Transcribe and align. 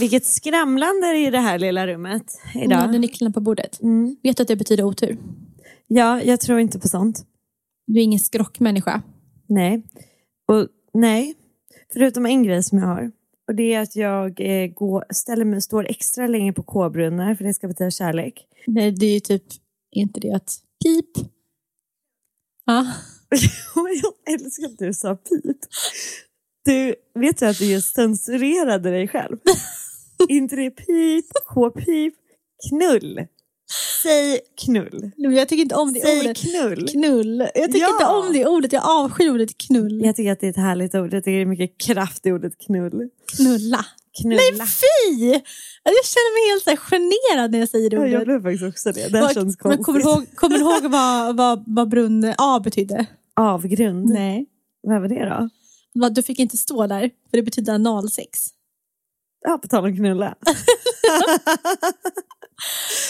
Vilket 0.00 0.26
skramlande 0.26 1.16
i 1.16 1.30
det 1.30 1.38
här 1.38 1.58
lilla 1.58 1.86
rummet 1.86 2.40
idag. 2.54 2.84
Mm, 2.84 3.00
nycklarna 3.00 3.32
på 3.32 3.40
bordet. 3.40 3.80
Vet 4.22 4.36
du 4.36 4.42
att 4.42 4.48
det 4.48 4.56
betyder 4.56 4.84
otur? 4.84 5.18
Ja, 5.86 6.22
jag 6.22 6.40
tror 6.40 6.60
inte 6.60 6.78
på 6.78 6.88
sånt. 6.88 7.26
Du 7.86 8.00
är 8.00 8.04
ingen 8.04 8.20
skrockmänniska. 8.20 9.02
Nej. 9.46 9.82
Och 10.48 10.68
nej, 10.94 11.34
förutom 11.92 12.26
en 12.26 12.42
grej 12.42 12.62
som 12.62 12.78
jag 12.78 12.86
har. 12.86 13.12
Och 13.48 13.54
det 13.54 13.74
är 13.74 13.80
att 13.80 13.96
jag 13.96 14.40
eh, 14.40 14.66
går, 14.66 15.04
ställer 15.10 15.44
mig, 15.44 15.62
står 15.62 15.90
extra 15.90 16.26
länge 16.26 16.52
på 16.52 16.62
k-brunnar 16.62 17.34
för 17.34 17.44
det 17.44 17.54
ska 17.54 17.68
betyda 17.68 17.90
kärlek. 17.90 18.46
Nej, 18.66 18.92
det 18.92 19.06
är 19.06 19.14
ju 19.14 19.20
typ, 19.20 19.42
inte 19.92 20.20
det 20.20 20.32
att 20.32 20.50
pip? 20.84 21.28
Ja. 22.64 22.92
jag 23.74 24.34
älskar 24.34 24.66
att 24.66 24.78
du 24.78 24.94
sa 24.94 25.16
pip. 25.16 25.56
Du, 26.64 26.94
vet 27.14 27.38
du 27.38 27.46
att 27.46 27.58
du 27.58 27.64
just 27.64 27.94
censurerade 27.94 28.90
dig 28.90 29.08
själv? 29.08 29.36
inte 30.28 30.56
det 30.56 30.70
pip, 30.70 31.26
k-pip, 31.54 32.14
knull. 32.70 33.26
Säg 34.02 34.40
knull. 34.64 35.10
Men 35.16 35.32
Jag 35.34 35.48
tycker 35.48 35.62
inte 35.62 35.74
om 35.74 35.92
det 35.92 36.00
Säg 36.00 36.20
ordet. 36.20 36.36
knull. 36.36 36.88
Knull. 36.88 37.38
Jag 37.54 37.64
tycker 37.72 37.78
Ja. 37.80 37.90
inte 37.92 38.06
om 38.06 38.32
det 38.32 38.46
ordet. 38.46 38.72
Jag 38.72 38.82
avskyr 38.86 39.30
ordet 39.30 39.58
knull. 39.58 40.00
Jag 40.04 40.16
tycker 40.16 40.32
att 40.32 40.40
det 40.40 40.46
är 40.46 40.50
ett 40.50 40.56
härligt 40.56 40.94
ord. 40.94 41.14
Jag 41.14 41.24
tycker 41.24 41.36
det 41.36 41.42
är 41.42 41.46
mycket 41.46 41.78
kraft 41.80 42.26
i 42.26 42.32
ordet 42.32 42.58
knull. 42.66 43.08
Knulla. 43.36 43.86
Knulla. 44.22 44.36
Nej 44.36 44.52
fy! 44.52 45.24
Jag 45.84 46.04
känner 46.04 46.32
mig 46.36 46.52
helt 46.52 46.64
så 46.64 46.76
generad 46.96 47.50
när 47.50 47.58
jag 47.58 47.68
säger 47.68 47.90
det 47.90 47.96
Ja, 47.96 48.00
ordet. 48.02 48.12
jag 48.12 48.24
blev 48.26 48.42
faktiskt 48.42 48.64
också 48.64 48.92
det. 48.92 49.08
Det 49.12 49.18
här 49.18 49.34
känns 49.34 49.36
men 49.36 49.54
konstigt. 49.56 49.84
kommer, 49.86 49.98
du 50.00 50.04
ihåg, 50.10 50.26
kommer 50.34 50.58
du 50.58 50.64
ihåg 50.64 50.82
vad, 50.92 51.36
vad, 51.36 51.64
vad 51.66 51.88
brunn 51.88 52.34
A 52.38 52.60
betydde? 52.64 53.06
Avgrund? 53.36 54.08
Nej. 54.08 54.46
Vad 54.82 55.00
var 55.00 55.08
det 55.08 55.48
då? 55.94 56.08
Du 56.08 56.22
fick 56.22 56.38
inte 56.38 56.56
stå 56.56 56.86
där, 56.86 57.00
för 57.30 57.36
det 57.36 57.42
betyder 57.42 57.72
analsex. 57.74 58.38
Ja, 59.46 59.58
på 59.62 59.68
tal 59.68 59.84
om 59.84 59.96
knulla. 59.96 60.34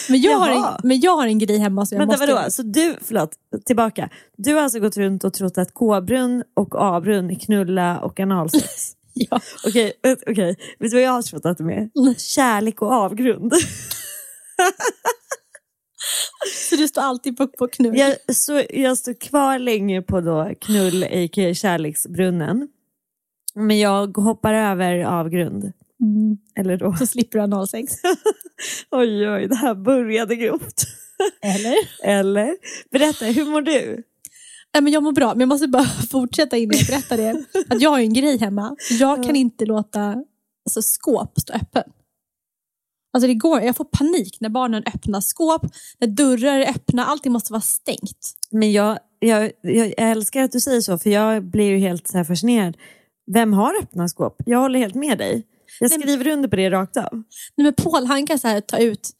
Men 0.08 0.20
jag, 0.20 0.38
har 0.38 0.48
Jaha. 0.48 0.74
en, 0.82 0.88
men 0.88 1.00
jag 1.00 1.16
har 1.16 1.26
en 1.26 1.38
grej 1.38 1.58
hemma 1.58 1.86
som 1.86 1.96
jag 1.96 2.06
Vänta, 2.06 2.22
måste... 2.22 2.34
vadå? 2.34 2.50
Så 2.50 2.62
du, 2.62 2.96
förlåt, 3.02 3.30
tillbaka. 3.66 4.08
Du 4.36 4.54
har 4.54 4.62
alltså 4.62 4.80
gått 4.80 4.96
runt 4.96 5.24
och 5.24 5.34
trott 5.34 5.58
att 5.58 5.74
K-brunn 5.74 6.44
och 6.54 6.74
A-brunn 6.78 7.30
är 7.30 7.34
knulla 7.34 7.98
och 8.00 8.20
analsex? 8.20 8.92
Ja. 9.18 9.40
Okej, 9.66 9.92
vet- 10.02 10.22
okej. 10.26 10.56
vet 10.78 10.90
du 10.90 10.96
vad 10.96 11.02
jag 11.02 11.10
har 11.10 11.22
trott 11.22 11.46
att 11.46 11.58
de 11.58 11.70
är? 11.70 11.90
Mm. 12.00 12.14
Kärlek 12.18 12.82
och 12.82 12.92
avgrund. 12.92 13.52
Så 16.68 16.76
du 16.76 16.88
står 16.88 17.02
alltid 17.02 17.36
på, 17.36 17.46
på 17.48 17.68
knull? 17.68 17.96
Jag, 17.98 18.16
så, 18.36 18.62
jag 18.70 18.98
står 18.98 19.14
kvar 19.14 19.58
länge 19.58 20.02
på 20.02 20.20
då 20.20 20.50
knull, 20.60 21.04
a.k.a. 21.04 21.54
kärleksbrunnen. 21.54 22.68
Men 23.54 23.78
jag 23.78 24.16
hoppar 24.16 24.54
över 24.54 25.04
avgrund. 25.04 25.72
Mm. 26.02 26.36
Eller 26.58 26.76
då. 26.76 26.94
Så 26.94 27.06
slipper 27.06 27.38
du 27.38 27.42
analsex. 27.44 27.92
Oj, 28.90 29.30
oj, 29.30 29.48
det 29.48 29.54
här 29.54 29.74
började 29.74 30.36
grovt. 30.36 30.84
Eller? 31.42 31.76
Eller? 32.02 32.56
Berätta, 32.90 33.24
hur 33.24 33.44
mår 33.44 33.62
du? 33.62 34.02
Nej, 34.74 34.82
men 34.82 34.92
jag 34.92 35.02
mår 35.02 35.12
bra, 35.12 35.28
men 35.28 35.40
jag 35.40 35.48
måste 35.48 35.68
bara 35.68 35.84
fortsätta 36.10 36.56
innan 36.56 36.76
jag 36.76 36.86
berättar 36.86 37.16
det. 37.16 37.44
Att 37.68 37.82
jag 37.82 37.90
har 37.90 37.98
en 37.98 38.12
grej 38.12 38.38
hemma. 38.38 38.76
Jag 38.90 39.24
kan 39.24 39.36
inte 39.36 39.66
låta 39.66 40.24
alltså, 40.64 40.82
skåp 40.82 41.40
stå 41.40 41.52
öppen. 41.52 41.82
Alltså 43.12 43.26
det 43.26 43.34
går, 43.34 43.60
jag 43.60 43.76
får 43.76 43.84
panik 43.84 44.36
när 44.40 44.48
barnen 44.48 44.82
öppnar 44.86 45.20
skåp, 45.20 45.62
när 45.98 46.08
dörrar 46.08 46.58
är 46.58 46.70
öppna, 46.70 47.06
allting 47.06 47.32
måste 47.32 47.52
vara 47.52 47.60
stängt. 47.60 48.34
Men 48.50 48.72
jag, 48.72 48.98
jag, 49.18 49.52
jag 49.62 49.94
älskar 49.96 50.42
att 50.42 50.52
du 50.52 50.60
säger 50.60 50.80
så, 50.80 50.98
för 50.98 51.10
jag 51.10 51.44
blir 51.44 51.70
ju 51.70 51.78
helt 51.78 52.08
så 52.08 52.24
fascinerad. 52.24 52.76
Vem 53.32 53.52
har 53.52 53.82
öppna 53.82 54.08
skåp? 54.08 54.36
Jag 54.46 54.58
håller 54.58 54.78
helt 54.78 54.94
med 54.94 55.18
dig. 55.18 55.46
Jag 55.80 55.90
men- 55.90 56.00
skriver 56.00 56.26
under 56.28 56.48
på 56.48 56.56
det 56.56 56.70
rakt 56.70 56.96
av. 56.96 57.08
Nej, 57.12 57.64
men 57.64 57.74
Paul 57.74 58.04
han 58.06 58.26
kan 58.26 58.38
så 58.38 58.48
här, 58.48 58.60
ta 58.60 58.78
ut 58.78 59.10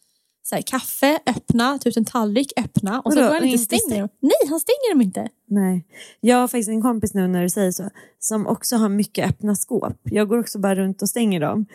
så 0.42 0.54
här, 0.54 0.62
kaffe, 0.62 1.18
öppna, 1.26 1.78
ta 1.78 1.88
ut 1.88 1.96
en 1.96 2.04
tallrik, 2.04 2.52
öppna 2.56 3.00
och 3.00 3.12
så 3.12 3.18
går 3.18 3.26
han 3.26 3.44
inte 3.44 3.48
Inte 3.48 3.76
stänger 3.76 4.00
dem. 4.00 4.08
Nej, 4.20 4.48
han 4.48 4.60
stänger 4.60 4.94
dem 4.94 5.02
inte. 5.02 5.28
Nej. 5.48 5.86
Jag 6.20 6.36
har 6.36 6.48
faktiskt 6.48 6.68
en 6.68 6.82
kompis 6.82 7.14
nu 7.14 7.28
när 7.28 7.42
du 7.42 7.48
säger 7.50 7.70
så, 7.70 7.90
som 8.18 8.46
också 8.46 8.76
har 8.76 8.88
mycket 8.88 9.28
öppna 9.28 9.54
skåp. 9.54 9.98
Jag 10.02 10.28
går 10.28 10.38
också 10.38 10.58
bara 10.58 10.74
runt 10.74 11.02
och 11.02 11.08
stänger 11.08 11.40
dem. 11.40 11.66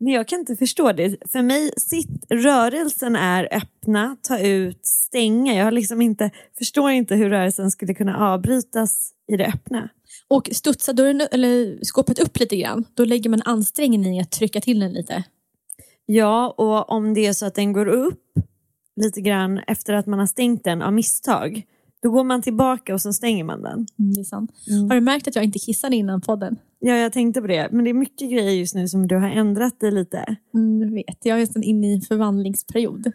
Men 0.00 0.12
jag 0.12 0.28
kan 0.28 0.40
inte 0.40 0.56
förstå 0.56 0.92
det. 0.92 1.16
För 1.32 1.42
mig, 1.42 1.72
sitt, 1.76 2.24
rörelsen 2.28 3.16
är 3.16 3.48
öppna, 3.56 4.16
ta 4.22 4.38
ut, 4.38 4.86
stänga. 4.86 5.54
Jag 5.54 5.74
liksom 5.74 6.02
inte, 6.02 6.30
förstår 6.58 6.90
inte 6.90 7.14
hur 7.14 7.30
rörelsen 7.30 7.70
skulle 7.70 7.94
kunna 7.94 8.32
avbrytas 8.32 9.12
i 9.32 9.36
det 9.36 9.46
öppna. 9.46 9.88
Och 10.28 10.48
studsar 10.52 10.92
dörren, 10.92 11.20
eller 11.32 11.84
skåpet 11.84 12.18
upp 12.18 12.38
lite 12.38 12.56
grann, 12.56 12.84
då 12.94 13.04
lägger 13.04 13.30
man 13.30 13.42
ansträngning 13.44 14.16
i 14.16 14.20
att 14.20 14.30
trycka 14.30 14.60
till 14.60 14.80
den 14.80 14.92
lite. 14.92 15.24
Ja, 16.06 16.54
och 16.58 16.90
om 16.90 17.14
det 17.14 17.26
är 17.26 17.32
så 17.32 17.46
att 17.46 17.54
den 17.54 17.72
går 17.72 17.88
upp 17.88 18.32
lite 18.96 19.20
grann 19.20 19.58
efter 19.66 19.94
att 19.94 20.06
man 20.06 20.18
har 20.18 20.26
stängt 20.26 20.64
den 20.64 20.82
av 20.82 20.92
misstag, 20.92 21.62
då 22.02 22.10
går 22.10 22.24
man 22.24 22.42
tillbaka 22.42 22.94
och 22.94 23.00
så 23.00 23.12
stänger 23.12 23.44
man 23.44 23.62
den. 23.62 23.86
Mm, 23.98 24.12
det 24.14 24.20
är 24.20 24.24
sant. 24.24 24.50
Har 24.88 24.94
du 24.94 25.00
märkt 25.00 25.28
att 25.28 25.34
jag 25.34 25.44
inte 25.44 25.58
kissade 25.58 25.96
innan 25.96 26.20
podden? 26.20 26.56
Ja, 26.78 26.96
jag 26.96 27.12
tänkte 27.12 27.40
på 27.40 27.46
det. 27.46 27.68
Men 27.72 27.84
det 27.84 27.90
är 27.90 27.94
mycket 27.94 28.30
grejer 28.30 28.50
just 28.50 28.74
nu 28.74 28.88
som 28.88 29.08
du 29.08 29.16
har 29.16 29.30
ändrat 29.30 29.80
dig 29.80 29.92
lite. 29.92 30.36
Mm, 30.54 30.82
jag 30.82 30.90
vet, 30.90 31.18
jag 31.22 31.36
är 31.36 31.40
just 31.40 31.56
inne 31.56 31.90
i 31.90 31.94
en 31.94 32.00
förvandlingsperiod. 32.00 33.12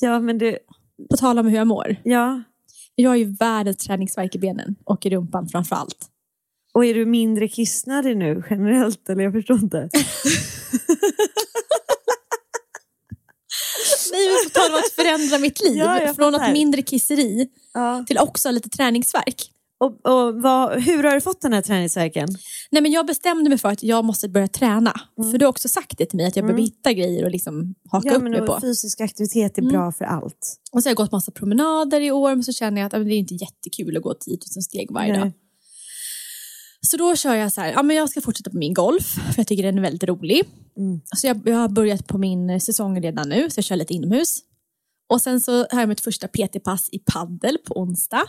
Ja, 0.00 0.20
men 0.20 0.38
du... 0.38 0.58
På 1.10 1.16
tal 1.16 1.38
om 1.38 1.46
hur 1.46 1.56
jag 1.56 1.66
mår. 1.66 1.96
Ja. 2.04 2.42
Jag 2.94 3.10
har 3.10 3.16
ju 3.16 3.24
världens 3.24 3.76
träningsvärk 3.76 4.34
i 4.34 4.38
benen 4.38 4.76
och 4.84 5.06
i 5.06 5.10
rumpan 5.10 5.48
framför 5.48 5.76
allt. 5.76 6.08
Och 6.74 6.84
är 6.84 6.94
du 6.94 7.06
mindre 7.06 7.48
kissnödig 7.48 8.16
nu 8.16 8.42
generellt? 8.50 9.08
Eller 9.08 9.24
jag 9.24 9.32
förstår 9.32 9.58
inte. 9.58 9.88
Men 14.26 14.50
på 14.52 14.58
tal 14.60 14.70
om 14.72 14.78
att 14.78 14.92
förändra 14.92 15.38
mitt 15.38 15.62
liv. 15.64 15.76
Ja, 16.06 16.14
från 16.14 16.34
att 16.34 16.52
mindre 16.52 16.82
kisseri 16.82 17.48
Ja. 17.74 18.04
till 18.06 18.18
också 18.18 18.50
lite 18.50 18.68
träningsverk. 18.68 19.50
Och, 19.80 20.06
och 20.06 20.42
vad, 20.42 20.82
hur 20.82 21.02
har 21.04 21.14
du 21.14 21.20
fått 21.20 21.40
den 21.40 21.52
här 21.52 21.62
träningsvärken? 21.62 22.28
Nej, 22.70 22.82
men 22.82 22.92
jag 22.92 23.06
bestämde 23.06 23.48
mig 23.50 23.58
för 23.58 23.68
att 23.68 23.82
jag 23.82 24.04
måste 24.04 24.28
börja 24.28 24.48
träna. 24.48 24.92
För 25.32 25.38
du 25.38 25.44
har 25.44 25.50
också 25.50 25.68
sagt 25.68 25.98
det 25.98 26.06
till 26.06 26.16
mig, 26.16 26.26
att 26.26 26.36
jag 26.36 26.44
behöver 26.44 26.62
hitta 26.62 26.92
grejer 26.92 27.24
och 27.24 27.30
liksom 27.30 27.74
haka 27.90 28.08
Ja, 28.08 28.14
upp 28.14 28.22
mig 28.22 28.46
på. 28.46 28.58
fysisk 28.60 29.00
aktivitet 29.00 29.58
är 29.58 29.62
bra 29.62 29.92
för 29.92 30.04
allt. 30.04 30.56
Och 30.72 30.82
så 30.82 30.86
har 30.88 30.90
jag 30.90 30.96
gått 30.96 31.12
massa 31.12 31.32
promenader 31.32 32.00
i 32.00 32.10
år, 32.10 32.30
men 32.34 32.44
så 32.44 32.52
känner 32.52 32.80
jag 32.80 32.86
att 32.86 32.92
men 32.92 33.08
det 33.08 33.14
är 33.14 33.18
inte 33.18 33.34
jättekul 33.34 33.96
att 33.96 34.02
gå 34.02 34.14
10 34.14 34.38
000 34.56 34.62
steg 34.62 34.90
varje 34.90 35.12
Nej. 35.12 35.20
dag. 35.20 35.32
Så 36.86 36.96
då 36.96 37.16
kör 37.16 37.34
jag 37.34 37.52
så 37.52 37.60
här, 37.60 37.72
ja, 37.72 37.82
men 37.82 37.96
jag 37.96 38.10
ska 38.10 38.20
fortsätta 38.20 38.50
på 38.50 38.56
min 38.56 38.74
golf, 38.74 39.04
för 39.04 39.34
jag 39.36 39.46
tycker 39.46 39.62
den 39.62 39.78
är 39.78 39.82
väldigt 39.82 40.04
rolig. 40.04 40.44
Så 41.16 41.26
jag, 41.26 41.40
jag 41.44 41.56
har 41.56 41.68
börjat 41.68 42.06
på 42.06 42.18
min 42.18 42.60
säsong 42.60 43.02
redan 43.02 43.28
nu, 43.28 43.50
så 43.50 43.58
jag 43.58 43.64
kör 43.64 43.76
lite 43.76 43.94
inomhus. 43.94 44.38
Och 45.08 45.20
sen 45.20 45.40
så 45.40 45.52
har 45.52 45.80
jag 45.80 45.88
mitt 45.88 46.00
första 46.00 46.28
PT-pass 46.28 46.88
i 46.92 46.98
paddel 46.98 47.58
på 47.66 47.80
onsdag. 47.80 48.24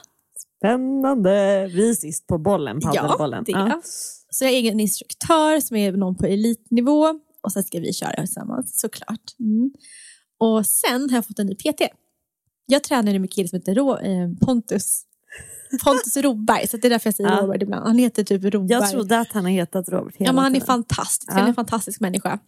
Spännande! 0.58 1.68
Vi 1.74 1.90
är 1.90 1.94
sist 1.94 2.28
på 2.28 2.38
bollen, 2.38 2.80
paddelbollen. 2.80 3.44
Ja, 3.48 3.58
det 3.60 3.72
är. 3.72 3.82
Så 4.30 4.46
jag 4.46 4.52
är 4.52 4.56
egen 4.56 4.80
instruktör 4.80 5.60
som 5.60 5.78
är 5.78 5.92
någon 5.92 6.16
på 6.16 6.26
elitnivå 6.26 7.20
och 7.42 7.52
sen 7.52 7.64
ska 7.64 7.80
vi 7.80 7.94
köra 7.94 8.16
tillsammans 8.16 8.80
såklart. 8.80 9.36
Mm. 9.40 9.72
Och 10.40 10.66
sen 10.66 11.10
har 11.10 11.18
jag 11.18 11.26
fått 11.26 11.40
en 11.40 11.48
ny 11.48 11.56
PT. 11.56 11.82
Jag 12.66 12.84
tränar 12.84 13.12
med 13.12 13.22
en 13.22 13.28
kille 13.28 13.48
som 13.48 13.56
heter 13.60 14.06
eh, 14.06 14.30
Pontus. 14.46 15.06
Pontus 15.84 16.18
Roberg, 16.18 16.68
så 16.68 16.78
det 16.78 16.88
är 16.88 16.90
därför 16.90 17.08
jag 17.08 17.16
säger 17.16 17.30
Ja. 17.30 17.42
Robert 17.42 17.62
ibland. 17.62 17.88
Han 17.88 17.98
heter 17.98 18.24
typ 18.24 18.44
Roberg. 18.44 18.72
Jag 18.72 18.90
trodde 18.90 19.20
att 19.20 19.32
han 19.32 19.44
har 19.44 19.52
hetat 19.52 19.90
Robert 19.90 20.16
hela 20.16 20.30
ja, 20.30 20.34
men 20.34 20.44
han 20.44 20.56
är 20.56 20.60
fantastisk. 20.60 21.30
Ja. 21.32 21.34
Han 21.34 21.44
är 21.44 21.48
en 21.48 21.54
fantastisk 21.56 22.00
människa. 22.00 22.40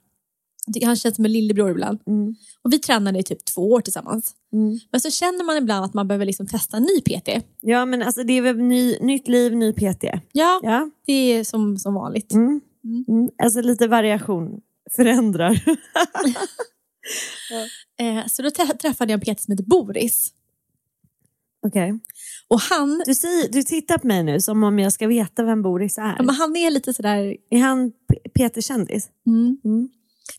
Han 0.83 0.95
känns 0.95 1.16
som 1.16 1.25
en 1.25 1.31
lillebror 1.31 1.72
ibland. 1.72 2.00
Mm. 2.07 2.36
Och 2.62 2.74
vi 2.74 2.80
tränade 2.80 3.19
i 3.19 3.24
typ 3.24 3.45
två 3.45 3.72
år 3.72 3.81
tillsammans. 3.81 4.36
Mm. 4.54 4.80
Men 4.92 5.01
så 5.01 5.10
känner 5.12 5.44
man 5.44 5.57
ibland 5.57 5.86
att 5.86 5.94
man 5.94 6.07
behöver 6.07 6.25
liksom 6.25 6.48
testa 6.48 6.78
en 6.78 6.83
ny 6.83 7.01
PT. 7.01 7.30
Ja, 7.62 7.86
men 7.86 8.01
alltså 8.01 8.24
det 8.24 8.33
är 8.33 8.42
väl 8.42 8.57
ny, 8.57 8.98
nytt 9.01 9.28
liv, 9.28 9.56
ny 9.56 9.74
PT. 9.74 10.04
Ja, 10.31 10.60
Ja. 10.63 10.89
det 11.06 11.13
är 11.13 11.44
som, 11.44 11.78
som 11.78 11.94
vanligt. 11.94 12.33
Mm. 12.33 12.62
Mm. 13.07 13.30
Alltså 13.44 13.62
lite 13.62 13.88
variation 13.88 14.62
förändrar. 14.95 15.63
Eh, 18.00 18.28
så 18.28 18.42
då 18.42 18.51
träffade 18.81 19.13
jag 19.13 19.28
en 19.28 19.36
PT 19.36 19.42
som 19.42 19.51
heter 19.51 19.63
Boris. 19.63 20.33
Okej. 21.68 22.00
Och 22.48 22.60
han, 22.60 23.04
Du, 23.06 23.16
säger, 23.16 23.50
du 23.52 23.63
tittar 23.63 23.98
på 23.98 24.08
mig 24.08 24.24
nu 24.24 24.42
som 24.42 24.63
om 24.63 24.80
jag 24.80 24.94
ska 24.94 25.08
veta 25.08 25.44
vem 25.44 25.62
Boris 25.62 25.98
är. 25.98 26.16
ja, 26.18 26.24
men 26.24 26.36
han 26.36 26.56
är 26.56 26.72
lite 26.72 26.94
sådär, 26.94 27.36
Är 27.50 27.60
han 27.60 27.92
P- 27.92 28.30
Peter 28.36 28.62
Kändis? 28.62 29.10
mm, 29.28 29.58
Mm. 29.66 29.90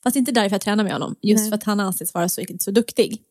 fast 0.03 0.17
inte 0.17 0.33
därför 0.33 0.55
jag 0.55 0.61
tränar 0.61 0.85
med 0.85 0.93
honom, 0.93 1.15
just 1.23 1.41
Nej. 1.43 1.51
för 1.51 1.55
att 1.57 1.65
han 1.65 1.81
anses 1.81 2.15
vara 2.15 2.29
så, 2.29 2.43
så 2.61 2.71
duktig. 2.71 3.23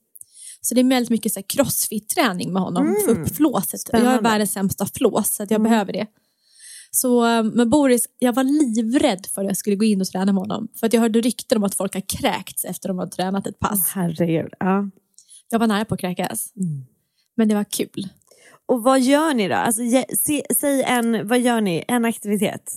Så 0.61 0.75
det 0.75 0.81
är 0.81 0.85
väldigt 0.89 1.09
mycket 1.09 1.47
crossfit-träning 1.47 2.53
med 2.53 2.61
honom, 2.61 2.95
för 3.05 3.11
upp 3.21 3.35
flåset. 3.35 3.81
Jag 3.91 4.01
är 4.01 4.21
världens 4.21 4.51
sämsta 4.51 4.85
flås, 4.85 5.35
så 5.35 5.45
jag 5.49 5.61
behöver 5.63 5.93
det. 5.93 6.07
Så 6.91 7.25
eh, 7.27 7.43
med 7.43 7.69
Boris, 7.69 8.09
jag 8.19 8.33
var 8.33 8.43
livrädd 8.43 9.25
för 9.33 9.41
att 9.41 9.47
jag 9.47 9.57
skulle 9.57 9.75
gå 9.75 9.85
in 9.85 10.01
och 10.01 10.07
träna 10.07 10.25
med 10.33 10.41
honom. 10.41 10.67
För 10.79 10.87
att 10.87 10.93
jag 10.93 11.01
hörde 11.01 11.21
rykten 11.21 11.57
om 11.57 11.63
att 11.63 11.75
folk 11.75 11.93
har 11.93 12.01
kräkts 12.07 12.65
efter 12.65 12.89
att 12.89 12.93
de 12.95 12.99
har 12.99 13.07
tränat 13.07 13.47
ett 13.47 13.59
pass. 13.59 13.91
herregud. 13.93 14.53
Ja. 14.59 14.89
Jag 15.49 15.59
var 15.59 15.67
nära 15.67 15.85
på 15.85 15.93
att 15.93 15.99
kräkas. 15.99 16.53
Mm. 16.55 16.85
Men 17.41 17.47
det 17.47 17.55
var 17.55 17.63
kul. 17.63 18.07
Och 18.67 18.83
vad 18.83 19.01
gör 19.01 19.33
ni 19.33 19.47
då? 19.47 19.55
Alltså, 19.55 19.81
se, 20.17 20.43
säg 20.59 20.83
en, 20.83 21.27
vad 21.27 21.39
gör 21.39 21.61
ni? 21.61 21.83
En 21.87 22.05
aktivitet? 22.05 22.73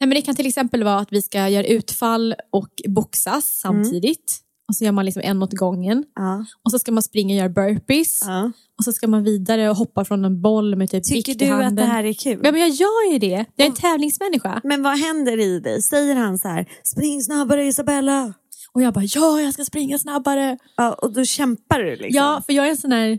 Nej, 0.00 0.08
men 0.08 0.10
det 0.10 0.22
kan 0.22 0.34
till 0.34 0.46
exempel 0.46 0.84
vara 0.84 0.98
att 0.98 1.12
vi 1.12 1.22
ska 1.22 1.48
göra 1.48 1.64
utfall 1.64 2.34
och 2.52 2.68
boxas 2.88 3.60
samtidigt. 3.62 4.38
Och 4.68 4.76
så 4.76 4.84
gör 4.84 4.92
man 4.92 5.04
liksom 5.04 5.22
en 5.24 5.42
åt 5.42 5.52
gången. 5.52 6.04
Ja. 6.14 6.44
Och 6.64 6.70
så 6.70 6.78
ska 6.78 6.92
man 6.92 7.02
springa 7.02 7.34
och 7.34 7.38
göra 7.38 7.48
burpees. 7.48 8.20
Ja. 8.26 8.52
Och 8.78 8.84
så 8.84 8.92
ska 8.92 9.08
man 9.08 9.24
vidare 9.24 9.70
och 9.70 9.76
hoppa 9.76 10.04
från 10.04 10.24
en 10.24 10.42
boll 10.42 10.76
med 10.76 10.90
typ 10.90 11.04
Tycker 11.04 11.34
du 11.34 11.64
att 11.64 11.76
det 11.76 11.82
här 11.82 12.04
är 12.04 12.12
kul? 12.12 12.40
Ja, 12.44 12.52
men 12.52 12.60
jag 12.60 12.70
gör 12.70 13.12
ju 13.12 13.18
det. 13.18 13.44
Jag 13.56 13.64
är 13.64 13.70
en 13.70 13.76
tävlingsmänniska. 13.76 14.60
Men 14.64 14.82
vad 14.82 14.98
händer 14.98 15.40
i 15.40 15.60
dig? 15.60 15.82
Säger 15.82 16.14
han 16.14 16.38
så 16.38 16.48
här, 16.48 16.66
spring 16.84 17.22
snabbare 17.22 17.64
Isabella? 17.64 18.34
Och 18.72 18.82
jag 18.82 18.94
bara, 18.94 19.04
ja, 19.04 19.40
jag 19.40 19.54
ska 19.54 19.64
springa 19.64 19.98
snabbare. 19.98 20.58
Ja, 20.76 20.92
och 20.92 21.12
då 21.12 21.24
kämpar 21.24 21.78
du 21.78 21.90
liksom? 21.90 22.16
Ja, 22.16 22.42
för 22.46 22.52
jag 22.52 22.66
är 22.66 22.70
en 22.70 22.76
sån 22.76 22.90
där... 22.90 23.18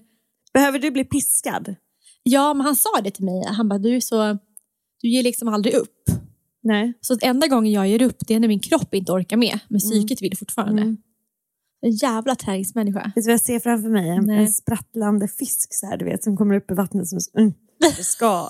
Behöver 0.54 0.80
du 0.80 0.92
bli 0.92 1.04
piskad? 1.04 1.76
Ja, 2.24 2.54
men 2.54 2.66
han 2.66 2.76
sa 2.76 3.02
det 3.04 3.12
till 3.12 3.26
mig. 3.26 3.44
Han 3.46 3.70
bara, 3.70 3.80
du 3.80 4.02
så... 4.02 4.38
Du 5.02 5.10
ger 5.10 5.24
liksom 5.24 5.48
aldrig 5.48 5.74
upp. 5.76 6.10
Nej. 6.64 6.94
Så 7.02 7.18
enda 7.22 7.48
gången 7.48 7.72
jag 7.72 7.88
ger 7.88 8.02
upp, 8.02 8.18
det 8.28 8.34
är 8.34 8.40
när 8.40 8.48
min 8.48 8.60
kropp 8.60 8.94
inte 8.94 9.12
orkar 9.12 9.38
med. 9.38 9.60
Men 9.68 9.80
psyket 9.80 10.22
vill 10.22 10.38
fortfarande. 10.38 10.82
Mm. 10.82 10.98
En 11.82 11.92
jävla 11.92 12.36
träningsmänniska. 12.36 13.12
Vet 13.16 13.16
du 13.16 13.22
vad 13.22 13.34
jag 13.34 13.42
ser 13.42 13.60
framför 13.60 13.90
mig? 13.90 14.10
En, 14.10 14.30
en 14.30 14.52
sprattlande 14.52 15.28
fisk 15.28 15.68
så 15.74 15.86
här, 15.86 15.98
du 15.98 16.06
vet, 16.06 16.24
som 16.24 16.38
kommer 16.38 16.56
upp 16.56 16.72
i 16.72 16.74
vattnet 16.74 17.08
som 17.08 17.20
mm, 17.38 17.54
det 17.80 18.04
ska. 18.04 18.50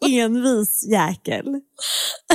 Envis 0.10 0.86
jäkel. 0.90 1.60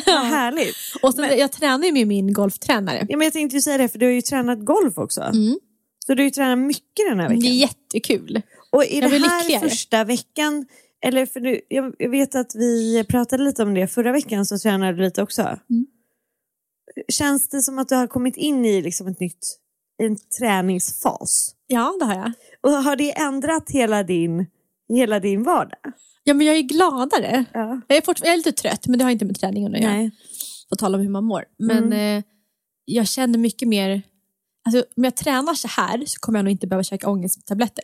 Vad 0.05 0.25
härligt. 0.25 0.75
Och 1.01 1.13
så, 1.13 1.21
jag 1.21 1.51
tränar 1.51 1.85
ju 1.85 1.91
med 1.91 2.07
min 2.07 2.33
golftränare. 2.33 3.05
Ja, 3.09 3.17
men 3.17 3.25
jag 3.25 3.33
tänkte 3.33 3.55
ju 3.57 3.61
säga 3.61 3.77
det, 3.77 3.89
för 3.89 3.99
du 3.99 4.05
har 4.05 4.13
ju 4.13 4.21
tränat 4.21 4.65
golf 4.65 4.97
också. 4.97 5.21
Mm. 5.21 5.59
Så 6.09 6.15
du 6.15 6.21
har 6.21 6.25
ju 6.25 6.31
tränat 6.31 6.59
mycket 6.59 7.07
den 7.09 7.19
här 7.19 7.27
veckan. 7.27 7.41
Det 7.41 7.47
är 7.47 7.59
jättekul. 7.59 8.41
Och 8.71 8.83
är 8.83 9.01
Jag 9.01 9.11
det 9.11 9.17
här 9.17 9.39
lyckligare. 9.39 9.69
första 9.69 10.03
veckan, 10.03 10.65
eller 11.05 11.25
för 11.25 11.39
du, 11.39 11.61
jag, 11.67 12.09
vet 12.09 12.35
att 12.35 12.55
vi 12.55 13.03
pratade 13.09 13.43
lite 13.43 13.63
om 13.63 13.73
det 13.73 13.87
förra 13.87 14.11
veckan 14.11 14.45
så 14.45 14.57
tränade 14.57 14.97
du 14.97 15.03
lite 15.03 15.23
också. 15.23 15.41
Mm. 15.41 15.87
Känns 17.07 17.49
det 17.49 17.61
som 17.61 17.79
att 17.79 17.89
du 17.89 17.95
har 17.95 18.07
kommit 18.07 18.37
in 18.37 18.65
i 18.65 18.81
liksom 18.81 19.07
ett 19.07 19.19
nytt, 19.19 19.57
en 20.03 20.17
träningsfas? 20.39 21.55
Ja, 21.67 21.95
det 21.99 22.05
har 22.05 22.15
jag. 22.15 22.31
Och 22.61 22.71
har 22.71 22.95
det 22.95 23.17
ändrat 23.19 23.69
hela 23.69 24.03
din, 24.03 24.45
hela 24.93 25.19
din 25.19 25.43
vardag? 25.43 25.93
Ja, 26.23 26.33
men 26.33 26.47
jag 26.47 26.55
är 26.55 26.61
gladare. 26.61 27.45
Ja. 27.53 27.81
Jag 27.87 27.97
är, 27.97 28.01
fort, 28.01 28.19
jag 28.23 28.33
är 28.33 28.37
lite 28.37 28.51
trött, 28.51 28.87
men 28.87 28.99
det 28.99 29.05
har 29.05 29.11
inte 29.11 29.25
med 29.25 29.39
träningen 29.39 29.75
att 29.75 29.81
göra. 29.81 30.11
På 30.69 30.75
tal 30.75 30.95
om 30.95 31.01
hur 31.01 31.09
man 31.09 31.23
mår. 31.23 31.45
Men 31.57 31.93
eh, 31.93 32.23
jag 32.85 33.07
känner 33.07 33.39
mycket 33.39 33.67
mer... 33.67 34.01
Alltså, 34.65 34.85
om 34.97 35.03
jag 35.03 35.15
tränar 35.15 35.53
så 35.53 35.67
här 35.67 36.05
så 36.05 36.19
kommer 36.19 36.39
jag 36.39 36.43
nog 36.43 36.51
inte 36.51 36.67
behöva 36.67 36.83
käka 36.83 37.09
ångesttabletter. 37.09 37.83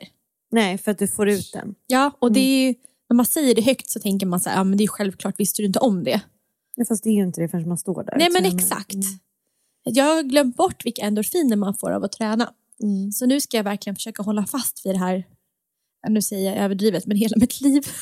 Nej, 0.51 0.77
för 0.77 0.91
att 0.91 0.97
du 0.97 1.07
får 1.07 1.29
ut 1.29 1.53
den. 1.53 1.75
Ja, 1.87 2.11
och 2.19 2.31
det 2.31 2.39
är 2.39 2.67
ju, 2.67 2.73
när 3.09 3.15
man 3.15 3.25
säger 3.25 3.55
det 3.55 3.61
högt 3.61 3.89
så 3.89 3.99
tänker 3.99 4.25
man 4.25 4.39
så 4.39 4.49
här, 4.49 4.57
ja 4.57 4.63
men 4.63 4.77
det 4.77 4.83
är 4.83 4.87
självklart, 4.87 5.39
visste 5.39 5.61
du 5.61 5.65
inte 5.65 5.79
om 5.79 6.03
det? 6.03 6.21
Ja, 6.75 6.85
fast 6.85 7.03
det 7.03 7.09
är 7.09 7.13
ju 7.13 7.23
inte 7.23 7.41
det 7.41 7.47
förrän 7.47 7.67
man 7.67 7.77
står 7.77 8.03
där. 8.03 8.17
Nej 8.17 8.27
och 8.27 8.33
men 8.33 8.45
exakt. 8.45 8.95
Jag 9.83 10.15
har 10.15 10.23
glömt 10.23 10.57
bort 10.57 10.85
vilka 10.85 11.01
endorfiner 11.01 11.55
man 11.55 11.73
får 11.73 11.91
av 11.91 12.03
att 12.03 12.11
träna. 12.11 12.53
Mm. 12.81 13.11
Så 13.11 13.25
nu 13.25 13.41
ska 13.41 13.57
jag 13.57 13.63
verkligen 13.63 13.95
försöka 13.95 14.23
hålla 14.23 14.45
fast 14.45 14.85
vid 14.85 14.93
det 14.93 14.99
här, 14.99 15.23
nu 16.09 16.21
säger 16.21 16.51
jag 16.51 16.63
överdrivet, 16.63 17.05
men 17.05 17.17
hela 17.17 17.37
mitt 17.37 17.61
liv. 17.61 17.87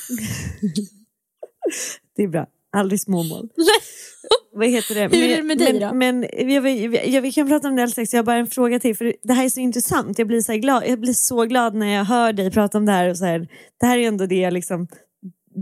Det 2.15 2.23
är 2.23 2.27
bra. 2.27 2.47
Aldrig 2.71 3.01
småmål. 3.01 3.49
Vad 4.55 4.67
heter 4.67 4.95
det? 4.95 5.17
Hur 5.17 5.29
är 5.29 5.37
det 5.37 5.43
med 5.43 5.57
dig 5.57 5.73
men, 5.73 5.89
då? 5.89 5.93
Men 5.95 6.27
jag, 6.53 6.69
jag, 6.69 7.07
jag, 7.07 7.21
vi 7.21 7.31
kan 7.31 7.47
prata 7.47 7.67
om 7.67 7.75
det 7.75 7.81
alldeles 7.81 7.91
strax. 7.91 8.13
Jag 8.13 8.19
har 8.19 8.25
bara 8.25 8.37
en 8.37 8.47
fråga 8.47 8.79
till. 8.79 8.97
För 8.97 9.15
det 9.23 9.33
här 9.33 9.45
är 9.45 9.49
så 9.49 9.59
intressant. 9.59 10.19
Jag 10.19 10.27
blir 10.27 10.41
så, 10.41 10.53
glad, 10.53 10.83
jag 10.87 10.99
blir 10.99 11.13
så 11.13 11.45
glad 11.45 11.75
när 11.75 11.87
jag 11.87 12.03
hör 12.03 12.33
dig 12.33 12.51
prata 12.51 12.77
om 12.77 12.85
det 12.85 12.91
här. 12.91 13.09
Och 13.09 13.17
så 13.17 13.25
här 13.25 13.47
det 13.79 13.85
här 13.85 13.97
är 13.97 14.07
ändå 14.07 14.25
det 14.25 14.39
jag 14.39 14.53
liksom 14.53 14.87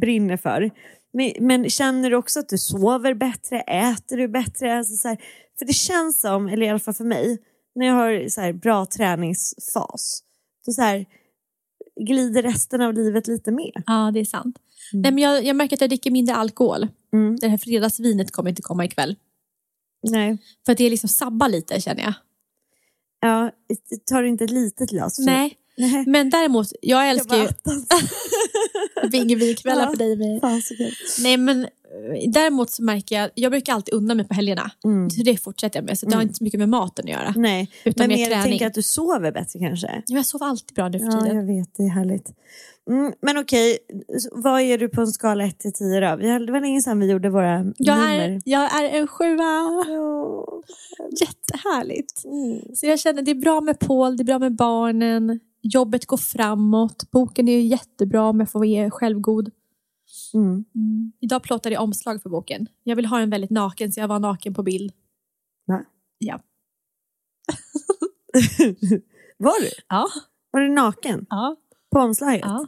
brinner 0.01 0.37
för. 0.37 0.71
Men, 1.13 1.31
men 1.39 1.69
känner 1.69 2.09
du 2.09 2.15
också 2.15 2.39
att 2.39 2.49
du 2.49 2.57
sover 2.57 3.13
bättre? 3.13 3.61
Äter 3.61 4.17
du 4.17 4.27
bättre? 4.27 4.77
Alltså 4.77 4.95
så 4.95 5.07
här, 5.07 5.17
för 5.59 5.65
det 5.65 5.73
känns 5.73 6.21
som, 6.21 6.47
eller 6.47 6.65
i 6.65 6.69
alla 6.69 6.79
fall 6.79 6.93
för 6.93 7.03
mig, 7.03 7.37
när 7.75 7.87
jag 7.87 7.93
har 7.93 8.29
så 8.29 8.41
här 8.41 8.53
bra 8.53 8.85
träningsfas. 8.85 10.23
Då 10.65 10.71
så 10.71 10.81
här, 10.81 11.05
glider 11.99 12.41
resten 12.41 12.81
av 12.81 12.93
livet 12.93 13.27
lite 13.27 13.51
med. 13.51 13.83
Ja, 13.85 14.11
det 14.13 14.19
är 14.19 14.25
sant. 14.25 14.57
Nej, 14.93 15.11
men 15.11 15.17
jag, 15.17 15.43
jag 15.43 15.55
märker 15.55 15.75
att 15.75 15.81
jag 15.81 15.89
dricker 15.89 16.11
mindre 16.11 16.35
alkohol. 16.35 16.87
Mm. 17.13 17.35
Det 17.35 17.47
här 17.47 17.57
fredagsvinet 17.57 18.31
kommer 18.31 18.49
inte 18.49 18.61
komma 18.61 18.85
ikväll. 18.85 19.15
Nej. 20.09 20.37
För 20.65 20.71
att 20.71 20.77
det 20.77 20.83
är 20.83 20.89
liksom 20.89 21.09
sabba 21.09 21.47
lite 21.47 21.81
känner 21.81 22.03
jag. 22.03 22.13
Ja, 23.19 23.51
tar 24.11 24.21
du 24.21 24.29
inte 24.29 24.43
ett 24.43 24.51
litet 24.51 24.89
glas? 24.89 25.19
Nej, 25.19 25.57
Nej. 25.77 26.03
men 26.07 26.29
däremot, 26.29 26.67
jag 26.81 26.99
Jag 27.05 27.09
älskar 27.09 27.35
ju 27.35 27.41
bara, 27.43 27.49
attans. 27.49 27.87
bingovinkvällar 29.11 29.83
Ja. 29.83 29.89
för 29.89 29.97
dig 29.97 30.15
med. 30.15 30.41
Fan 30.41 30.61
så 30.61 30.75
kul. 30.75 30.91
Nej 31.23 31.37
men 31.37 31.63
eh, 31.63 31.69
däremot 32.31 32.69
så 32.71 32.83
märker 32.83 33.15
jag, 33.15 33.29
jag 33.35 33.51
brukar 33.51 33.73
alltid 33.73 33.93
unna 33.93 34.15
mig 34.15 34.27
på 34.27 34.33
helgerna. 34.33 34.71
Mm. 34.83 35.09
Så 35.09 35.23
det 35.23 35.37
fortsätter 35.37 35.79
jag 35.79 35.85
med. 35.85 35.97
Så 35.99 36.05
det 36.05 36.15
har 36.15 36.21
inte 36.21 36.33
så 36.33 36.43
mycket 36.43 36.59
med 36.59 36.69
maten 36.69 37.05
att 37.05 37.11
göra. 37.11 37.33
Nej, 37.35 37.71
Utan 37.85 38.07
men 38.07 38.17
mer 38.19 38.25
träning. 38.25 38.43
tänker 38.43 38.67
att 38.67 38.73
du 38.73 38.81
sover 38.81 39.31
bättre 39.31 39.59
kanske? 39.59 39.87
Ja, 39.87 40.01
Jag 40.15 40.25
sover 40.25 40.45
alltid 40.45 40.75
bra 40.75 40.89
nu 40.89 40.99
för 40.99 41.05
Ja, 41.05 41.21
tiden. 41.21 41.37
jag 41.37 41.45
vet. 41.45 41.75
Det 41.77 41.83
är 41.83 41.89
härligt. 41.89 42.29
Mm, 42.89 43.13
men 43.21 43.37
okej, 43.37 43.77
vad 44.31 44.61
är 44.61 44.77
du 44.77 44.89
på 44.89 45.01
en 45.01 45.07
skala 45.07 45.45
1 45.45 45.59
till 45.59 45.73
10 45.73 45.99
då? 45.99 46.15
Vi 46.15 46.29
har- 46.29 46.39
Det 46.39 46.51
var 46.51 46.61
länge 46.61 46.81
sedan 46.81 46.99
vi 46.99 47.05
gjorde 47.11 47.29
våra 47.29 47.53
Jag, 47.77 47.97
nummer. 47.97 48.19
är, 48.19 48.41
jag 48.45 48.83
är 48.83 48.89
en 48.89 49.07
sjua. 49.07 49.43
Ja. 49.87 50.45
Jättehärligt. 51.21 52.25
Mm. 52.25 52.75
Så 52.75 52.85
jag 52.85 52.99
känner 52.99 53.21
det 53.21 53.31
är 53.31 53.35
bra 53.35 53.61
med 53.61 53.79
Paul, 53.79 54.17
det 54.17 54.23
är 54.23 54.25
bra 54.25 54.39
med 54.39 54.55
barnen. 54.55 55.39
Jobbet 55.61 56.05
går 56.05 56.17
framåt. 56.17 57.11
Boken 57.11 57.47
är 57.47 57.59
jättebra 57.59 58.23
om 58.23 58.39
jag 58.39 58.51
får 58.51 58.59
vara 58.59 58.91
självgod. 58.91 59.51
Mm. 60.33 60.65
Idag 61.19 61.43
plåtade 61.43 61.75
jag 61.75 61.83
omslag 61.83 62.21
för 62.21 62.29
boken. 62.29 62.67
Jag 62.83 62.95
vill 62.95 63.05
ha 63.05 63.19
en 63.19 63.29
väldigt 63.29 63.49
naken 63.49 63.91
så 63.91 63.99
jag 63.99 64.07
var 64.07 64.19
naken 64.19 64.53
på 64.53 64.63
bild. 64.63 64.93
Va? 65.65 65.83
Ja. 66.17 66.39
Var 69.37 69.61
du? 69.61 69.69
Ja. 69.87 70.07
Var 70.51 70.61
du 70.61 70.69
naken? 70.69 71.25
ja. 71.29 71.55
På 71.91 71.99
omslaget? 71.99 72.41
ja. 72.43 72.67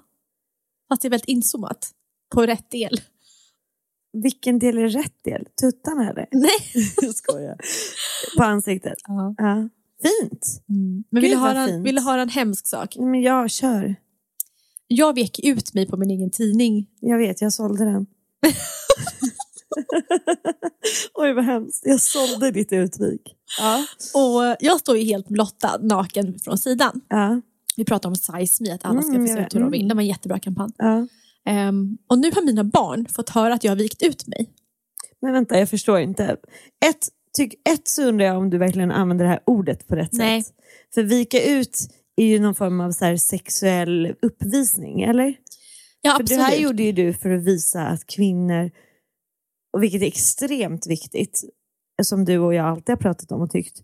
Fast 0.89 1.01
det 1.01 1.07
är 1.07 1.09
väldigt 1.09 1.29
inzoomat. 1.29 1.91
På 2.33 2.45
rätt 2.45 2.69
del. 2.71 3.01
Vilken 4.13 4.59
del 4.59 4.77
är 4.77 4.89
rätt 4.89 5.23
del? 5.23 5.47
Tuttarna 5.61 6.09
eller? 6.09 6.27
Nej. 6.31 6.49
Jag 7.01 7.15
skojar. 7.15 7.57
På 8.37 8.43
ansiktet? 8.43 8.97
Ja. 9.07 9.35
Ja. 9.37 9.69
Fint. 10.03 10.61
Mm. 10.69 11.03
Men 11.09 11.21
Gud, 11.21 11.29
vill 11.29 11.31
du, 11.31 11.37
höra, 11.37 11.67
fint. 11.67 11.85
vill 11.85 11.95
du 11.95 12.01
höra 12.01 12.21
en 12.21 12.29
hemsk 12.29 12.67
sak? 12.67 12.95
Men 12.99 13.21
jag 13.21 13.51
kör. 13.51 13.95
Jag 14.87 15.15
vek 15.15 15.39
ut 15.43 15.73
mig 15.73 15.87
på 15.87 15.97
min 15.97 16.09
egen 16.11 16.31
tidning. 16.31 16.87
Jag 16.99 17.17
vet, 17.17 17.41
jag 17.41 17.53
sålde 17.53 17.85
den. 17.85 18.05
Oj 21.13 21.33
vad 21.33 21.45
hemskt. 21.45 21.81
Jag 21.85 22.01
sålde 22.01 22.51
ditt 22.51 22.71
utvik. 22.73 23.21
Ja. 23.59 23.85
Och 24.13 24.55
jag 24.59 24.79
står 24.79 24.97
ju 24.97 25.03
helt 25.03 25.27
blottad, 25.27 25.77
naken 25.81 26.39
från 26.39 26.57
sidan. 26.57 27.01
Ja. 27.09 27.41
Vi 27.75 27.85
pratar 27.85 28.09
om 28.09 28.15
size 28.15 28.63
me, 28.63 28.71
att 28.71 28.85
alla 28.85 29.01
ska 29.01 29.11
Mm, 29.15 29.27
få 29.27 29.33
se 29.33 29.39
ut 29.41 29.55
hur 29.55 29.59
de 29.59 29.67
Mm. 29.67 29.71
vill. 29.71 29.87
Det 29.87 29.95
var 29.95 30.01
en 30.01 30.07
jättebra 30.07 30.39
kampanj. 30.39 30.71
ja. 30.77 31.07
Ehm, 31.45 31.97
och 32.07 32.19
nu 32.19 32.31
har 32.35 32.41
mina 32.45 32.63
barn 32.63 33.05
fått 33.05 33.29
höra 33.29 33.53
att 33.53 33.63
jag 33.63 33.71
har 33.71 33.75
vikt 33.77 34.03
ut 34.03 34.27
mig. 34.27 34.49
Men 35.21 35.33
vänta, 35.33 35.59
jag 35.59 35.69
förstår 35.69 35.99
inte. 35.99 36.23
Ett, 36.85 37.07
tyck, 37.37 37.53
ett 37.69 37.87
så 37.87 38.03
undrar 38.03 38.25
jag 38.25 38.37
om 38.37 38.49
du 38.49 38.57
verkligen 38.57 38.91
använder 38.91 39.25
det 39.25 39.31
här 39.31 39.39
ordet 39.45 39.87
på 39.87 39.95
rätt 39.95 40.13
Nej. 40.13 40.43
sätt. 40.43 40.53
För 40.93 41.03
vika 41.03 41.43
ut 41.43 41.77
är 42.15 42.25
ju 42.25 42.39
någon 42.39 42.55
form 42.55 42.81
av 42.81 42.91
så 42.91 43.05
här 43.05 43.17
sexuell 43.17 44.15
uppvisning, 44.21 45.01
eller? 45.01 45.35
Ja, 46.01 46.13
För 46.17 46.23
det 46.23 46.35
här 46.35 46.57
gjorde 46.57 46.83
ju 46.83 46.91
du 46.91 47.13
för 47.13 47.29
att 47.29 47.43
visa 47.43 47.81
att 47.87 48.07
kvinnor, 48.07 48.71
och 49.73 49.83
vilket 49.83 50.01
är 50.01 50.05
extremt 50.05 50.87
viktigt, 50.87 51.43
som 52.03 52.25
du 52.25 52.37
och 52.39 52.53
jag 52.53 52.65
alltid 52.65 52.89
har 52.89 52.97
pratat 52.97 53.31
om 53.31 53.41
och 53.41 53.51
tyckt, 53.51 53.81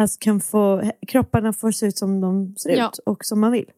alltså 0.00 0.18
kan 0.20 0.40
få, 0.40 0.90
kropparna 1.08 1.52
får 1.52 1.70
se 1.70 1.86
ut 1.86 1.98
som 1.98 2.20
de 2.20 2.54
ser 2.56 2.70
Ja. 2.76 2.88
ut 2.88 2.98
och 2.98 3.24
som 3.24 3.40
man 3.40 3.52
vill. 3.52 3.70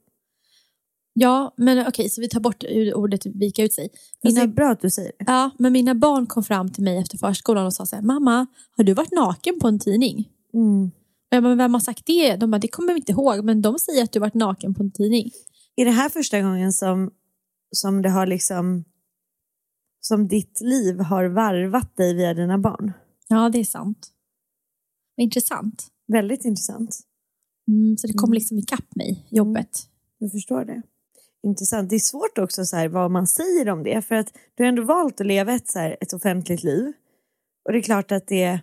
Ja, 1.16 1.54
men 1.56 1.87
okej, 1.88 2.09
så 2.09 2.21
vi 2.21 2.28
tar 2.28 2.40
bort 2.40 2.64
ordet 2.94 3.26
vika 3.26 3.62
ut 3.64 3.73
sig. 3.73 3.88
Fast 4.23 4.23
det 4.23 4.28
är 4.28 4.33
Mina, 4.47 4.54
bra 4.54 4.71
att 4.71 4.80
du 4.80 4.90
säger 4.90 5.12
det. 5.18 5.25
ja, 5.26 5.50
men 5.59 5.73
mina 5.73 5.94
barn 5.94 6.26
kom 6.26 6.44
fram 6.44 6.73
till 6.73 6.83
mig 6.85 6.99
efter 6.99 7.18
förskolan 7.18 7.66
och 7.66 7.73
sa 7.75 7.87
så 7.87 7.97
här, 7.97 8.02
mamma, 8.02 8.47
har 8.76 8.85
du 8.85 8.94
varit 8.94 9.12
naken 9.12 9.61
på 9.61 9.68
en 9.68 9.78
tidning? 9.78 10.28
Mm. 10.54 10.85
Och 11.30 11.37
jag 11.37 11.42
bara, 11.42 11.49
men 11.49 11.59
vem 11.59 11.75
har 11.75 11.80
sagt 11.80 12.06
det? 12.06 12.37
De 12.37 12.50
bara, 12.50 12.59
det 12.59 12.68
kommer 12.68 12.92
vi 12.92 12.99
inte 12.99 13.12
ihåg, 13.12 13.44
men 13.44 13.62
de 13.62 13.78
säger 13.78 14.02
att 14.04 14.12
du 14.12 14.18
varit 14.21 14.35
naken 14.35 14.75
på 14.75 14.83
en 14.83 14.90
tidning. 14.90 15.30
Är 15.76 15.85
det 15.85 15.90
här 15.90 16.09
första 16.09 16.40
gången 16.40 16.73
som, 16.73 17.11
som 17.73 18.02
det 18.02 18.09
har 18.11 18.26
liksom 18.26 18.85
som 20.00 20.28
ditt 20.28 20.61
liv 20.61 21.00
har 21.00 21.25
varvat 21.25 21.97
dig 21.97 22.14
via 22.14 22.35
dina 22.35 22.59
barn? 22.59 22.92
Ja, 23.28 23.49
det 23.49 23.59
är 23.59 23.64
sant. 23.64 24.09
Intressant. 25.16 25.87
Väldigt 26.06 26.44
intressant. 26.44 26.99
Mm, 27.68 27.97
så 27.97 28.06
det 28.06 28.12
kom 28.12 28.28
Mm. 28.28 28.35
liksom 28.35 28.59
ikapp 28.59 28.94
mig, 28.97 29.26
jobbet. 29.30 29.71
Jag 30.18 30.30
förstår 30.33 30.64
det. 30.64 30.83
Intressant. 31.44 31.90
Det 31.90 31.96
är 31.96 32.00
svårt 32.00 32.38
också 32.38 32.64
så 32.64 32.76
här, 32.76 32.88
vad 32.88 33.10
man 33.10 33.26
säger 33.26 33.68
om 33.68 33.82
det. 33.82 34.02
För 34.02 34.14
att 34.14 34.28
du 34.54 34.62
har 34.62 34.68
ändå 34.68 34.82
valt 34.84 35.20
att 35.20 35.26
leva 35.26 35.52
ett, 35.54 35.68
så 35.70 35.78
här, 35.78 35.96
ett 36.00 36.12
offentligt 36.12 36.62
liv. 36.62 36.92
Och 37.64 37.72
det 37.72 37.78
är 37.78 37.82
klart 37.82 38.12
att 38.12 38.26
det, 38.26 38.60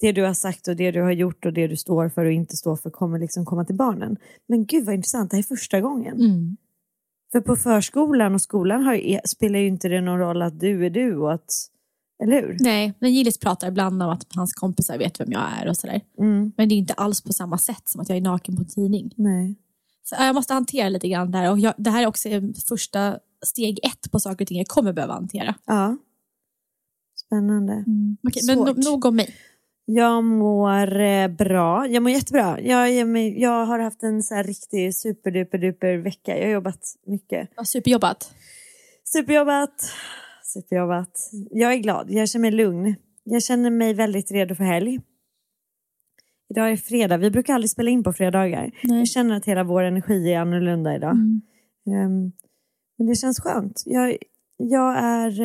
det 0.00 0.12
du 0.12 0.22
har 0.24 0.34
sagt 0.34 0.68
och 0.68 0.76
det 0.76 0.90
du 0.90 1.02
har 1.02 1.12
gjort 1.12 1.44
och 1.46 1.52
det 1.52 1.66
du 1.66 1.76
står 1.76 2.08
för 2.08 2.24
och 2.24 2.32
inte 2.32 2.56
står 2.56 2.76
för 2.76 2.90
kommer 2.90 3.18
liksom 3.18 3.44
komma 3.44 3.64
till 3.64 3.74
barnen. 3.76 4.16
Men 4.48 4.66
gud 4.66 4.84
vad 4.84 4.94
intressant, 4.94 5.30
det 5.30 5.36
här 5.36 5.42
är 5.42 5.56
första 5.56 5.80
gången. 5.80 6.14
Mm. 6.20 6.56
För 7.32 7.40
på 7.40 7.56
förskolan 7.56 8.34
och 8.34 8.42
skolan 8.42 8.82
har, 8.82 8.94
ju- 8.94 9.20
spelar 9.24 9.58
ju 9.58 9.66
inte 9.66 9.88
det 9.88 10.00
någon 10.00 10.18
roll 10.18 10.42
att 10.42 10.60
du 10.60 10.86
är 10.86 10.90
du 10.90 11.16
och 11.16 11.32
att, 11.34 11.46
eller 12.22 12.42
hur? 12.42 12.56
Nej, 12.60 12.92
men 12.98 13.12
Gillis 13.14 13.38
pratar 13.38 13.68
ibland 13.68 14.02
om 14.02 14.08
att 14.10 14.26
hans 14.34 14.52
kompisar 14.54 14.98
vet 14.98 15.20
vem 15.20 15.32
jag 15.32 15.42
är 15.62 15.68
och 15.68 15.76
sådär. 15.76 16.00
Mm, 16.18 16.52
Men 16.56 16.68
det 16.68 16.74
är 16.74 16.76
inte 16.76 16.94
alls 16.94 17.22
på 17.22 17.32
samma 17.32 17.58
sätt 17.58 17.82
som 17.84 18.00
att 18.00 18.08
jag 18.08 18.18
är 18.18 18.22
naken 18.22 18.56
på 18.56 18.62
en 18.62 18.68
tidning. 18.68 19.10
nej. 19.16 19.56
Så 20.04 20.14
ja, 20.18 20.26
jag 20.26 20.34
måste 20.34 20.54
hantera 20.54 20.88
lite 20.88 21.08
grann 21.08 21.30
där. 21.30 21.50
Och 21.50 21.58
jag, 21.58 21.74
det 21.76 21.90
här 21.90 22.02
är 22.02 22.06
också 22.06 22.28
första 22.68 23.18
steg 23.46 23.80
ett 23.82 24.10
på 24.12 24.20
saker 24.20 24.44
och 24.44 24.48
ting 24.48 24.58
jag 24.58 24.68
kommer 24.68 24.92
behöva 24.92 25.14
hantera. 25.14 25.54
Ja. 25.66 25.96
Spännande. 27.26 27.84
Okej, 28.28 28.42
men 28.46 28.56
Svårt. 28.56 28.76
no, 28.76 28.90
nog 28.90 29.04
om 29.04 29.16
mig. 29.16 29.34
Jag 29.84 30.24
mår 30.24 31.00
eh, 31.00 31.28
bra. 31.28 31.86
Jag 31.86 32.02
mår 32.02 32.12
jättebra. 32.12 32.60
Jag, 32.60 32.92
jag, 32.92 33.18
jag 33.38 33.66
har 33.66 33.78
haft 33.78 34.02
en 34.02 34.22
så 34.22 34.34
riktig 34.34 34.94
superduper 34.94 35.96
vecka. 35.96 36.38
Jag 36.38 36.46
har 36.46 36.52
jobbat 36.52 36.80
mycket. 37.06 37.50
Ja, 37.56 37.64
superjobbat. 37.64 38.34
Superjobbat. 39.04 39.92
Superjobbat. 40.42 41.30
Jag 41.50 41.72
är 41.72 41.76
glad. 41.76 42.10
Jag 42.10 42.28
känner 42.28 42.42
mig 42.42 42.50
lugn. 42.50 42.94
Jag 43.24 43.42
känner 43.42 43.70
mig 43.70 43.94
väldigt 43.94 44.30
redo 44.30 44.54
för 44.54 44.64
helg. 44.64 45.00
Idag 46.50 46.72
är 46.72 46.76
fredag. 46.76 47.16
Vi 47.16 47.30
brukar 47.30 47.54
aldrig 47.54 47.70
spela 47.70 47.90
in 47.90 48.02
på 48.02 48.12
fredagar. 48.12 48.70
Nej. 48.82 48.98
Jag 48.98 49.08
känner 49.08 49.36
att 49.36 49.44
hela 49.44 49.64
vår 49.64 49.82
energi 49.82 50.32
är 50.32 50.40
annorlunda 50.40 50.96
idag. 50.96 51.12
Mm. 51.12 51.42
Ehm, 51.86 52.32
men 52.98 53.06
det 53.06 53.14
känns 53.14 53.40
skönt. 53.40 53.82
Jag, 53.86 54.16
jag, 54.56 54.98
är, 54.98 55.42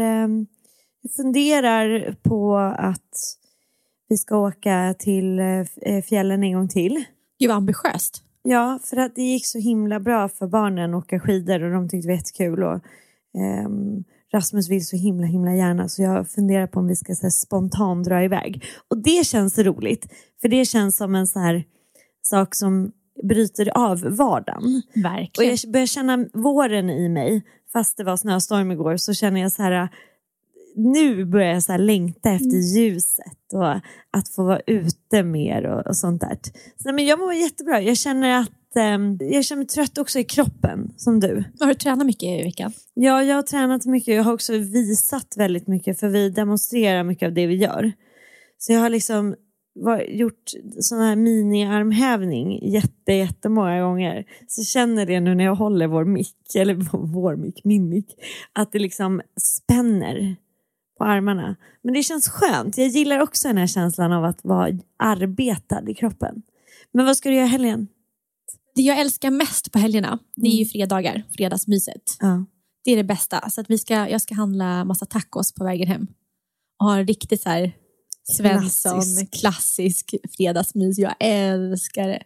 jag 1.02 1.12
funderar 1.16 2.16
på 2.24 2.58
att 2.58 3.14
vi 4.10 4.18
ska 4.18 4.38
åka 4.38 4.96
till 5.00 5.40
eh, 5.40 6.02
fjällen 6.10 6.44
en 6.44 6.54
gång 6.54 6.68
till. 6.68 7.04
Gud 7.40 7.50
vad 7.50 7.58
ambitiöst. 7.58 8.24
Ja, 8.44 8.80
för 8.84 8.98
att 8.98 9.16
det 9.16 9.22
gick 9.22 9.46
så 9.46 9.60
himla 9.60 10.00
bra 10.00 10.30
för 10.30 10.48
barnen 10.48 10.94
att 10.94 11.04
åka 11.04 11.20
skidor 11.20 11.64
och 11.64 11.72
de 11.72 11.90
tyckte 11.90 12.08
det 12.08 12.12
var 12.12 12.18
jättekul. 12.18 12.64
Och, 12.64 12.80
ehm, 13.42 14.04
Rasmus 14.34 14.70
vill 14.70 14.86
så 14.86 14.96
himla 14.96 15.28
himla 15.28 15.56
gärna 15.56 15.90
så 15.90 16.02
jag 16.02 16.30
funderar 16.30 16.68
på 16.68 16.80
om 16.80 16.88
vi 16.88 16.96
ska 16.96 17.16
så 17.16 17.22
här, 17.22 17.30
spontant 17.30 18.06
dra 18.06 18.24
iväg. 18.24 18.64
Och 18.88 18.98
det 18.98 19.26
känns 19.26 19.58
roligt, 19.58 20.08
för 20.42 20.50
det 20.50 20.66
känns 20.66 20.98
som 20.98 21.16
en 21.16 21.28
så 21.28 21.40
här 21.40 21.64
sak 22.22 22.56
som 22.56 22.92
bryter 23.24 23.78
av 23.78 24.00
vardagen. 24.02 24.82
Och 24.96 25.04
Verkligen. 25.04 25.58
jag 25.64 25.72
börjar 25.72 25.86
känna 25.86 26.26
våren 26.34 26.90
i 26.90 27.10
mig, 27.10 27.44
fast 27.74 27.98
det 27.98 28.04
var 28.04 28.18
snöstorm 28.18 28.72
igår, 28.72 28.98
så 28.98 29.14
känner 29.14 29.42
jag 29.42 29.52
så 29.52 29.64
här, 29.64 29.90
nu 30.76 31.26
börjar 31.26 31.54
jag 31.54 31.64
så 31.64 31.72
här 31.72 31.80
längta 31.80 32.32
efter 32.32 32.78
ljuset 32.78 33.54
och 33.54 33.72
att 34.12 34.30
få 34.36 34.44
vara 34.44 34.62
ute 34.68 35.24
mer 35.24 35.66
och, 35.66 35.88
och 35.88 35.98
sånt 35.98 36.22
där. 36.22 36.38
Så, 36.84 36.94
men 36.94 37.06
jag 37.06 37.20
mår 37.20 37.34
jättebra. 37.34 37.82
Jag 37.82 37.98
känner 37.98 38.40
att 38.40 38.52
ehm, 38.76 39.18
jag 39.20 39.46
känner 39.46 39.60
mig 39.60 39.68
trött 39.68 39.98
också 39.98 40.20
i 40.20 40.24
kroppen, 40.24 40.94
som 40.98 41.20
du. 41.20 41.44
Har 41.60 41.68
du 41.68 41.74
tränat 41.74 42.06
mycket 42.06 42.24
i 42.24 42.44
veckan? 42.44 42.74
Ja, 42.94 43.24
jag 43.24 43.36
har 43.36 43.44
tränat 43.44 43.86
mycket. 43.86 44.16
Jag 44.16 44.24
har 44.24 44.34
också 44.34 44.58
visat 44.58 45.34
väldigt 45.38 45.68
mycket, 45.68 46.00
för 46.00 46.10
vi 46.10 46.30
demonstrerar 46.30 47.04
mycket 47.04 47.28
av 47.28 47.34
det 47.34 47.48
vi 47.48 47.56
gör. 47.56 47.92
Så 48.58 48.74
jag 48.74 48.80
har 48.80 48.90
liksom 48.90 49.36
var, 49.74 50.02
gjort 50.02 50.52
sån 50.80 51.00
här 51.00 51.16
mini-armhävning 51.16 52.70
jätte, 52.72 53.14
jättemånga 53.14 53.82
gånger. 53.82 54.26
Så 54.48 54.64
känner 54.64 55.06
det 55.06 55.20
nu 55.20 55.36
när 55.36 55.44
jag 55.44 55.56
håller 55.56 55.88
vår 55.88 56.06
mick, 56.06 56.56
eller 56.56 56.76
vår 57.14 57.36
mick, 57.36 57.62
min 57.64 57.90
mick, 57.90 58.16
att 58.54 58.72
det 58.72 58.80
liksom 58.80 59.22
spänner 59.42 60.36
på 60.98 61.04
armarna. 61.04 61.56
Men 61.82 61.94
det 61.94 62.04
känns 62.04 62.30
skönt. 62.30 62.78
Jag 62.78 62.88
gillar 62.88 63.20
också 63.20 63.48
den 63.48 63.58
här 63.58 63.68
känslan 63.68 64.12
av 64.12 64.26
att 64.26 64.40
vara 64.44 64.80
arbetad 64.98 65.90
i 65.90 65.94
kroppen. 65.94 66.42
Men 66.92 67.06
vad 67.06 67.18
ska 67.18 67.30
du 67.30 67.36
göra 67.36 67.46
helgen? 67.46 67.88
Det 68.80 68.84
jag 68.84 69.00
älskar 69.00 69.32
mest 69.32 69.72
på 69.72 69.80
helgerna, 69.80 70.20
det 70.36 70.48
är 70.48 70.56
ju 70.56 70.66
fredagar, 70.66 71.24
fredagsmyset. 71.38 72.18
Ja. 72.20 72.46
Det 72.84 72.92
är 72.92 72.98
det 72.98 73.04
bästa. 73.04 73.50
Så 73.50 73.62
att 73.62 73.70
vi 73.70 73.78
ska, 73.78 74.10
jag 74.10 74.22
ska 74.22 74.36
handla 74.36 74.86
massa 74.86 75.06
tacos 75.06 75.54
på 75.54 75.64
vägen 75.64 75.88
hem. 75.88 76.08
Och 76.80 76.86
ha 76.86 76.98
en 76.98 77.08
riktigt 77.08 77.42
så 77.42 77.50
här 77.50 77.72
Svensson, 78.24 78.92
Klassisk. 78.92 79.34
klassisk, 79.34 80.16
fredagsmys. 80.38 80.98
Jag 80.98 81.16
älskar 81.20 82.08
det. 82.08 82.24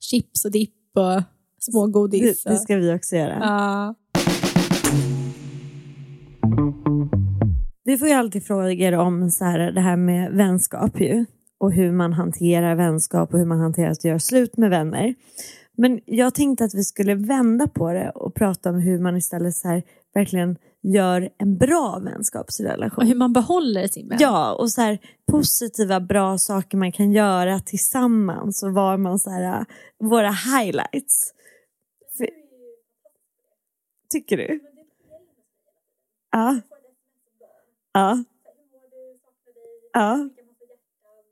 Chips 0.00 0.44
och 0.44 0.50
dipp 0.50 0.96
och 0.96 1.22
smågodis. 1.58 2.42
Det, 2.42 2.50
det 2.50 2.56
ska 2.56 2.76
vi 2.76 2.94
också 2.94 3.16
göra. 3.16 3.38
Ja. 3.40 3.94
Vi 7.84 7.98
får 7.98 8.08
ju 8.08 8.14
alltid 8.14 8.46
frågor 8.46 8.92
om 8.92 9.30
så 9.30 9.44
här, 9.44 9.58
det 9.58 9.80
här 9.80 9.96
med 9.96 10.32
vänskap 10.32 11.00
ju. 11.00 11.24
Och 11.58 11.72
hur 11.72 11.92
man 11.92 12.12
hanterar 12.12 12.74
vänskap 12.74 13.32
och 13.32 13.38
hur 13.38 13.46
man 13.46 13.60
hanterar 13.60 13.90
att 13.90 14.04
göra 14.04 14.18
slut 14.18 14.56
med 14.56 14.70
vänner. 14.70 15.14
Men 15.80 16.00
jag 16.04 16.34
tänkte 16.34 16.64
att 16.64 16.74
vi 16.74 16.84
skulle 16.84 17.14
vända 17.14 17.68
på 17.68 17.92
det 17.92 18.10
och 18.10 18.34
prata 18.34 18.70
om 18.70 18.80
hur 18.80 18.98
man 18.98 19.16
istället 19.16 19.54
så 19.54 19.68
här, 19.68 19.82
verkligen 20.14 20.58
gör 20.82 21.30
en 21.38 21.58
bra 21.58 21.98
vänskapsrelation. 22.04 23.02
Och 23.02 23.08
hur 23.08 23.14
man 23.14 23.32
behåller 23.32 23.88
sin 23.88 24.08
vän. 24.08 24.18
Ja, 24.20 24.54
och 24.54 24.70
så 24.70 24.80
här, 24.80 24.98
positiva 25.30 26.00
bra 26.00 26.38
saker 26.38 26.78
man 26.78 26.92
kan 26.92 27.12
göra 27.12 27.60
tillsammans 27.60 28.62
och 28.62 28.74
var 28.74 28.96
man 28.96 29.18
så 29.18 29.30
här, 29.30 29.64
våra 29.98 30.30
highlights. 30.30 31.32
För, 32.16 32.28
tycker 34.10 34.36
du? 34.36 34.60
Ja. 36.30 36.60
Ja. 37.92 38.24
Ja. 39.92 40.28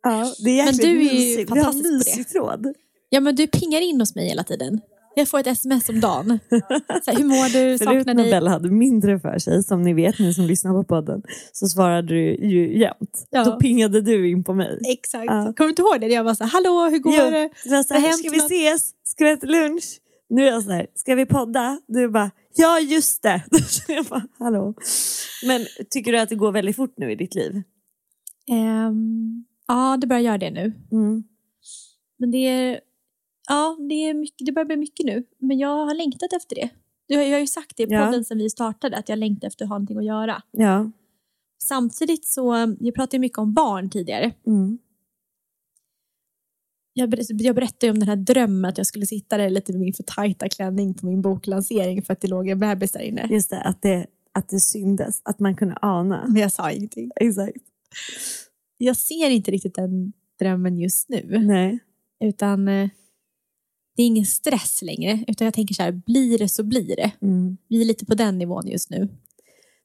Ja, 0.02 0.34
det 0.44 0.60
är 0.60 0.64
Men 0.64 0.74
du 0.74 0.88
är 0.88 0.90
ju 0.90 0.98
mysigt. 0.98 1.48
Fantastisk 1.48 2.16
på 2.16 2.22
det. 2.22 2.24
tråd. 2.24 2.74
Ja, 3.08 3.20
men 3.20 3.34
du 3.34 3.46
pingar 3.46 3.80
in 3.80 4.00
hos 4.00 4.14
mig 4.14 4.28
hela 4.28 4.44
tiden. 4.44 4.80
Jag 5.14 5.28
får 5.28 5.38
ett 5.38 5.46
sms 5.46 5.88
om 5.88 6.00
dagen. 6.00 6.38
Så 7.04 7.10
här, 7.10 7.16
hur 7.16 7.24
mår 7.24 7.52
du? 7.52 7.78
Förut 7.84 7.98
Saknar 7.98 8.14
när 8.14 8.22
dig? 8.22 8.30
Bella 8.32 8.50
hade 8.50 8.70
mindre 8.70 9.20
för 9.20 9.38
sig, 9.38 9.62
som 9.62 9.82
ni 9.82 9.94
vet 9.94 10.18
ni 10.18 10.34
som 10.34 10.44
lyssnar 10.44 10.72
på 10.72 10.84
podden, 10.84 11.22
så 11.52 11.66
svarade 11.68 12.08
du 12.08 12.34
ju 12.34 12.78
jämt. 12.78 13.26
Ja. 13.30 13.44
Då 13.44 13.56
pingade 13.58 14.00
du 14.00 14.30
in 14.30 14.44
på 14.44 14.54
mig. 14.54 14.80
Exakt. 14.92 15.24
Ja. 15.26 15.42
Kommer 15.42 15.54
du 15.56 15.68
inte 15.68 15.82
ihåg 15.82 16.00
det? 16.00 16.06
Jag 16.06 16.24
var 16.24 16.34
så 16.34 16.44
här, 16.44 16.50
hallå 16.50 16.88
hur 16.90 16.98
går 16.98 17.14
Jo, 17.14 17.30
det? 17.30 17.50
var 17.70 17.82
så 17.82 17.94
här, 17.94 18.12
ska 18.12 18.30
vi 18.30 18.36
något?" 18.36 18.52
ses? 18.52 18.90
Ska 19.04 19.24
vi 19.24 19.30
äta 19.30 19.46
lunch? 19.46 19.84
Nu 20.30 20.42
är 20.42 20.52
jag 20.52 20.62
så 20.62 20.70
här, 20.70 20.86
ska 20.94 21.14
vi 21.14 21.26
podda? 21.26 21.80
Du 21.88 22.08
bara, 22.08 22.30
ja 22.56 22.80
just 22.80 23.22
det. 23.22 23.42
jag 23.88 24.04
bara, 24.04 24.26
hallå. 24.38 24.74
Men 25.46 25.66
tycker 25.90 26.12
du 26.12 26.18
att 26.18 26.28
det 26.28 26.34
går 26.34 26.52
väldigt 26.52 26.76
fort 26.76 26.94
nu 26.96 27.12
i 27.12 27.14
ditt 27.14 27.34
liv? 27.34 27.62
Ehm, 28.50 29.44
ja, 29.68 29.96
det 30.00 30.06
börjar 30.06 30.22
göra 30.22 30.38
det 30.38 30.50
nu. 30.50 30.72
Mm. 30.92 31.24
Men 32.18 32.30
det 32.30 32.38
är, 32.38 32.80
ja, 33.48 33.76
det, 33.88 33.94
är 33.94 34.14
mycket, 34.14 34.46
det 34.46 34.52
börjar 34.52 34.66
bli 34.66 34.76
mycket 34.76 35.06
nu. 35.06 35.24
Men 35.38 35.58
jag 35.58 35.86
har 35.86 35.94
längtat 35.94 36.32
efter 36.32 36.54
det. 36.56 36.68
Jag, 37.06 37.26
jag 37.28 37.32
har 37.32 37.40
ju 37.40 37.46
sagt 37.46 37.76
det 37.76 37.82
i 37.82 37.86
Ja. 37.90 38.06
podden 38.06 38.24
sen 38.24 38.38
vi 38.38 38.50
startade, 38.50 38.96
att 38.96 39.08
jag 39.08 39.18
längtar 39.18 39.48
efter 39.48 39.64
att 39.64 39.68
ha 39.68 39.76
någonting 39.76 39.98
att 39.98 40.04
göra. 40.04 40.42
Ja. 40.50 40.90
Samtidigt 41.62 42.26
så, 42.26 42.76
jag 42.80 42.94
pratade 42.94 43.16
ju 43.16 43.20
mycket 43.20 43.38
om 43.38 43.54
barn 43.54 43.90
tidigare. 43.90 44.32
Mm. 44.46 44.78
Jag, 46.92 47.10
ber- 47.10 47.42
jag 47.42 47.54
berättade 47.54 47.90
om 47.90 47.98
den 47.98 48.08
här 48.08 48.16
drömmen 48.16 48.64
att 48.70 48.78
jag 48.78 48.86
skulle 48.86 49.06
sitta 49.06 49.36
där 49.36 49.50
lite 49.50 49.72
med 49.72 49.80
min 49.80 49.92
för 49.94 50.02
tajta 50.02 50.48
klänning 50.48 50.94
på 50.94 51.06
min 51.06 51.22
boklansering 51.22 52.02
för 52.02 52.12
att 52.12 52.20
det 52.20 52.28
låg 52.28 52.48
en 52.48 52.58
bebis 52.58 52.92
där 52.92 53.00
inne. 53.00 53.26
Just 53.30 53.50
det, 53.50 53.60
att 53.62 53.82
det, 53.82 54.06
att 54.32 54.48
det 54.48 54.60
syndes, 54.60 55.20
att 55.24 55.38
man 55.40 55.56
kunde 55.56 55.76
ana. 55.82 56.24
Men 56.28 56.36
jag 56.42 56.52
sa 56.52 56.70
ingenting. 56.70 57.10
Exakt. 57.16 57.56
Jag 58.78 58.96
ser 58.96 59.30
inte 59.30 59.50
riktigt 59.50 59.74
den 59.74 60.12
drömmen 60.38 60.78
just 60.78 61.08
nu. 61.08 61.38
Nej. 61.46 61.78
Utan 62.24 62.68
eh, 62.68 62.88
det 63.98 64.02
är 64.02 64.06
ingen 64.06 64.26
stress 64.26 64.82
längre. 64.82 65.24
Utan 65.26 65.44
jag 65.44 65.54
tänker 65.54 65.74
så 65.74 65.82
här, 65.82 65.92
blir 65.92 66.38
det 66.38 66.48
så 66.48 66.62
blir 66.62 66.96
det. 66.96 67.10
Mm. 67.22 67.56
Vi 67.68 67.80
är 67.80 67.84
lite 67.84 68.06
på 68.06 68.14
den 68.14 68.38
nivån 68.38 68.66
just 68.66 68.90
nu. 68.90 69.08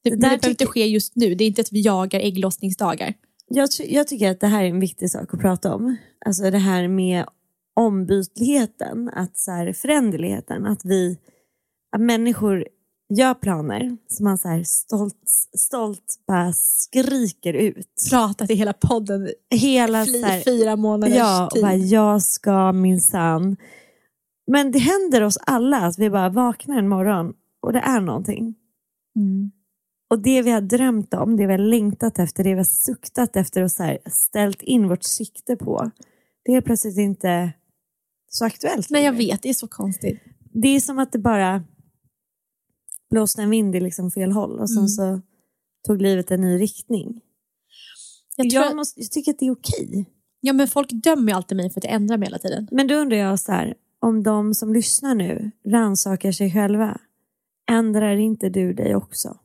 Det, 0.04 0.10
Det 0.10 0.18
behöver 0.18 0.50
inte 0.50 0.66
ske 0.66 0.88
just 0.88 1.16
nu. 1.16 1.36
Det 1.36 1.44
är 1.44 1.48
inte 1.48 1.62
att 1.62 1.72
vi 1.72 1.82
jagar 1.82 2.20
ägglossningsdagar. 2.20 3.14
Jag, 3.48 3.70
jag 3.90 4.08
tycker 4.08 4.32
att 4.32 4.40
det 4.40 4.48
här 4.48 4.64
är 4.64 4.70
en 4.70 4.80
viktig 4.80 5.12
sak 5.12 5.34
att 5.34 5.40
prata 5.40 5.76
om. 5.76 5.96
Alltså 6.26 6.52
det 6.52 6.58
här 6.58 6.88
med 6.88 7.26
ombytligheten, 7.76 9.10
att 9.10 9.38
så 9.38 9.52
här, 9.52 9.74
föränderligheten. 9.74 10.66
Att 10.66 10.86
vi, 10.86 11.18
att 11.96 12.02
människor 12.02 12.68
gör 13.10 13.34
planer 13.34 13.98
som 14.08 14.24
man 14.24 14.38
så 14.38 14.48
här 14.48 14.64
stolt, 14.64 15.22
stolt 15.58 16.20
bara 16.28 16.54
skriker 16.54 17.54
ut. 17.54 18.08
Pratat 18.10 18.50
i 18.50 18.56
hela 18.56 18.74
podden 18.74 19.30
Hela 19.56 20.06
fly, 20.06 20.22
så 20.22 20.26
här, 20.26 20.42
fyra 20.42 20.76
månaders 20.76 21.18
Ja, 21.18 21.46
och 21.46 21.52
tid. 21.52 21.62
bara, 21.62 21.76
jag 21.76 22.22
ska 22.22 22.72
minsann. 22.72 23.58
Men 24.52 24.72
det 24.72 24.80
händer 24.80 25.22
oss 25.22 25.38
alla 25.42 25.78
att 25.78 26.00
vi 26.00 26.10
bara 26.10 26.30
vaknar 26.30 26.78
en 26.78 26.88
morgon 26.88 27.34
och 27.62 27.74
det 27.74 27.80
är 27.80 28.02
någonting. 28.02 28.56
Mm. 29.16 29.52
Och 30.10 30.22
det 30.22 30.42
vi 30.42 30.52
har 30.52 30.62
drömt 30.62 31.14
om, 31.14 31.38
det 31.38 31.46
vi 31.46 31.52
har 31.52 31.58
längtat 31.58 32.20
efter, 32.20 32.44
det 32.44 32.50
vi 32.50 32.58
har 32.58 32.64
suktat 32.64 33.36
efter 33.36 33.64
och 33.64 33.72
så 33.72 33.84
här 33.84 33.98
ställt 34.06 34.62
in 34.62 34.88
vårt 34.90 35.04
sikte 35.04 35.56
på, 35.56 35.92
det 36.46 36.52
är 36.52 36.62
plötsligt 36.62 36.98
inte 36.98 37.54
så 38.28 38.46
aktuellt. 38.46 38.90
Men 38.90 39.04
jag 39.04 39.14
vet, 39.14 39.42
det 39.42 39.50
är 39.50 39.54
så 39.54 39.68
konstigt. 39.68 40.20
Det 40.54 40.68
är 40.68 40.80
som 40.80 41.00
att 41.00 41.12
det 41.12 41.20
bara 41.20 41.64
blåste 43.10 43.42
en 43.42 43.50
vind 43.50 43.76
i 43.76 43.80
liksom 43.80 44.12
fel 44.12 44.32
håll 44.32 44.60
och 44.60 44.70
sen 44.70 44.78
Mm. 44.78 44.88
så 44.88 45.22
tog 45.88 46.02
livet 46.02 46.32
en 46.32 46.42
ny 46.42 46.60
riktning. 46.60 47.22
Jag, 48.36 48.50
tror, 48.50 48.64
Jag, 48.64 48.76
måste, 48.76 49.02
jag 49.02 49.12
tycker 49.12 49.32
att 49.32 49.40
det 49.40 49.46
är 49.48 49.52
okej. 49.52 50.06
ja, 50.42 50.54
men 50.54 50.68
folk 50.68 50.90
dömer 50.92 51.32
ju 51.32 51.36
alltid 51.36 51.58
mig 51.58 51.70
för 51.70 51.80
att 51.80 51.84
jag 51.84 51.94
ändrar 51.94 52.18
mig 52.18 52.26
hela 52.28 52.38
tiden. 52.40 52.68
Men 52.72 52.88
då 52.88 52.96
undrar 52.96 53.18
jag 53.18 53.40
så 53.40 53.52
här, 53.52 53.76
om 54.04 54.24
de 54.24 54.54
som 54.54 54.74
lyssnar 54.74 55.16
nu 55.16 55.52
rannsakar 55.66 56.32
sig 56.32 56.52
själva, 56.52 56.98
ändrar 57.72 58.16
inte 58.16 58.50
du 58.50 58.74
dig 58.74 58.96
också? 58.96 59.38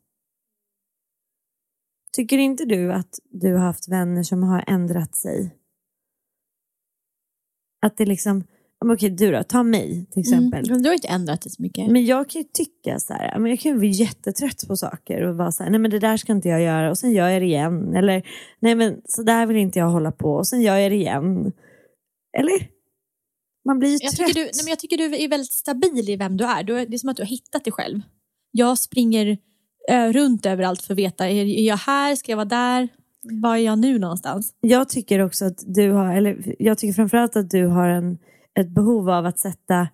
Tycker 2.12 2.38
inte 2.38 2.64
du 2.64 2.92
att 2.92 3.18
du 3.30 3.52
har 3.52 3.60
haft 3.60 3.88
vänner 3.88 4.22
som 4.22 4.42
har 4.42 4.64
ändrat 4.66 5.16
sig? 5.16 5.54
Att 7.86 7.96
det 7.96 8.06
liksom, 8.06 8.44
okej 8.84 9.10
du 9.10 9.32
då, 9.32 9.42
ta 9.42 9.62
mig 9.62 10.06
till 10.10 10.20
exempel. 10.20 10.58
Mm. 10.58 10.72
Men 10.72 10.82
du 10.82 10.88
har 10.88 10.94
inte 10.94 11.08
ändrat 11.08 11.42
dig 11.42 11.52
så 11.52 11.62
mycket. 11.62 11.92
Men 11.92 12.04
jag 12.04 12.30
kan 12.30 12.42
ju 12.42 12.48
tycka 12.52 12.98
så 12.98 13.12
här, 13.12 13.38
men 13.38 13.50
jag 13.50 13.60
kan 13.60 13.72
ju 13.72 13.78
bli 13.78 13.88
jättetrött 13.88 14.68
på 14.68 14.76
saker 14.76 15.22
och 15.22 15.36
vara 15.36 15.52
så 15.52 15.62
här, 15.62 15.70
nej 15.70 15.80
men 15.80 15.90
det 15.90 15.98
där 15.98 16.16
ska 16.16 16.32
inte 16.32 16.48
jag 16.48 16.62
göra 16.62 16.90
och 16.90 16.98
sen 16.98 17.12
gör 17.12 17.28
jag 17.28 17.42
det 17.42 17.46
igen. 17.46 17.94
Eller 17.94 18.22
nej 18.60 18.74
men 18.74 19.00
så 19.04 19.22
där 19.22 19.46
vill 19.46 19.56
inte 19.56 19.78
jag 19.78 19.90
hålla 19.90 20.12
på 20.12 20.32
och 20.32 20.46
sen 20.46 20.62
gör 20.62 20.76
jag 20.76 20.92
det 20.92 20.96
igen. 20.96 21.52
Eller? 22.38 22.77
Man 23.68 23.78
blir 23.78 23.88
ju 23.88 23.98
jag, 24.00 24.12
trött. 24.12 24.26
tycker 24.26 24.40
du, 24.40 24.44
nej, 24.44 24.64
men 24.64 24.70
jag 24.70 24.78
tycker 24.78 24.96
du 24.96 25.04
är 25.04 25.28
väldigt 25.28 25.52
stabil 25.52 26.10
i 26.10 26.16
vem 26.16 26.36
du 26.36 26.44
är. 26.44 26.62
Du, 26.62 26.72
det 26.86 26.96
är 26.96 26.98
som 26.98 27.08
att 27.08 27.16
du 27.16 27.22
har 27.22 27.28
hittat 27.28 27.64
dig 27.64 27.72
själv. 27.72 28.00
Jag 28.50 28.78
springer 28.78 29.38
ö, 29.90 30.12
runt 30.12 30.46
överallt 30.46 30.82
för 30.82 30.94
att 30.94 30.98
veta, 30.98 31.28
är, 31.28 31.44
är 31.44 31.62
jag 31.62 31.76
här, 31.76 32.16
ska 32.16 32.32
jag 32.32 32.36
vara 32.36 32.44
där? 32.44 32.88
Var 33.42 33.56
är 33.56 33.60
jag 33.60 33.78
nu 33.78 33.98
någonstans? 33.98 34.54
Jag 34.60 34.88
tycker 34.88 35.18
också 35.18 35.44
att 35.44 35.64
du 35.66 35.90
har, 35.90 36.16
eller 36.16 36.54
jag 36.58 36.78
tycker 36.78 36.92
framförallt 36.92 37.36
att 37.36 37.50
du 37.50 37.66
har 37.66 37.88
en, 37.88 38.18
ett 38.60 38.68
behov 38.68 39.10
av 39.10 39.26
att 39.26 39.38
sätta 39.38 39.88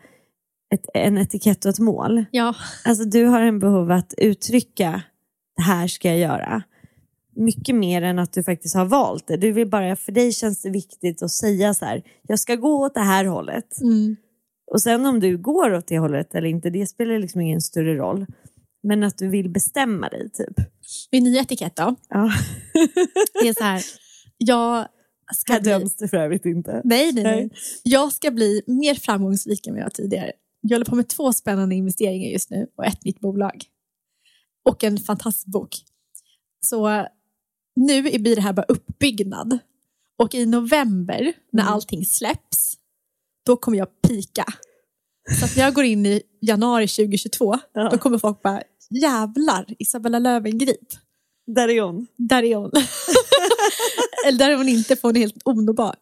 ett, 0.74 0.86
en 0.94 1.18
etikett 1.18 1.64
och 1.64 1.70
ett 1.70 1.78
mål. 1.78 2.24
Ja, 2.30 2.54
Alltså 2.84 3.04
du 3.04 3.24
har 3.24 3.40
en 3.40 3.58
behov 3.58 3.90
att 3.90 4.14
uttrycka, 4.18 5.02
det 5.56 5.62
här 5.62 5.86
ska 5.86 6.08
jag 6.08 6.18
göra. 6.18 6.62
Mycket 7.36 7.74
mer 7.74 8.02
än 8.02 8.18
att 8.18 8.32
du 8.32 8.42
faktiskt 8.42 8.74
har 8.74 8.84
valt 8.84 9.26
det. 9.26 9.36
Du 9.36 9.52
vill 9.52 9.68
bara, 9.68 9.96
för 9.96 10.12
dig 10.12 10.32
känns 10.32 10.62
det 10.62 10.70
viktigt 10.70 11.22
att 11.22 11.30
säga 11.30 11.74
så 11.74 11.84
här, 11.84 12.02
jag 12.22 12.38
ska 12.38 12.54
gå 12.56 12.86
åt 12.86 12.94
det 12.94 13.00
här 13.00 13.24
hållet. 13.24 13.80
mm. 13.80 14.16
Och 14.72 14.82
sen 14.82 15.06
om 15.06 15.20
du 15.20 15.38
går 15.38 15.74
åt 15.74 15.86
det 15.86 15.98
hållet 15.98 16.34
eller 16.34 16.48
inte, 16.48 16.70
det 16.70 16.86
spelar 16.86 17.18
liksom 17.18 17.40
ingen 17.40 17.60
större 17.60 17.96
roll. 17.96 18.26
Men 18.82 19.02
att 19.02 19.18
du 19.18 19.28
vill 19.28 19.50
bestämma 19.50 20.08
dig 20.08 20.30
typ. 20.30 20.66
min 21.12 21.24
nya 21.24 21.40
etikett 21.40 21.76
då? 21.76 21.94
Ja. 22.08 22.30
Det 23.42 23.48
är 23.48 23.54
så 23.54 23.64
här, 23.64 23.82
jag 24.38 24.86
ska 25.34 25.52
Här 25.52 25.60
bli... 25.60 25.70
döms 25.70 25.96
det 25.96 26.08
för 26.08 26.16
övrigt 26.16 26.44
inte. 26.46 26.80
Nej, 26.84 27.12
nej, 27.12 27.24
nej. 27.24 27.50
Jag 27.82 28.12
ska 28.12 28.30
bli 28.30 28.62
mer 28.66 28.94
framgångsrik 28.94 29.66
än 29.66 29.72
vad 29.72 29.80
jag 29.80 29.84
var 29.86 29.90
tidigare. 29.90 30.32
Jag 30.60 30.74
håller 30.74 30.84
på 30.84 30.94
med 30.96 31.08
två 31.08 31.32
spännande 31.32 31.74
investeringar 31.74 32.30
just 32.30 32.50
nu 32.50 32.66
och 32.76 32.84
ett 32.84 33.04
nytt 33.04 33.20
bolag. 33.20 33.64
Och 34.64 34.84
en 34.84 34.98
fantastisk 34.98 35.46
bok. 35.46 35.76
Så 36.60 37.06
nu 37.76 38.02
blir 38.02 38.36
det 38.36 38.42
här 38.42 38.52
bara 38.52 38.66
uppbyggnad. 38.68 39.58
Och 40.18 40.34
i 40.34 40.46
november, 40.46 41.32
när 41.52 41.62
Mm. 41.62 41.74
allting 41.74 42.04
släpps, 42.04 42.74
då 43.46 43.56
kommer 43.56 43.78
jag 43.78 43.88
pika. 44.08 44.44
Så 45.40 45.44
att 45.44 45.56
när 45.56 45.64
jag 45.64 45.74
går 45.74 45.84
in 45.84 46.06
i 46.06 46.22
januari 46.40 46.88
2022, 46.88 47.58
Ja. 47.72 47.88
då 47.90 47.98
kommer 47.98 48.18
folk 48.18 48.42
bara, 48.42 48.62
jävlar, 48.90 49.66
Isabella 49.78 50.18
Löwengrip. 50.18 50.88
Där 51.46 51.68
är 51.68 51.82
hon. 51.82 52.06
Där 52.16 52.42
är 52.42 52.56
hon. 52.56 52.70
Eller 54.26 54.38
där 54.38 54.50
är 54.50 54.56
hon 54.56 54.68
inte, 54.68 54.96
för 54.96 55.08
hon 55.08 55.16
är 55.16 55.20
helt 55.20 55.42
onåbar. 55.44 55.94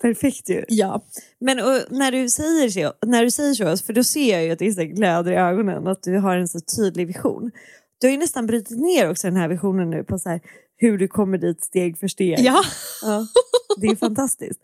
Perfekt 0.00 0.48
ju. 0.48 0.64
Ja. 0.68 1.04
Men 1.40 1.56
när, 1.90 2.12
du 2.12 2.28
säger 2.28 2.68
så, 2.70 2.92
när 3.06 3.24
du 3.24 3.30
säger 3.30 3.54
så, 3.54 3.84
för 3.84 3.92
då 3.92 4.04
ser 4.04 4.32
jag 4.32 4.44
ju 4.44 4.50
att 4.50 4.58
det 4.58 4.86
glöder 4.86 5.32
i 5.32 5.36
ögonen, 5.36 5.86
att 5.86 6.02
du 6.02 6.18
har 6.18 6.36
en 6.36 6.48
så 6.48 6.60
tydlig 6.76 7.06
vision. 7.06 7.50
Du 8.00 8.06
har 8.06 8.12
ju 8.12 8.18
nästan 8.18 8.46
brutit 8.46 8.78
ner 8.78 9.10
också 9.10 9.26
den 9.26 9.36
här 9.36 9.48
visionen 9.48 9.90
nu 9.90 10.04
på 10.04 10.18
så 10.18 10.28
här, 10.28 10.40
hur 10.76 10.98
du 10.98 11.08
kommer 11.08 11.38
dit 11.38 11.64
steg 11.64 11.98
för 11.98 12.08
steg. 12.08 12.38
ja. 12.40 12.62
Ja, 13.02 13.26
det 13.76 13.86
är 13.86 13.96
fantastiskt. 13.96 14.60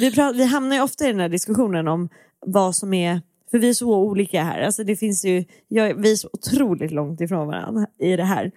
Vi, 0.00 0.12
pratar, 0.12 0.34
vi 0.38 0.44
hamnar 0.44 0.76
ju 0.76 0.82
ofta 0.82 1.04
i 1.04 1.08
den 1.08 1.20
här 1.20 1.28
diskussionen 1.28 1.88
om 1.88 2.08
vad 2.46 2.76
som 2.76 2.94
är, 2.94 3.20
för 3.50 3.58
vi 3.58 3.68
är 3.68 3.74
så 3.74 3.96
olika 3.96 4.42
här. 4.42 4.60
Alltså 4.62 4.84
det 4.84 4.96
finns 4.96 5.24
ju, 5.24 5.44
jag, 5.68 5.94
vi 5.94 6.12
är 6.12 6.16
så 6.16 6.28
otroligt 6.32 6.90
långt 6.92 7.20
ifrån 7.20 7.46
varandra 7.46 7.86
i 8.00 8.16
det 8.16 8.24
här. 8.24 8.50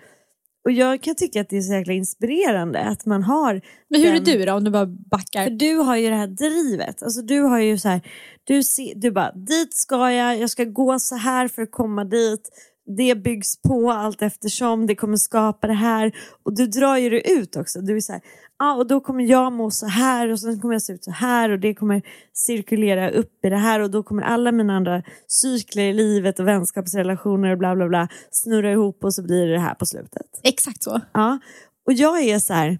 Och 0.65 0.71
jag 0.71 1.01
kan 1.01 1.15
tycka 1.15 1.41
att 1.41 1.49
det 1.49 1.57
är 1.57 1.61
så 1.61 1.73
jäkla 1.73 1.93
inspirerande 1.93 2.79
att 2.79 3.05
man 3.05 3.23
har 3.23 3.61
Men 3.89 4.01
hur 4.01 4.09
är 4.09 4.13
den- 4.13 4.23
du 4.23 4.45
då, 4.45 4.53
om 4.53 4.63
du 4.63 4.71
bara 4.71 4.85
backar? 4.85 5.43
för 5.43 5.49
du 5.51 5.75
har 5.75 5.95
ju 5.97 6.09
det 6.09 6.15
här 6.15 6.27
drivet. 6.27 7.03
Alltså 7.03 7.21
du 7.21 7.41
har 7.41 7.59
ju 7.59 7.77
så 7.77 7.89
här, 7.89 8.01
du, 8.43 8.63
ser, 8.63 8.93
du 8.95 9.11
bara, 9.11 9.31
dit 9.31 9.73
ska 9.77 10.11
jag, 10.11 10.37
jag 10.39 10.49
ska 10.49 10.63
gå 10.63 10.99
så 10.99 11.15
här 11.15 11.47
för 11.47 11.61
att 11.61 11.71
komma 11.71 12.03
dit. 12.03 12.49
Det 12.97 13.15
byggs 13.15 13.61
på 13.61 13.91
allt 13.91 14.21
eftersom, 14.21 14.87
det 14.87 14.95
kommer 14.95 15.17
skapa 15.17 15.67
det 15.67 15.73
här. 15.73 16.11
Och 16.43 16.55
du 16.55 16.67
drar 16.67 16.97
ju 16.97 17.09
det 17.09 17.31
ut 17.31 17.55
också. 17.55 17.81
Du 17.81 17.95
är 17.95 18.01
så 18.01 18.11
här, 18.11 18.21
ah, 18.57 18.75
och 18.75 18.87
då 18.87 18.99
kommer 18.99 19.23
jag 19.23 19.53
må 19.53 19.71
så 19.71 19.85
här 19.85 20.31
och 20.31 20.39
sen 20.39 20.59
kommer 20.59 20.73
jag 20.75 20.81
se 20.81 20.93
ut 20.93 21.03
så 21.03 21.11
här 21.11 21.49
och 21.49 21.59
det 21.59 21.73
kommer 21.73 22.01
cirkulera 22.33 23.09
upp 23.09 23.45
i 23.45 23.49
det 23.49 23.57
här 23.57 23.79
och 23.79 23.91
då 23.91 24.03
kommer 24.03 24.23
alla 24.23 24.51
mina 24.51 24.75
andra 24.75 25.03
cykler 25.27 25.83
i 25.83 25.93
livet 25.93 26.39
och 26.39 26.47
vänskapsrelationer 26.47 27.51
och 27.51 27.57
bla 27.57 27.75
bla 27.75 27.87
bla 27.87 28.07
snurra 28.31 28.71
ihop 28.71 29.03
och 29.03 29.13
så 29.13 29.23
blir 29.23 29.47
det 29.47 29.53
det 29.53 29.59
här 29.59 29.75
på 29.75 29.85
slutet. 29.85 30.27
Exakt 30.43 30.83
så. 30.83 31.01
Ja, 31.13 31.39
och 31.85 31.93
jag 31.93 32.19
är 32.23 32.39
så 32.39 32.53
här, 32.53 32.79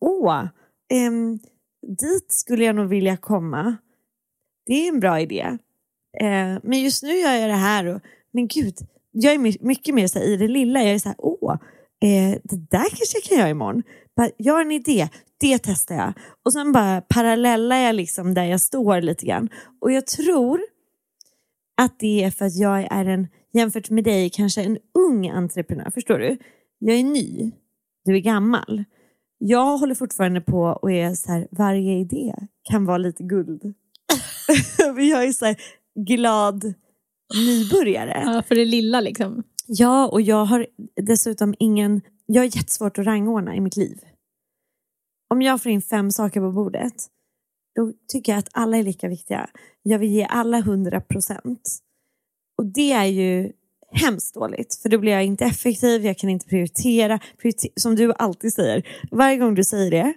åh, 0.00 0.44
ehm, 0.92 1.38
dit 1.98 2.32
skulle 2.32 2.64
jag 2.64 2.76
nog 2.76 2.88
vilja 2.88 3.16
komma. 3.16 3.76
Det 4.66 4.72
är 4.72 4.88
en 4.88 5.00
bra 5.00 5.20
idé. 5.20 5.58
Eh, 6.20 6.58
men 6.62 6.80
just 6.80 7.02
nu 7.02 7.12
gör 7.12 7.34
jag 7.34 7.50
det 7.50 7.54
här 7.54 7.86
och, 7.86 8.00
men 8.32 8.48
gud, 8.48 8.74
jag 9.12 9.34
är 9.34 9.64
mycket 9.66 9.94
mer 9.94 10.06
så 10.06 10.18
här, 10.18 10.26
i 10.26 10.36
det 10.36 10.48
lilla. 10.48 10.82
Jag 10.82 10.94
är 10.94 10.98
så 10.98 11.08
här, 11.08 11.16
åh, 11.18 11.52
eh, 12.02 12.38
det 12.44 12.56
där 12.70 12.88
kanske 12.88 13.18
jag 13.18 13.24
kan 13.24 13.38
göra 13.38 13.50
imorgon. 13.50 13.82
Bara, 14.16 14.30
jag 14.36 14.54
har 14.54 14.60
en 14.60 14.72
idé, 14.72 15.08
det 15.40 15.58
testar 15.58 15.94
jag. 15.94 16.12
Och 16.44 16.52
sen 16.52 16.72
bara 16.72 17.00
parallellar 17.00 17.76
jag 17.76 17.94
liksom 17.94 18.34
där 18.34 18.44
jag 18.44 18.60
står 18.60 19.00
lite 19.00 19.26
grann. 19.26 19.48
Och 19.80 19.92
jag 19.92 20.06
tror 20.06 20.60
att 21.80 21.98
det 21.98 22.24
är 22.24 22.30
för 22.30 22.44
att 22.44 22.56
jag 22.56 22.92
är 22.92 23.04
en, 23.04 23.28
jämfört 23.52 23.90
med 23.90 24.04
dig, 24.04 24.30
kanske 24.30 24.62
en 24.62 24.78
ung 24.98 25.28
entreprenör. 25.28 25.90
Förstår 25.90 26.18
du? 26.18 26.36
Jag 26.78 26.96
är 26.96 27.04
ny, 27.04 27.52
du 28.04 28.16
är 28.16 28.20
gammal. 28.20 28.84
Jag 29.38 29.78
håller 29.78 29.94
fortfarande 29.94 30.40
på 30.40 30.60
och 30.62 30.92
är 30.92 31.14
så 31.14 31.32
här, 31.32 31.48
varje 31.50 31.98
idé 31.98 32.34
kan 32.62 32.84
vara 32.84 32.98
lite 32.98 33.22
guld. 33.22 33.62
jag 34.78 35.24
är 35.24 35.32
så 35.32 35.46
här, 35.46 35.56
glad 36.06 36.74
nybörjare. 37.34 38.22
Ja, 38.26 38.42
för 38.42 38.54
det 38.54 38.64
lilla 38.64 39.00
liksom. 39.00 39.42
Ja, 39.66 40.08
och 40.08 40.20
jag 40.20 40.44
har 40.44 40.66
dessutom 40.96 41.54
ingen... 41.58 42.00
Jag 42.26 42.42
har 42.42 42.56
jättesvårt 42.56 42.98
att 42.98 43.06
rangordna 43.06 43.56
i 43.56 43.60
mitt 43.60 43.76
liv. 43.76 44.00
Om 45.30 45.42
jag 45.42 45.62
får 45.62 45.72
in 45.72 45.82
fem 45.82 46.10
saker 46.10 46.40
på 46.40 46.52
bordet, 46.52 46.94
då 47.76 47.92
tycker 48.12 48.32
jag 48.32 48.38
att 48.38 48.48
alla 48.52 48.76
är 48.76 48.82
lika 48.82 49.08
viktiga. 49.08 49.50
Jag 49.82 49.98
vill 49.98 50.10
ge 50.10 50.24
alla 50.24 50.60
hundra 50.60 51.00
procent. 51.00 51.78
Och 52.58 52.66
det 52.66 52.92
är 52.92 53.04
ju 53.04 53.52
hemskt 53.92 54.34
dåligt, 54.34 54.74
för 54.82 54.88
då 54.88 54.98
blir 54.98 55.12
jag 55.12 55.24
inte 55.24 55.44
effektiv, 55.44 56.06
jag 56.06 56.18
kan 56.18 56.30
inte 56.30 56.46
prioritera. 56.46 57.20
Prioriter 57.38 57.70
som 57.76 57.96
du 57.96 58.12
alltid 58.12 58.52
säger, 58.54 58.86
varje 59.10 59.36
gång 59.36 59.54
du 59.54 59.64
säger 59.64 59.90
det, 59.90 60.14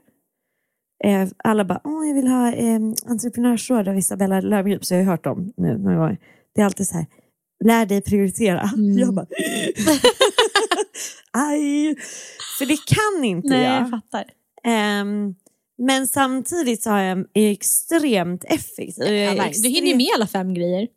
eh, 1.04 1.30
alla 1.38 1.66
bara, 1.66 1.82
Åh, 1.84 2.08
jag 2.08 2.16
vill 2.16 2.28
ha 2.28 2.54
eh, 2.54 2.80
entreprenörsråd 3.06 3.88
av 3.88 3.98
Isabella 3.98 4.42
Löwengrip, 4.42 4.86
så 4.86 4.94
jag 4.94 5.00
har 5.00 5.12
hört 5.12 5.24
dem 5.24 5.54
nu 5.58 5.78
några 5.78 5.98
gånger. 5.98 6.18
Det 6.56 6.62
är 6.62 6.66
alltid 6.66 6.88
så 6.88 6.94
här, 6.94 7.06
lär 7.64 7.86
dig 7.86 8.02
prioritera. 8.02 8.62
Mm. 8.78 8.98
Jag 8.98 9.14
bara, 9.14 9.26
aj. 11.32 11.96
För 12.58 12.66
det 12.66 12.78
kan 12.88 13.26
inte 13.26 13.48
Nej, 13.48 13.64
jag. 13.64 13.82
jag 13.82 13.90
fattar. 13.90 14.26
Ehm, 14.64 15.36
men 15.78 16.08
samtidigt 16.08 16.84
så 16.84 16.90
har 16.90 17.00
jag, 17.00 17.26
är 17.34 17.52
extremt 17.52 18.44
effektiv. 18.44 18.94
Jag 18.98 19.10
är 19.10 19.24
Ja, 19.24 19.36
verkligen. 19.44 19.62
du 19.64 19.70
hinner 19.70 19.88
ju 19.88 19.94
extremt- 19.94 19.98
med 19.98 20.08
alla 20.16 20.28
fem 20.28 20.54
grejer. 20.54 20.88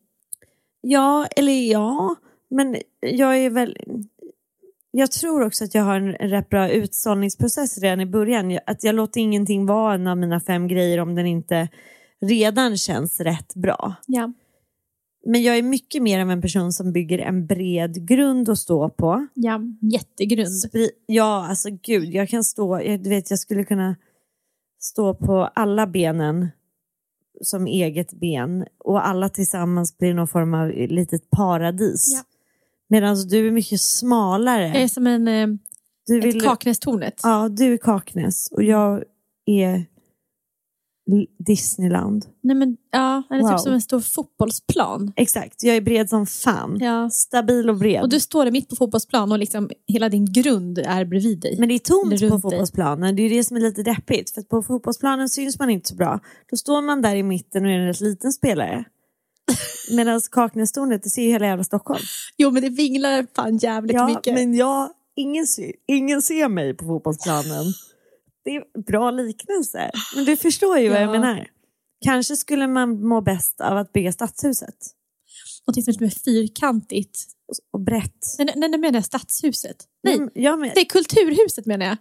Ja, 0.81 1.27
eller 1.27 1.53
ja. 1.53 2.17
Men 2.51 2.77
jag 3.01 3.38
är 3.38 3.51
väl... 3.51 3.77
Jag 4.97 5.11
tror 5.12 5.43
också 5.47 5.64
att 5.64 5.75
jag 5.75 5.83
har 5.83 5.97
en, 5.97 6.12
rätt 6.12 6.49
bra 6.49 6.69
utsållningsprocess 6.69 7.79
redan 7.79 8.01
i 8.01 8.07
början. 8.07 8.59
Att 8.67 8.85
jag 8.85 8.95
låter 8.95 9.21
ingenting 9.21 9.67
vara 9.67 9.95
en 9.95 10.07
av 10.07 10.17
mina 10.19 10.40
fem 10.40 10.69
grejer 10.69 11.01
om 11.01 11.14
den 11.14 11.27
inte 11.27 11.69
redan 12.21 12.77
känns 12.77 13.21
rätt 13.21 13.55
bra. 13.55 13.95
Ja. 14.07 14.33
Men 15.27 15.43
jag 15.43 15.59
är 15.59 15.63
mycket 15.63 16.03
mer 16.03 16.21
av 16.21 16.31
en 16.31 16.43
person 16.43 16.73
som 16.73 16.93
bygger 16.93 17.19
en 17.19 17.47
bred 17.47 18.09
grund 18.09 18.49
att 18.49 18.59
stå 18.59 18.89
på. 18.91 19.27
ja. 19.35 19.61
Jättegrund. 19.81 20.49
Spri- 20.49 20.91
ja, 21.07 21.47
alltså 21.49 21.69
gud, 21.83 22.15
jag 22.15 22.29
kan 22.29 22.45
stå, 22.45 22.81
jag, 22.83 23.03
du 23.03 23.11
vet 23.11 23.31
jag 23.31 23.39
skulle 23.39 23.65
kunna 23.65 23.97
stå 24.81 25.15
på 25.15 25.51
alla 25.55 25.87
benen 25.87 26.49
som 27.43 27.67
eget 27.67 28.13
ben 28.21 28.67
och 28.79 29.07
alla 29.09 29.29
tillsammans 29.29 29.99
blir 29.99 30.15
någon 30.15 30.29
form 30.29 30.55
av 30.55 30.69
litet 30.71 31.31
paradis. 31.31 32.07
Ja. 32.15 32.23
Medan 32.89 33.29
du 33.29 33.47
är 33.47 33.51
mycket 33.53 33.81
smalare. 33.81 34.67
Jag 34.69 34.83
är 34.83 34.89
som 34.89 35.07
en, 35.07 35.29
eh, 35.29 35.49
du 36.07 36.29
ett 36.29 36.45
Kaknästornet. 36.45 37.21
Ja, 37.23 37.49
du 37.49 37.73
är 37.73 37.77
Kaknäs 37.77 38.49
och 38.53 38.63
jag 38.63 39.05
är 39.47 39.85
Disneyland. 41.47 42.27
Nej, 42.43 42.57
men, 42.57 42.77
ja, 42.93 43.23
eller 43.31 43.43
Wow. 43.43 43.51
typ 43.51 43.61
som 43.61 43.73
en 43.73 43.81
stor 43.83 44.01
fotbollsplan. 44.01 45.12
Exakt, 45.17 45.62
jag 45.62 45.77
är 45.77 45.81
bred 45.81 46.09
som 46.11 46.27
fan. 46.27 46.79
Ja. 46.81 47.11
Stabil 47.11 47.71
och 47.71 47.77
bred. 47.77 48.03
Och 48.03 48.09
du 48.09 48.21
står 48.21 48.45
där 48.45 48.53
mitt 48.53 48.69
på 48.69 48.77
fotbollsplan 48.77 49.33
och 49.33 49.38
liksom 49.38 49.71
hela 49.87 50.09
din 50.09 50.33
grund 50.33 50.79
är 50.79 51.05
bredvid 51.05 51.40
dig. 51.40 51.57
Men 51.59 51.69
det 51.69 51.75
är 51.75 51.79
tomt 51.79 52.03
på 52.05 52.11
runt 52.11 52.21
dig. 52.21 52.31
fotbollsplanen. 52.40 53.17
Det 53.17 53.23
är 53.23 53.31
det 53.31 53.45
som 53.45 53.57
är 53.57 53.61
lite 53.61 53.83
deppigt. 53.83 54.31
För 54.31 54.43
på 54.43 54.62
fotbollsplanen 54.62 55.29
syns 55.29 55.59
man 55.59 55.71
inte 55.71 55.88
så 55.88 55.95
bra. 55.95 56.21
Då 56.51 56.57
står 56.57 56.83
man 56.83 57.03
där 57.03 57.17
i 57.17 57.23
mitten 57.23 57.64
och 57.64 57.71
är 57.71 57.75
en 57.79 57.87
rätt 57.87 58.01
liten 58.01 58.33
spelare. 58.33 58.85
Medan 59.97 60.21
Kaknästornet, 60.31 61.03
det 61.03 61.11
ser 61.11 61.23
ju 61.23 61.29
hela 61.29 61.47
jävla 61.47 61.64
Stockholm. 61.64 62.01
Jo, 62.37 62.51
men 62.51 62.62
det 62.62 62.69
vinglar 62.69 63.27
fan 63.37 63.57
jävligt 63.57 63.95
Ja, 63.95 64.07
mycket. 64.07 64.35
men 64.35 64.55
jag, 64.55 64.90
ingen, 65.17 65.47
ser, 65.47 65.73
ingen 65.88 66.23
ser 66.23 66.49
mig 66.49 66.75
på 66.75 66.85
fotbollsplanen. 66.85 67.64
Det 68.45 68.51
är 68.51 68.83
bra 68.87 69.11
liknelse. 69.11 69.91
Men 70.15 70.25
du 70.25 70.37
förstår 70.37 70.79
ju 70.79 70.89
vad 70.89 70.99
jag 71.03 71.09
Ja. 71.09 71.13
menar. 71.13 71.49
Kanske 72.05 72.37
skulle 72.37 72.67
man 72.67 73.07
må 73.07 73.21
bäst 73.21 73.61
av 73.61 73.77
att 73.77 73.93
bygga 73.93 74.13
stadshuset. 74.13 74.75
Någonting 75.67 75.95
som 75.95 76.05
är 76.07 76.11
fyrkantigt. 76.11 77.19
Och 77.73 77.81
brett. 77.81 78.25
Nej, 78.39 78.53
nej, 78.57 78.69
nej 78.71 78.81
menar 78.81 78.95
jag 78.99 79.05
stadshuset. 79.05 79.77
Nej, 80.03 80.15
Mm, 80.17 80.31
Ja, 80.35 80.57
men, 80.57 80.71
det 80.75 80.81
är 80.81 80.85
kulturhuset 80.85 81.67
menar 81.67 81.87
jag. 81.87 81.97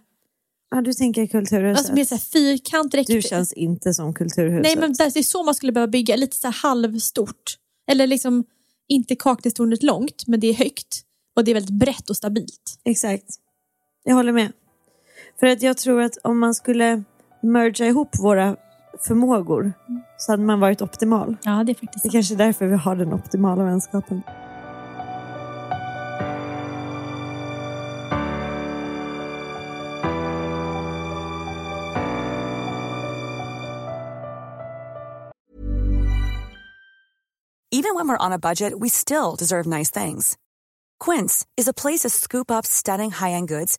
ja, 0.70 0.80
du 0.80 0.92
tänker 0.92 1.26
kulturhuset. 1.26 1.78
Alltså 1.78 1.94
mer 1.94 2.04
så 2.04 2.14
här 2.14 2.20
fyrkant. 2.22 2.92
direkt- 2.92 3.06
du 3.10 3.22
känns 3.22 3.52
inte 3.52 3.94
som 3.94 4.14
kulturhuset. 4.14 4.62
Nej, 4.62 4.76
men 4.76 4.92
det 4.92 5.04
är 5.16 5.22
så 5.22 5.42
man 5.42 5.54
skulle 5.54 5.72
behöva 5.72 5.90
bygga. 5.90 6.16
Lite 6.16 6.36
så 6.36 6.46
här 6.46 6.54
halvstort. 6.54 7.56
Eller 7.90 8.06
liksom 8.06 8.44
inte 8.88 9.16
Kaknästornet 9.16 9.82
långt, 9.82 10.26
men 10.26 10.40
det 10.40 10.46
är 10.46 10.54
högt. 10.54 11.02
Och 11.36 11.44
det 11.44 11.50
är 11.50 11.54
väldigt 11.54 11.78
brett 11.78 12.10
och 12.10 12.16
stabilt. 12.16 12.78
Exakt. 12.84 13.24
Jag 14.04 14.14
håller 14.14 14.32
med. 14.32 14.52
För 15.40 15.46
att 15.46 15.62
jag 15.62 15.76
tror 15.76 16.02
att 16.02 16.16
om 16.22 16.38
man 16.38 16.54
skulle 16.54 17.02
mergea 17.40 17.88
ihop 17.88 18.08
våra 18.18 18.56
förmågor 19.06 19.72
så 20.16 20.32
hade 20.32 20.42
man 20.42 20.60
varit 20.60 20.82
optimal. 20.82 21.36
Ja, 21.42 21.64
det 21.64 21.72
är 21.72 21.74
faktiskt 21.74 22.02
Det 22.02 22.08
är 22.08 22.12
kanske 22.12 22.34
är 22.34 22.38
därför 22.38 22.66
vi 22.66 22.76
har 22.76 22.96
den 22.96 23.12
optimala 23.12 23.64
vänskapen. 23.64 24.22
Even 37.70 37.96
when 37.96 38.08
we're 38.08 38.26
on 38.26 38.32
a 38.32 38.38
budget, 38.38 38.72
we 38.80 38.88
still 38.88 39.34
deserve 39.38 39.66
nice 39.66 39.90
things. 39.90 40.36
Quince 41.04 41.44
is 41.56 41.68
a 41.68 41.72
place 41.72 42.02
to 42.02 42.08
scoop 42.08 42.50
up 42.50 42.64
stunning 42.64 43.10
high-end 43.10 43.48
goods 43.48 43.78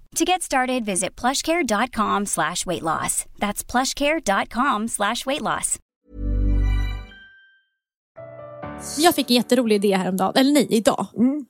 To 0.15 0.25
get 0.25 0.41
started, 0.41 0.85
visit 0.85 1.15
plushcare.com 1.21 2.25
slash 2.25 2.65
weight 2.65 2.81
loss. 2.83 3.25
That's 3.39 3.63
plushcare.com 3.71 4.87
slash 4.87 5.25
weight 5.25 5.41
loss. 5.41 5.77
Jag 8.97 9.15
fick 9.15 9.29
en 9.31 9.35
jätterolig 9.35 9.75
idé 9.75 9.95
häromdagen, 9.97 10.33
eller 10.35 10.51
nej, 10.53 10.67
idag. 10.69 11.07
Mm. 11.17 11.45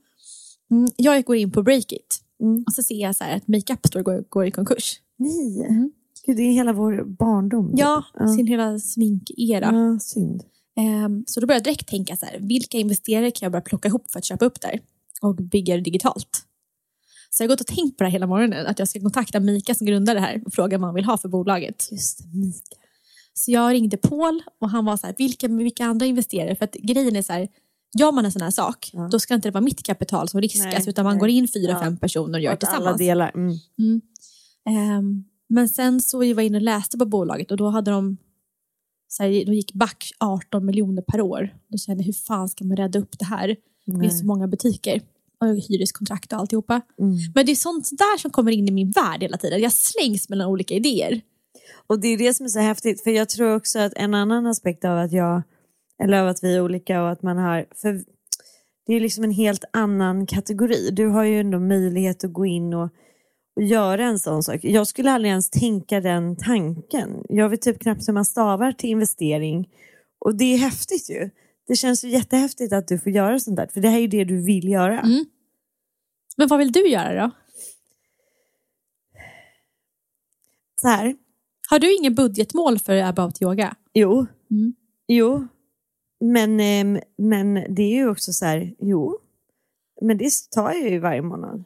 Mm, 0.72 0.88
jag 0.98 1.24
går 1.24 1.36
in 1.36 1.52
på 1.52 1.64
Breakit 1.64 2.18
Mm. 2.42 2.64
och 2.68 2.74
så 2.74 2.84
ser 2.84 2.96
jag 2.96 3.16
så 3.16 3.24
här 3.24 3.38
att 3.38 3.48
Makeup 3.48 3.88
Store 3.88 4.04
går, 4.04 4.24
går 4.30 4.46
i 4.46 4.52
konkurs. 4.52 5.00
Nej, 5.18 5.66
Mm. 5.70 5.92
Gud, 6.26 6.38
det 6.38 6.44
är 6.44 6.52
hela 6.52 6.74
vår 6.74 7.04
barndom. 7.06 7.70
typ. 7.72 7.80
Ja, 7.80 8.04
ja. 8.14 8.28
sin 8.28 8.48
hela 8.48 8.80
sminkera. 8.80 9.66
ja 9.74 10.00
synd. 10.00 10.44
Ehm, 10.78 11.24
så 11.28 11.40
då 11.40 11.48
började 11.48 11.60
jag 11.60 11.64
direkt 11.76 11.88
tänka 11.88 12.16
så 12.16 12.26
här, 12.26 12.40
vilka 12.40 12.78
investerare 12.78 13.32
kan 13.32 13.46
jag 13.46 13.52
börja 13.52 13.62
plocka 13.62 13.88
ihop 13.88 14.12
för 14.12 14.20
att 14.20 14.26
köpa 14.26 14.46
upp 14.46 14.62
där 14.62 14.80
och 15.22 15.36
bygga 15.36 15.76
det 15.76 15.82
digitalt. 15.82 16.46
Så 17.34 17.44
jag 17.44 17.48
har 17.50 17.54
gått 17.54 17.62
och 17.62 17.68
tänkt 17.76 17.98
på 17.98 18.04
det 18.04 18.08
här 18.10 18.12
hela 18.12 18.28
morgonen, 18.28 18.66
att 18.68 18.80
jag 18.80 18.88
ska 18.88 19.00
kontakta 19.00 19.40
Mika 19.40 19.76
som 19.76 19.88
grundar 19.88 20.16
det 20.16 20.22
här 20.22 20.42
och 20.46 20.54
fråga 20.54 20.78
vad 20.78 20.88
han 20.88 20.96
vill 20.96 21.06
ha 21.06 21.18
för 21.18 21.30
bolaget. 21.30 21.88
Just 21.92 22.18
det, 22.20 22.38
Mika. 22.38 22.76
Så 23.34 23.52
jag 23.52 23.74
ringde 23.74 23.98
Paul 23.98 24.44
och 24.62 24.70
han 24.70 24.86
var 24.86 24.98
så 24.98 25.08
här, 25.08 25.16
vilka, 25.18 25.48
vilka 25.48 25.86
andra 25.86 26.06
investerare? 26.06 26.56
För 26.56 26.66
att 26.66 26.74
grejen 26.74 27.16
är 27.16 27.22
så 27.22 27.34
här, 27.34 27.48
gör 28.00 28.12
man 28.12 28.26
en 28.26 28.32
sån 28.32 28.42
här 28.42 28.52
sak, 28.52 28.90
Ja. 28.94 29.08
då 29.12 29.20
ska 29.20 29.34
inte 29.34 29.48
det 29.48 29.54
vara 29.54 29.64
mitt 29.64 29.84
kapital 29.84 30.30
som 30.30 30.42
riskas, 30.42 30.66
Nej, 30.66 30.84
utan 30.90 31.04
man 31.06 31.14
nej. 31.14 31.20
går 31.20 31.30
in 31.30 31.48
fyra, 31.48 31.72
Ja. 31.72 31.80
fem 31.80 31.98
personer 31.98 32.40
och 32.40 32.44
gör 32.44 32.52
det 32.52 32.54
Att 32.58 32.64
alla 32.64 32.74
tillsammans. 32.78 32.98
delar. 32.98 33.32
Mm. 33.36 33.58
Mm. 33.80 34.02
Ehm, 34.70 35.24
men 35.50 35.70
sen 35.70 36.02
så 36.02 36.18
var 36.18 36.24
jag 36.26 36.44
inne 36.46 36.58
och 36.58 36.62
läste 36.62 36.98
på 36.98 37.06
bolaget 37.06 37.52
och 37.52 37.58
då 37.58 37.70
hade 37.70 37.92
de 37.92 38.18
så 39.08 39.24
här, 39.24 39.46
då 39.46 39.54
gick 39.54 39.74
back 39.74 40.12
18 40.20 40.66
miljoner 40.66 41.02
per 41.02 41.22
år. 41.22 41.56
Då 41.68 41.78
kände 41.78 42.02
jag, 42.04 42.06
hur 42.06 42.14
fan 42.14 42.50
ska 42.50 42.64
man 42.66 42.78
rädda 42.78 43.00
upp 43.00 43.20
det 43.20 43.26
här? 43.26 43.48
Det 43.48 43.58
Nej. 43.94 44.02
finns 44.10 44.20
så 44.20 44.26
många 44.26 44.48
butiker 44.48 45.02
och 45.50 45.56
hyreskontrakt 45.70 46.34
och 46.34 46.40
alltihopa. 46.40 46.82
Mm. 47.00 47.16
Men 47.36 47.46
det 47.46 47.52
är 47.52 47.56
sånt 47.56 47.90
där 47.92 48.18
som 48.18 48.32
kommer 48.32 48.52
in 48.52 48.68
i 48.68 48.72
min 48.72 48.92
värld 48.92 49.22
hela 49.22 49.38
tiden. 49.38 49.62
Jag 49.62 49.72
slängs 49.72 50.30
mellan 50.30 50.48
olika 50.48 50.74
idéer. 50.74 51.22
Och 51.88 52.00
det 52.00 52.08
är 52.08 52.18
det 52.18 52.34
som 52.34 52.46
är 52.46 52.50
så 52.50 52.60
häftigt, 52.60 53.04
för 53.04 53.12
jag 53.12 53.30
tror 53.30 53.56
också 53.56 53.80
att 53.80 53.94
en 53.96 54.14
annan 54.14 54.46
aspekt 54.46 54.86
av 54.86 54.98
att 54.98 55.12
jag, 55.12 55.42
eller 56.04 56.22
av 56.22 56.28
att 56.28 56.44
vi 56.44 56.56
är 56.56 56.62
olika 56.62 57.04
och 57.04 57.10
att 57.10 57.24
man 57.24 57.38
har, 57.38 57.66
för 57.76 58.02
det 58.88 58.94
är 58.94 59.00
liksom 59.00 59.24
en 59.24 59.32
helt 59.32 59.64
annan 59.74 60.26
kategori. 60.26 60.90
Du 60.92 61.08
har 61.08 61.24
ju 61.24 61.40
ändå 61.40 61.60
möjlighet 61.60 62.24
att 62.24 62.34
gå 62.34 62.46
in 62.46 62.74
och, 62.74 62.90
och 63.56 63.64
göra 63.64 64.04
en 64.04 64.20
sån 64.20 64.44
sak. 64.44 64.60
Jag 64.64 64.88
skulle 64.88 65.12
aldrig 65.12 65.30
ens 65.30 65.50
tänka 65.50 66.00
den 66.00 66.36
tanken. 66.36 67.24
Jag 67.30 67.50
vet 67.50 67.62
typ 67.62 67.80
knappt 67.80 68.08
hur 68.08 68.14
man 68.14 68.26
stavar 68.26 68.72
till 68.72 68.90
investering. 68.90 69.70
Och 70.26 70.38
det 70.38 70.54
är 70.54 70.58
häftigt 70.58 71.10
ju. 71.10 71.30
Det 71.72 71.76
känns 71.76 72.04
ju 72.04 72.10
jättehäftigt 72.10 72.74
att 72.74 72.88
du 72.88 73.00
får 73.00 73.12
göra 73.12 73.40
sånt 73.40 73.58
där, 73.58 73.68
för 73.68 73.82
det 73.82 73.90
här 73.90 73.98
är 73.98 74.02
ju 74.02 74.08
det 74.08 74.24
du 74.24 74.44
vill 74.44 74.68
göra. 74.70 75.00
Mm. 75.00 75.26
Men 76.38 76.48
vad 76.48 76.60
vill 76.60 76.72
du 76.72 76.88
göra 76.88 77.22
då? 77.26 77.32
Så 80.82 80.88
här, 80.88 81.16
Har 81.70 81.80
du 81.80 81.96
ingen 81.96 82.16
budgetmål 82.16 82.80
för 82.80 82.96
About 82.96 83.42
Yoga? 83.42 83.76
Jo, 83.94 84.26
Mm. 84.52 84.74
jo. 85.08 85.48
Men, 86.20 86.60
ehm, 86.60 87.00
men 87.18 87.54
det 87.54 87.84
är 87.84 87.96
ju 87.96 88.10
också 88.10 88.34
så 88.34 88.46
här, 88.46 88.76
jo. 88.80 89.18
Men 90.02 90.18
det 90.18 90.30
tar 90.52 90.72
jag 90.72 90.90
ju 90.90 91.00
varje 91.00 91.22
månad. 91.22 91.64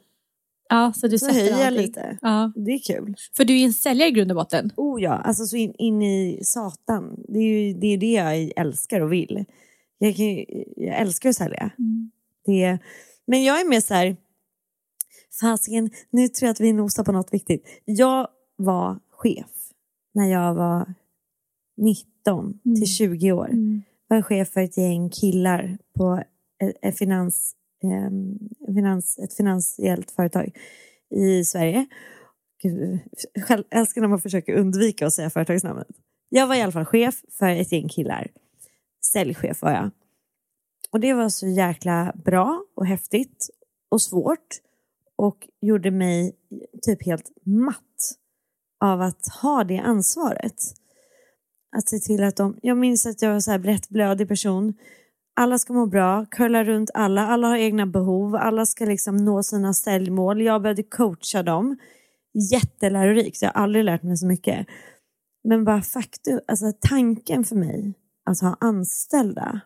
Ja, 0.68 0.92
så 0.96 1.08
du 1.08 1.18
Så 1.18 1.30
höjer 1.32 1.64
jag 1.64 1.72
lite. 1.72 2.18
Ja. 2.22 2.52
Det 2.56 2.70
är 2.70 2.78
kul. 2.78 3.14
För 3.36 3.44
du 3.44 3.60
är 3.60 3.64
en 3.64 3.72
säljare 3.72 4.08
i 4.08 4.12
grund 4.12 4.30
och 4.30 4.36
botten. 4.36 4.72
Oh 4.76 5.02
ja, 5.02 5.12
alltså 5.12 5.46
så 5.46 5.56
in, 5.56 5.74
in 5.78 6.02
i 6.02 6.40
satan. 6.44 7.24
Det 7.28 7.38
är 7.38 7.42
ju 7.42 7.74
det, 7.74 7.86
är 7.86 7.98
det 7.98 8.12
jag 8.12 8.52
älskar 8.56 9.00
och 9.00 9.12
vill. 9.12 9.44
Jag, 9.98 10.16
kan, 10.16 10.26
jag 10.76 11.00
älskar 11.00 11.28
att 11.28 11.36
sälja. 11.36 11.70
Det, 12.44 12.78
men 13.26 13.44
jag 13.44 13.60
är 13.60 13.68
mer 13.68 13.80
så 13.80 13.94
här, 13.94 14.16
fasiken, 15.40 15.90
nu 16.10 16.28
tror 16.28 16.46
jag 16.46 16.52
att 16.52 16.60
vi 16.60 16.72
nosar 16.72 17.04
på 17.04 17.12
något 17.12 17.34
viktigt. 17.34 17.66
Jag 17.84 18.28
var 18.56 18.98
chef 19.10 19.50
när 20.14 20.26
jag 20.30 20.54
var 20.54 20.94
19 21.76 22.60
Mm. 22.64 22.76
till 22.76 22.86
20 22.86 23.32
år. 23.32 23.48
var 24.08 24.22
chef 24.22 24.48
för 24.48 24.60
ett 24.60 24.76
gäng 24.76 25.10
killar 25.10 25.78
på 25.96 26.22
ett, 26.82 26.98
finans, 26.98 27.54
ehm, 27.84 28.38
finans, 28.66 29.18
ett 29.18 29.34
finansiellt 29.34 30.10
företag 30.10 30.56
i 31.14 31.44
Sverige. 31.44 31.86
Gud, 32.62 32.98
själv 33.46 33.64
älskar 33.70 34.00
när 34.00 34.08
man 34.08 34.20
försöker 34.20 34.54
undvika 34.54 35.06
att 35.06 35.12
säga 35.12 35.30
företagsnamnet. 35.30 35.86
Jag 36.28 36.46
var 36.46 36.54
i 36.54 36.62
alla 36.62 36.72
fall 36.72 36.84
chef 36.84 37.22
för 37.30 37.48
ett 37.48 37.72
gäng 37.72 37.88
killar. 37.88 38.30
Säljchef 39.12 39.62
var 39.62 39.70
jag. 39.70 39.90
Och 40.90 41.00
det 41.00 41.14
var 41.14 41.28
så 41.28 41.46
jäkla 41.46 42.12
bra 42.24 42.64
och 42.76 42.86
häftigt 42.86 43.48
och 43.90 44.02
svårt 44.02 44.60
och 45.16 45.48
gjorde 45.60 45.90
mig 45.90 46.36
typ 46.82 47.06
helt 47.06 47.32
matt 47.44 47.82
av 48.84 49.00
att 49.00 49.28
ha 49.42 49.64
det 49.64 49.78
ansvaret. 49.78 50.54
Att 51.76 51.88
se 51.88 51.98
till 51.98 52.24
att 52.24 52.36
de, 52.36 52.58
jag 52.62 52.76
minns 52.76 53.06
att 53.06 53.22
jag 53.22 53.32
var 53.32 53.40
så 53.40 53.50
här 53.50 53.58
brett 53.58 53.88
blödig 53.88 54.28
person. 54.28 54.74
Alla 55.34 55.58
ska 55.58 55.72
må 55.72 55.86
bra, 55.86 56.26
curla 56.30 56.64
runt 56.64 56.90
alla, 56.94 57.26
alla 57.26 57.48
har 57.48 57.56
egna 57.56 57.86
behov, 57.86 58.36
alla 58.36 58.66
ska 58.66 58.84
liksom 58.84 59.16
nå 59.16 59.42
sina 59.42 59.74
säljmål. 59.74 60.42
Jag 60.42 60.62
behövde 60.62 60.82
coacha 60.82 61.42
dem. 61.42 61.78
Jättelärorikt, 62.52 63.42
jag 63.42 63.48
har 63.48 63.62
aldrig 63.62 63.84
lärt 63.84 64.02
mig 64.02 64.16
så 64.16 64.26
mycket. 64.26 64.66
Men 65.44 65.64
bara 65.64 65.82
faktum, 65.82 66.40
alltså 66.48 66.72
tanken 66.80 67.44
för 67.44 67.56
mig 67.56 67.94
att 68.26 68.40
ha 68.40 68.56
anställda 68.60 69.60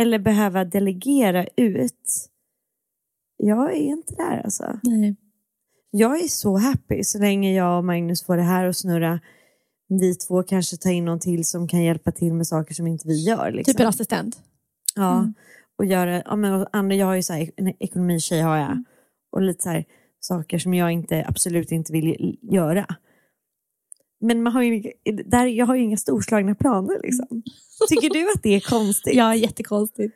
eller 0.00 0.18
behöva 0.18 0.64
delegera 0.64 1.46
ut. 1.56 2.28
Jag 3.36 3.72
är 3.72 3.76
inte 3.76 4.14
där 4.14 4.40
alltså. 4.44 4.80
Nej. 4.82 5.16
Jag 5.90 6.20
är 6.20 6.28
så 6.28 6.56
happy 6.56 7.04
så 7.04 7.18
länge 7.18 7.54
jag 7.54 7.78
och 7.78 7.84
Magnus 7.84 8.24
får 8.24 8.36
det 8.36 8.42
här 8.42 8.64
att 8.66 8.76
snurra. 8.76 9.20
Vi 9.88 10.14
två 10.14 10.42
kanske 10.42 10.76
tar 10.76 10.90
in 10.90 11.04
någon 11.04 11.20
till 11.20 11.44
som 11.44 11.68
kan 11.68 11.82
hjälpa 11.82 12.12
till 12.12 12.34
med 12.34 12.46
saker 12.46 12.74
som 12.74 12.86
inte 12.86 13.08
vi 13.08 13.24
gör. 13.24 13.50
Liksom. 13.52 13.72
Typ 13.72 13.80
en 13.80 13.86
assistent. 13.86 14.42
Ja, 14.94 15.18
Mm. 15.18 15.34
och 15.78 15.84
göra, 15.84 16.22
ja 16.24 16.36
men 16.36 16.66
andra, 16.72 16.96
jag 16.96 17.06
har 17.06 17.14
ju 17.14 17.22
så 17.22 17.32
här, 17.32 17.50
en 17.56 17.68
ekonomitjej 17.78 18.40
har 18.40 18.56
jag. 18.56 18.84
Och 19.32 19.42
lite 19.42 19.62
så 19.62 19.68
här, 19.70 19.84
saker 20.20 20.58
som 20.58 20.74
jag 20.74 20.92
inte, 20.92 21.24
absolut 21.28 21.72
inte 21.72 21.92
vill 21.92 22.38
göra. 22.42 22.86
Men 24.20 24.42
man 24.42 24.52
har 24.52 24.62
ju, 24.62 24.82
där, 25.26 25.46
jag 25.46 25.66
har 25.66 25.74
ju 25.74 25.82
inga 25.82 25.96
storslagna 25.96 26.54
planer 26.54 27.00
liksom. 27.02 27.42
Tycker 27.88 28.10
du 28.10 28.30
att 28.30 28.42
det 28.42 28.54
är 28.54 28.60
konstigt? 28.60 29.14
Ja, 29.14 29.34
jättekonstigt. 29.34 30.14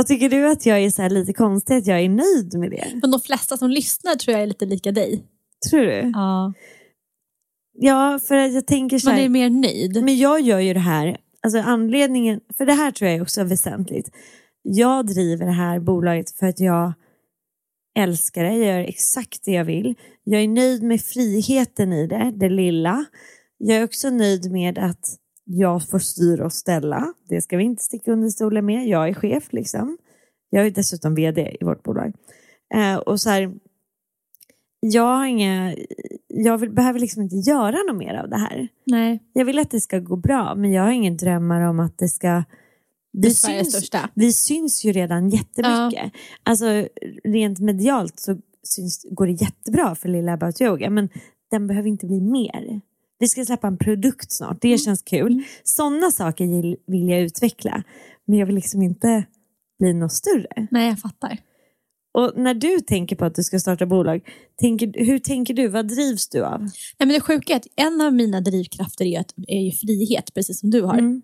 Och 0.00 0.06
tycker 0.06 0.28
du 0.28 0.50
att 0.50 0.66
jag 0.66 0.78
är 0.80 1.10
lite 1.10 1.32
konstig 1.32 1.76
att 1.76 1.86
jag 1.86 2.00
är 2.00 2.08
nöjd 2.08 2.58
med 2.58 2.70
det? 2.70 2.86
Men 3.02 3.10
de 3.10 3.20
flesta 3.20 3.56
som 3.56 3.70
lyssnar 3.70 4.14
tror 4.14 4.32
jag 4.32 4.42
är 4.42 4.46
lite 4.46 4.66
lika 4.66 4.92
dig. 4.92 5.24
Tror 5.70 5.80
du? 5.80 6.10
Ja. 6.14 6.52
Ja, 7.80 8.18
för 8.28 8.34
jag 8.34 8.66
tänker 8.66 8.98
så 8.98 9.08
Man 9.08 9.16
här. 9.16 9.24
är 9.24 9.28
mer 9.28 9.50
nöjd. 9.50 10.04
Men 10.04 10.16
jag 10.18 10.40
gör 10.40 10.58
ju 10.58 10.74
det 10.74 10.80
här, 10.80 11.16
alltså 11.42 11.58
anledningen, 11.58 12.40
för 12.56 12.66
det 12.66 12.72
här 12.72 12.90
tror 12.90 13.10
jag 13.10 13.18
är 13.18 13.22
också 13.22 13.44
väsentligt. 13.44 14.10
Jag 14.62 15.06
driver 15.06 15.46
det 15.46 15.52
här 15.52 15.80
bolaget 15.80 16.30
för 16.38 16.46
att 16.46 16.60
jag 16.60 16.92
älskar 17.98 18.44
det, 18.44 18.54
jag 18.54 18.66
gör 18.66 18.88
exakt 18.88 19.44
det 19.44 19.52
jag 19.52 19.64
vill. 19.64 19.94
Jag 20.30 20.42
är 20.42 20.48
nöjd 20.48 20.82
med 20.82 21.00
friheten 21.00 21.92
i 21.92 22.06
det, 22.06 22.32
det 22.36 22.48
lilla. 22.48 23.04
Jag 23.58 23.76
är 23.76 23.84
också 23.84 24.10
nöjd 24.10 24.52
med 24.52 24.78
att 24.78 25.06
jag 25.44 25.88
får 25.88 25.98
styra 25.98 26.44
och 26.44 26.52
ställa. 26.52 27.14
Det 27.28 27.42
ska 27.42 27.56
vi 27.56 27.64
inte 27.64 27.82
sticka 27.82 28.12
under 28.12 28.28
stolen 28.28 28.66
med. 28.66 28.88
Jag 28.88 29.08
är 29.08 29.14
chef 29.14 29.52
liksom. 29.52 29.98
Jag 30.50 30.66
är 30.66 30.70
dessutom 30.70 31.14
vd 31.14 31.56
i 31.60 31.64
vårt 31.64 31.82
bolag. 31.82 32.12
Eh, 32.74 32.96
och 32.96 33.20
så 33.20 33.30
här, 33.30 33.54
jag 34.80 35.02
har 35.02 35.26
inga, 35.26 35.74
jag 36.26 36.58
vill, 36.58 36.70
behöver 36.70 37.00
liksom 37.00 37.22
inte 37.22 37.36
göra 37.36 37.76
något 37.88 37.96
mer 37.96 38.14
av 38.14 38.28
det 38.28 38.38
här. 38.38 38.68
Nej. 38.86 39.22
Jag 39.32 39.44
vill 39.44 39.58
att 39.58 39.70
det 39.70 39.80
ska 39.80 39.98
gå 39.98 40.16
bra, 40.16 40.54
men 40.54 40.72
jag 40.72 40.82
har 40.82 40.90
ingen 40.90 41.16
drömmar 41.16 41.60
om 41.60 41.80
att 41.80 41.98
det 41.98 42.08
ska... 42.08 42.44
Det 43.12 43.28
är 43.28 43.32
Sveriges 43.32 43.72
största. 43.72 44.10
vi 44.14 44.32
syns 44.32 44.84
ju 44.84 44.92
redan 44.92 45.28
jättemycket. 45.30 46.12
Alltså 46.42 46.88
rent 47.24 47.58
medialt 47.58 48.20
så 48.20 48.38
syns, 48.68 49.06
går 49.10 49.26
det 49.26 49.32
jättebra 49.32 49.94
för 49.94 50.08
lilla 50.08 50.32
About 50.32 50.60
Yoga, 50.60 50.90
men 50.90 51.08
den 51.50 51.66
behöver 51.66 51.88
inte 51.88 52.06
bli 52.06 52.20
mer. 52.20 52.80
Vi 53.18 53.28
ska 53.28 53.44
släppa 53.44 53.66
en 53.66 53.78
produkt 53.78 54.32
snart, 54.32 54.58
det 54.60 54.78
känns 54.78 55.02
kul. 55.02 55.42
Sådana 55.64 56.10
saker 56.10 56.46
vill, 56.86 57.08
jag 57.08 57.20
utveckla, 57.20 57.82
men 58.24 58.38
jag 58.38 58.46
vill 58.46 58.54
liksom 58.54 58.82
inte 58.82 59.24
bli 59.78 59.94
något 59.94 60.12
större. 60.12 60.66
Nej, 60.70 60.88
jag 60.88 60.98
fattar. 60.98 61.38
Och 62.14 62.32
när 62.36 62.54
du 62.54 62.80
tänker 62.80 63.16
på 63.16 63.24
att 63.24 63.34
du 63.34 63.42
ska 63.42 63.58
starta 63.58 63.86
bolag, 63.86 64.20
tänker, 64.60 65.04
hur 65.04 65.18
tänker 65.18 65.54
du? 65.54 65.68
Vad 65.68 65.88
drivs 65.88 66.28
du 66.28 66.44
av? 66.44 66.60
Nej, 66.60 66.70
men 66.98 67.08
det 67.08 67.20
sjuka 67.20 67.52
är 67.52 67.56
att 67.56 67.66
en 67.76 68.00
av 68.00 68.14
mina 68.14 68.40
drivkrafter 68.40 69.04
är, 69.04 69.20
att, 69.20 69.34
är 69.48 69.60
ju 69.60 69.72
frihet, 69.72 70.34
precis 70.34 70.60
som 70.60 70.70
du 70.70 70.82
har. 70.82 70.98
Mm. 70.98 71.22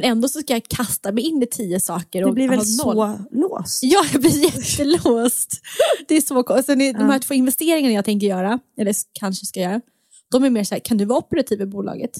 Men 0.00 0.10
ändå 0.10 0.28
så 0.28 0.40
ska 0.40 0.52
jag 0.52 0.64
kasta 0.68 1.12
mig 1.12 1.24
in 1.24 1.42
i 1.42 1.46
tio 1.46 1.80
saker. 1.80 2.20
Det 2.20 2.26
och 2.26 2.34
blir 2.34 2.48
väl 2.48 2.58
noll. 2.58 2.66
så 2.66 3.18
låst? 3.32 3.82
Ja, 3.82 4.04
jag 4.12 4.20
blir 4.20 4.44
jättelåst. 4.44 5.60
Det 6.08 6.16
är 6.16 6.20
så 6.20 6.42
konstigt. 6.42 6.66
Sen 6.66 6.80
är 6.80 6.92
De 6.92 7.00
Ja. 7.00 7.06
här 7.06 7.18
två 7.18 7.34
investeringarna 7.34 7.94
jag 7.94 8.04
tänker 8.04 8.26
göra, 8.26 8.58
eller 8.78 8.94
kanske 9.12 9.46
ska 9.46 9.60
göra, 9.60 9.80
de 10.30 10.44
är 10.44 10.50
mer 10.50 10.64
så 10.64 10.74
här, 10.74 10.80
kan 10.80 10.96
du 10.96 11.04
vara 11.04 11.18
operativ 11.18 11.60
i 11.60 11.66
bolaget? 11.66 12.10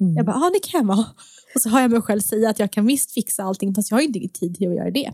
Mm. 0.00 0.16
Jag 0.16 0.26
bara, 0.26 0.36
ja 0.36 0.50
det 0.54 0.68
kan 0.70 0.80
jag 0.80 0.96
vara. 0.96 1.06
Och 1.54 1.62
så 1.62 1.68
har 1.68 1.80
jag 1.80 1.90
mig 1.90 2.00
själv 2.02 2.20
säga 2.20 2.50
att 2.50 2.58
jag 2.58 2.70
kan 2.72 2.86
visst 2.86 3.12
fixa 3.12 3.42
allting, 3.42 3.74
fast 3.74 3.90
jag 3.90 3.98
har 3.98 4.02
inte 4.02 4.18
tid 4.18 4.54
till 4.56 4.68
att 4.68 4.76
göra 4.76 4.90
det. 4.90 5.12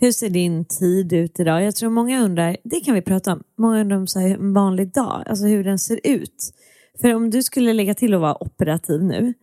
Hur 0.00 0.12
ser 0.12 0.30
din 0.30 0.64
tid 0.64 1.12
ut 1.12 1.40
idag? 1.40 1.62
Jag 1.62 1.74
tror 1.76 1.90
många 1.90 2.22
undrar, 2.24 2.56
det 2.64 2.80
kan 2.80 2.94
vi 2.94 3.02
prata 3.02 3.32
om, 3.32 3.42
många 3.58 3.80
undrar 3.80 3.96
om 3.96 4.06
så 4.06 4.18
här, 4.20 4.28
en 4.30 4.52
vanlig 4.52 4.92
dag, 4.92 5.22
alltså 5.26 5.44
hur 5.44 5.64
den 5.64 5.78
ser 5.78 6.00
ut. 6.04 6.52
För 7.00 7.14
om 7.14 7.30
du 7.30 7.42
skulle 7.42 7.72
lägga 7.72 7.94
till 7.94 8.14
att 8.14 8.20
vara 8.20 8.42
operativ 8.42 9.02
nu, 9.02 9.34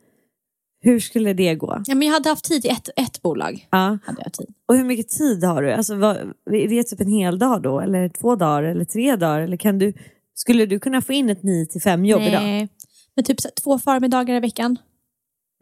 hur 0.84 1.00
skulle 1.00 1.34
det 1.34 1.56
gå? 1.56 1.82
Ja, 1.88 1.96
men 1.96 2.08
jag 2.08 2.14
hade 2.14 2.30
haft 2.30 2.46
tid 2.46 2.66
i 2.66 2.68
ett, 2.70 2.90
ett 2.96 3.22
bolag. 3.22 3.68
Ja. 3.72 3.98
Hade 4.06 4.22
jag 4.24 4.34
tid. 4.34 4.48
Och 4.68 4.76
hur 4.78 4.84
mycket 4.84 5.10
tid 5.10 5.44
har 5.44 5.62
du? 5.64 5.72
Alltså, 5.74 5.96
vad, 5.96 6.16
är 6.52 6.68
det 6.70 6.84
typ 6.84 7.02
en 7.02 7.08
hel 7.08 7.40
dag 7.40 7.62
då? 7.62 7.80
Eller 7.80 8.10
två 8.10 8.36
dagar? 8.36 8.64
Eller 8.64 8.86
tre 8.86 9.16
dagar? 9.16 9.40
Eller 9.42 9.58
kan 9.58 9.80
du, 9.80 9.94
skulle 10.36 10.66
du 10.66 10.80
kunna 10.80 11.02
få 11.02 11.14
in 11.14 11.30
ett 11.30 11.44
9 11.44 11.66
till 11.66 11.82
5 11.82 12.06
jobb 12.06 12.22
idag? 12.22 12.44
Nej, 12.44 12.70
men 13.16 13.26
typ 13.26 13.42
så 13.42 13.50
två 13.64 13.80
förmiddagar 13.80 14.36
i 14.36 14.40
veckan. 14.40 14.78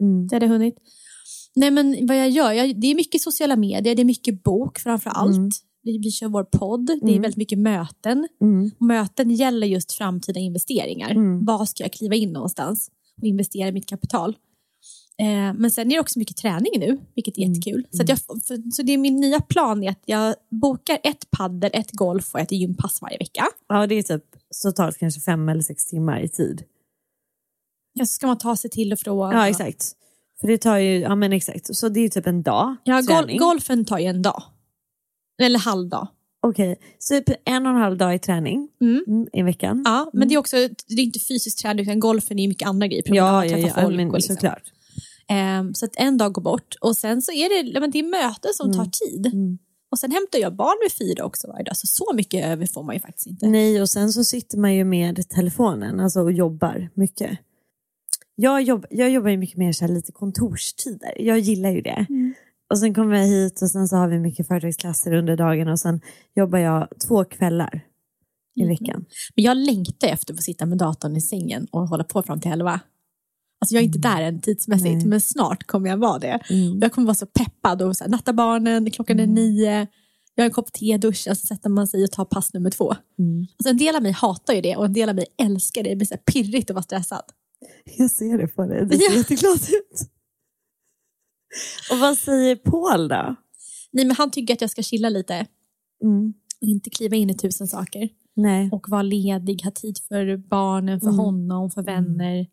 Mm. 0.02 0.26
Det 0.28 0.36
hade 0.36 0.46
jag 0.46 0.52
hunnit. 0.52 0.74
Nej 1.54 1.70
men 1.70 2.06
vad 2.06 2.18
jag 2.18 2.30
gör, 2.30 2.52
jag, 2.52 2.80
det 2.80 2.86
är 2.86 2.94
mycket 2.94 3.20
sociala 3.20 3.56
medier, 3.56 3.94
det 3.94 4.02
är 4.02 4.04
mycket 4.04 4.42
bok 4.42 4.78
framför 4.78 5.10
allt. 5.10 5.36
Mm. 5.36 5.50
Vi, 5.82 5.98
vi 5.98 6.10
kör 6.10 6.28
vår 6.28 6.44
podd, 6.44 6.86
det 6.86 6.92
är 6.92 7.08
Mm. 7.08 7.22
väldigt 7.22 7.36
mycket 7.36 7.58
möten. 7.58 8.28
Mm. 8.40 8.70
Möten 8.80 9.30
gäller 9.30 9.66
just 9.66 9.92
framtida 9.92 10.40
investeringar. 10.40 11.10
Mm. 11.10 11.44
Var 11.44 11.64
ska 11.64 11.84
jag 11.84 11.92
kliva 11.92 12.14
in 12.14 12.32
någonstans 12.32 12.90
och 13.20 13.26
investera 13.26 13.72
mitt 13.72 13.88
kapital? 13.88 14.36
Eh, 15.18 15.54
men 15.54 15.70
sen 15.70 15.90
är 15.90 15.94
det 15.94 16.00
också 16.00 16.18
mycket 16.18 16.36
träning 16.36 16.72
nu, 16.76 17.00
vilket 17.14 17.38
är 17.38 17.42
jättekul. 17.42 17.86
Så, 17.90 18.02
att 18.02 18.08
jag, 18.08 18.18
för, 18.18 18.70
så 18.70 18.82
det 18.82 18.92
är 18.92 18.98
min 18.98 19.16
nya 19.16 19.40
plan 19.40 19.84
är 19.84 19.90
att 19.90 20.02
jag 20.04 20.34
bokar 20.50 20.98
ett 21.02 21.30
paddel, 21.30 21.70
ett 21.74 21.90
golf 21.92 22.34
och 22.34 22.40
ett 22.40 22.52
gympass 22.52 23.02
varje 23.02 23.18
vecka. 23.18 23.44
Ja, 23.68 23.86
det 23.86 23.94
är 23.94 24.02
typ 24.02 24.24
totalt 24.62 24.98
kanske 24.98 25.20
fem 25.20 25.48
eller 25.48 25.62
sex 25.62 25.86
timmar 25.86 26.20
i 26.20 26.28
tid. 26.28 26.64
Ja, 27.92 28.06
så 28.06 28.12
ska 28.12 28.26
man 28.26 28.38
ta 28.38 28.56
sig 28.56 28.70
till 28.70 28.92
och 28.92 28.98
från. 28.98 29.32
Ja, 29.32 29.48
exakt. 29.48 29.92
För 30.40 30.48
det 30.48 30.58
tar 30.58 30.76
ju, 30.76 30.98
ja 30.98 31.14
men 31.14 31.32
exakt. 31.32 31.76
Så 31.76 31.88
det 31.88 32.00
är 32.00 32.08
typ 32.08 32.26
en 32.26 32.42
dag 32.42 32.76
Ja, 32.84 33.00
gol 33.00 33.38
golfen 33.38 33.84
tar 33.84 33.98
ju 33.98 34.06
en 34.06 34.22
dag. 34.22 34.42
Eller 35.42 35.58
halvdag. 35.58 36.08
Okej, 36.46 36.76
så 36.98 37.14
typ 37.14 37.36
en 37.44 37.66
och 37.66 37.72
en 37.72 37.78
halv 37.78 37.96
dag 37.96 38.14
i 38.14 38.18
träning 38.18 38.68
Mm. 38.80 39.04
mm, 39.06 39.26
i 39.32 39.42
veckan. 39.42 39.82
Ja, 39.84 40.10
men 40.12 40.28
det 40.28 40.34
är 40.34 40.38
också 40.38 40.56
det 40.86 40.94
är 40.94 41.04
inte 41.04 41.18
fysisk 41.18 41.62
träning 41.62 41.82
utan 41.82 42.00
golfen 42.00 42.38
är 42.38 42.48
mycket 42.48 42.68
andra 42.68 42.86
grejer. 42.86 43.02
ja, 43.06 43.44
ja, 43.44 43.58
ja 43.58 43.88
men 43.88 44.08
och 44.08 44.14
liksom. 44.14 44.34
såklart. 44.36 44.62
Ehm, 45.28 45.74
så 45.74 45.84
att 45.84 45.96
en 45.96 46.18
dag 46.18 46.32
går 46.32 46.42
bort 46.42 46.74
och 46.80 46.96
sen 46.96 47.22
så 47.22 47.32
är 47.32 47.72
det, 47.72 47.80
men 47.80 47.90
det 47.90 47.98
är 47.98 48.02
möten 48.10 48.50
som 48.54 48.72
tar 48.72 48.84
tid. 48.84 49.26
Mm. 49.26 49.58
Och 49.90 49.98
sen 49.98 50.10
hämtar 50.10 50.38
jag 50.38 50.56
barn 50.56 50.78
vid 50.82 50.92
fyra 50.92 51.24
också 51.24 51.48
varje 51.48 51.64
dag, 51.64 51.76
så 51.76 51.86
så 51.86 52.12
mycket 52.14 52.44
över 52.44 52.66
får 52.66 52.82
man 52.82 52.94
ju 52.94 53.00
faktiskt 53.00 53.26
inte. 53.26 53.46
Nej, 53.46 53.82
och 53.82 53.88
sen 53.90 54.12
så 54.12 54.24
sitter 54.24 54.58
man 54.58 54.74
ju 54.74 54.84
med 54.84 55.28
telefonen 55.28 56.00
alltså, 56.00 56.20
och 56.20 56.32
jobbar 56.32 56.90
mycket. 56.94 57.38
Jag, 58.34 58.62
jobb, 58.62 58.86
jag 58.90 59.10
jobbar 59.10 59.30
ju 59.30 59.36
mycket 59.36 59.56
mer 59.56 59.72
så 59.72 59.86
lite 59.86 60.12
kontorstider. 60.12 61.14
Jag 61.22 61.38
gillar 61.38 61.70
ju 61.70 61.80
det. 61.80 62.06
Mm. 62.08 62.31
Och 62.72 62.78
sen 62.78 62.94
kommer 62.94 63.16
jag 63.16 63.26
hit 63.26 63.62
och 63.62 63.70
sen 63.70 63.88
så 63.88 63.96
har 63.96 64.08
vi 64.08 64.18
mycket 64.18 64.48
företagsklasser 64.48 65.12
under 65.12 65.36
dagen 65.36 65.68
och 65.68 65.80
sen 65.80 66.00
jobbar 66.36 66.58
jag 66.58 66.88
två 67.08 67.24
kvällar 67.24 67.80
i 68.56 68.62
Mm. 68.62 68.68
veckan. 68.74 69.04
Men 69.36 69.44
jag 69.44 69.56
längtar 69.56 70.08
efter 70.08 70.32
att 70.34 70.38
få 70.38 70.42
sitta 70.42 70.66
med 70.66 70.78
datorn 70.78 71.16
i 71.16 71.20
sängen 71.20 71.66
och 71.70 71.88
hålla 71.88 72.04
på 72.04 72.22
fram 72.22 72.40
till 72.40 72.50
elva. 72.52 72.80
Alltså 73.60 73.74
jag 73.74 73.80
är 73.82 73.84
inte 73.86 73.98
där 73.98 74.22
än 74.22 74.40
tidsmässigt, 74.40 74.86
Mm. 74.86 74.98
Nej. 74.98 75.06
men 75.06 75.20
snart 75.20 75.66
kommer 75.66 75.90
jag 75.90 75.96
vara 75.96 76.18
det. 76.18 76.40
Mm. 76.50 76.78
Jag 76.80 76.92
kommer 76.92 77.06
vara 77.06 77.14
så 77.14 77.26
peppad 77.26 77.82
och 77.82 77.96
så 77.96 78.04
här, 78.04 78.10
natta 78.10 78.32
barnen, 78.32 78.90
klockan 78.90 79.20
är 79.20 79.26
nio, 79.26 79.86
jag 80.34 80.42
har 80.42 80.46
en 80.46 80.50
kopp 80.52 80.72
te, 80.72 80.96
duschar, 80.98 81.34
så 81.34 81.46
sätter 81.46 81.68
man 81.70 81.86
sig 81.86 82.04
och 82.04 82.10
tar 82.10 82.24
pass 82.24 82.52
nummer 82.54 82.70
två. 82.70 82.94
Mm. 83.18 83.46
Alltså 83.58 83.68
en 83.70 83.76
del 83.76 83.96
av 83.96 84.02
mig 84.02 84.12
hatar 84.12 84.54
ju 84.54 84.60
det 84.60 84.76
och 84.76 84.84
en 84.84 84.92
del 84.92 85.08
av 85.08 85.14
mig 85.14 85.26
älskar 85.42 85.82
det. 85.82 85.90
Det 85.90 85.96
blir 85.96 86.06
så 86.06 86.14
här 86.14 86.22
pirrigt 86.32 86.70
att 86.70 86.74
vara 86.74 86.82
stressad. 86.82 87.22
Jag 87.96 88.10
ser 88.10 88.38
det 88.38 88.48
på 88.48 88.64
dig, 88.66 88.86
du 88.86 88.98
ser 88.98 89.10
Ja. 89.10 89.16
jätteglad 89.16 89.54
ut. 89.56 90.08
Och 91.90 91.98
vad 91.98 92.18
säger 92.18 92.56
Paul 92.56 93.08
då? 93.08 93.34
Nej, 93.92 94.04
men 94.06 94.16
han 94.16 94.30
tycker 94.30 94.54
att 94.54 94.60
jag 94.60 94.70
ska 94.70 94.82
chilla 94.82 95.08
lite 95.08 95.46
Mm. 96.04 96.32
och 96.60 96.68
inte 96.68 96.90
kliva 96.90 97.16
in 97.16 97.30
i 97.30 97.34
tusen 97.34 97.66
saker. 97.66 98.08
Nej. 98.36 98.68
Och 98.72 98.88
vara 98.88 99.02
ledig, 99.02 99.62
ha 99.62 99.70
tid 99.70 99.98
för 100.08 100.36
barnen, 100.36 101.00
för 101.00 101.06
Mm. 101.06 101.18
honom, 101.18 101.70
för 101.70 101.82
vänner. 101.82 102.46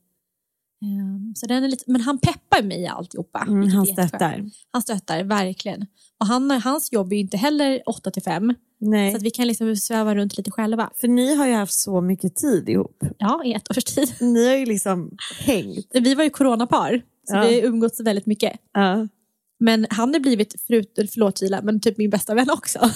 Ehm, 0.83 1.33
så 1.35 1.45
den 1.47 1.63
är 1.63 1.67
lite, 1.67 1.83
men 1.87 2.01
han 2.01 2.17
peppar 2.17 2.63
mig 2.63 2.81
i 2.81 2.87
alltihopa. 2.87 3.45
Mm, 3.47 3.69
han 3.69 3.85
stöttar. 3.85 4.49
Han 4.71 4.81
stöttar, 4.81 5.23
verkligen. 5.23 5.85
Och 6.19 6.25
han, 6.25 6.51
hans 6.51 6.91
jobb 6.91 7.11
är 7.11 7.15
ju 7.15 7.21
inte 7.21 7.37
heller 7.37 7.81
8 7.85 8.11
till 8.11 8.23
5. 8.23 8.53
Nej. 8.79 9.11
Så 9.11 9.17
att 9.17 9.23
vi 9.23 9.31
kan 9.31 9.47
liksom 9.47 9.75
sväva 9.75 10.15
runt 10.15 10.37
lite 10.37 10.51
själva. 10.51 10.89
För 10.95 11.07
ni 11.07 11.35
har 11.35 11.47
ju 11.47 11.53
haft 11.53 11.73
så 11.73 12.01
mycket 12.01 12.35
tid 12.35 12.69
ihop. 12.69 13.03
Ja, 13.17 13.43
i 13.45 13.53
ett 13.53 13.69
års 13.77 13.83
tid. 13.83 14.13
Ni 14.21 14.47
har 14.47 14.55
ju 14.55 14.65
liksom 14.65 15.17
hängt. 15.39 15.87
Vi 15.93 16.15
var 16.15 16.23
ju 16.23 16.29
coronapar, 16.29 17.01
så 17.29 17.35
Ja. 17.35 17.41
vi 17.41 17.59
har 17.61 17.67
umgåtts 17.67 17.99
väldigt 17.99 18.25
mycket. 18.25 18.53
Ja. 18.73 19.07
Men 19.59 19.87
han 19.89 20.13
har 20.13 20.19
blivit, 20.19 20.55
förut, 20.67 20.93
förlåt 21.13 21.41
Gila, 21.41 21.61
men 21.61 21.79
typ 21.81 21.97
min 21.97 22.09
bästa 22.09 22.33
vän 22.35 22.49
också. 22.49 22.91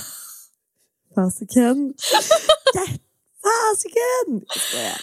Fasiken. 1.15 1.93
Ja, 2.75 2.81
Fasiken! 3.43 4.41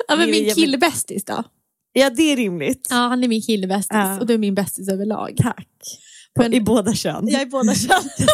Ja, 0.09 0.17
men 0.17 0.31
min 0.31 0.55
killbästis 0.55 1.25
då? 1.25 1.45
Ja, 1.93 2.11
det 2.11 2.23
är 2.33 2.37
rimligt. 2.37 2.87
Ja, 2.91 2.97
han 2.97 3.25
är 3.25 3.29
min 3.29 3.43
killbästis 3.43 3.89
Ja. 3.91 4.21
och 4.21 4.27
du 4.27 4.35
är 4.35 4.39
min 4.39 4.55
bästis 4.55 4.89
överlag. 4.89 5.37
Tack. 5.43 5.69
Men- 6.39 6.55
I 6.55 6.61
båda 6.61 6.95
kön. 6.95 7.29
Jag 7.29 7.43
är 7.43 7.47
båda 7.47 7.75
kön. 7.75 8.03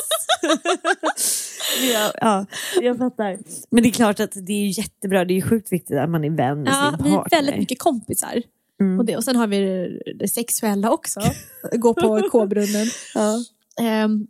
ja, 1.92 2.12
ja, 2.20 2.46
jag 2.82 2.98
fattar. 2.98 3.38
Men 3.70 3.82
det 3.82 3.88
är 3.88 3.92
klart 3.92 4.20
att 4.20 4.32
det 4.46 4.52
är 4.52 4.78
jättebra. 4.78 5.24
Det 5.24 5.36
är 5.36 5.42
sjukt 5.42 5.72
viktigt 5.72 5.96
att 5.98 6.10
man 6.10 6.24
är 6.24 6.30
vän 6.30 6.62
med 6.62 6.72
Ja, 6.72 6.94
sin 6.96 7.04
vi 7.06 7.10
är 7.12 7.16
partner. 7.16 7.38
väldigt 7.38 7.58
mycket 7.58 7.78
kompisar. 7.78 8.42
Mm. 8.80 8.98
Och, 8.98 9.04
det, 9.04 9.16
och 9.16 9.24
sen 9.24 9.36
har 9.36 9.46
vi 9.46 9.88
det, 10.18 10.28
sexuella 10.28 10.90
också. 10.90 11.20
Gå 11.72 11.94
på 11.94 12.28
K-brunnen. 12.32 12.86
Ja. 13.14 13.44
Ehm, 13.80 14.26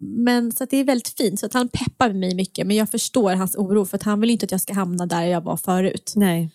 men 0.00 0.52
så 0.52 0.64
det 0.64 0.76
är 0.76 0.84
väldigt 0.84 1.08
fint. 1.08 1.40
Så 1.40 1.46
att 1.46 1.54
han 1.54 1.68
peppar 1.68 2.12
mig 2.12 2.34
mycket. 2.34 2.66
Men 2.66 2.76
jag 2.76 2.90
förstår 2.90 3.32
hans 3.32 3.56
oro 3.56 3.84
för 3.84 3.96
att 3.96 4.02
han 4.02 4.20
vill 4.20 4.30
inte 4.30 4.44
att 4.44 4.52
jag 4.52 4.60
ska 4.60 4.74
hamna 4.74 5.06
där 5.06 5.24
jag 5.24 5.40
var 5.40 5.56
förut. 5.56 6.12
Nej. 6.16 6.50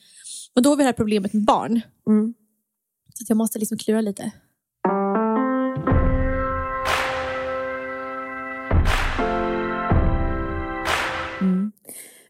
Och 0.55 0.61
då 0.61 0.69
har 0.69 0.77
vi 0.77 0.83
det 0.83 0.87
här 0.87 0.93
problemet 0.93 1.33
med 1.33 1.45
barn. 1.45 1.81
Mm. 2.07 2.33
Så 3.13 3.23
att 3.23 3.29
jag 3.29 3.37
måste 3.37 3.59
liksom 3.59 3.77
klura 3.77 4.01
lite. 4.01 4.31
Mm. 11.41 11.71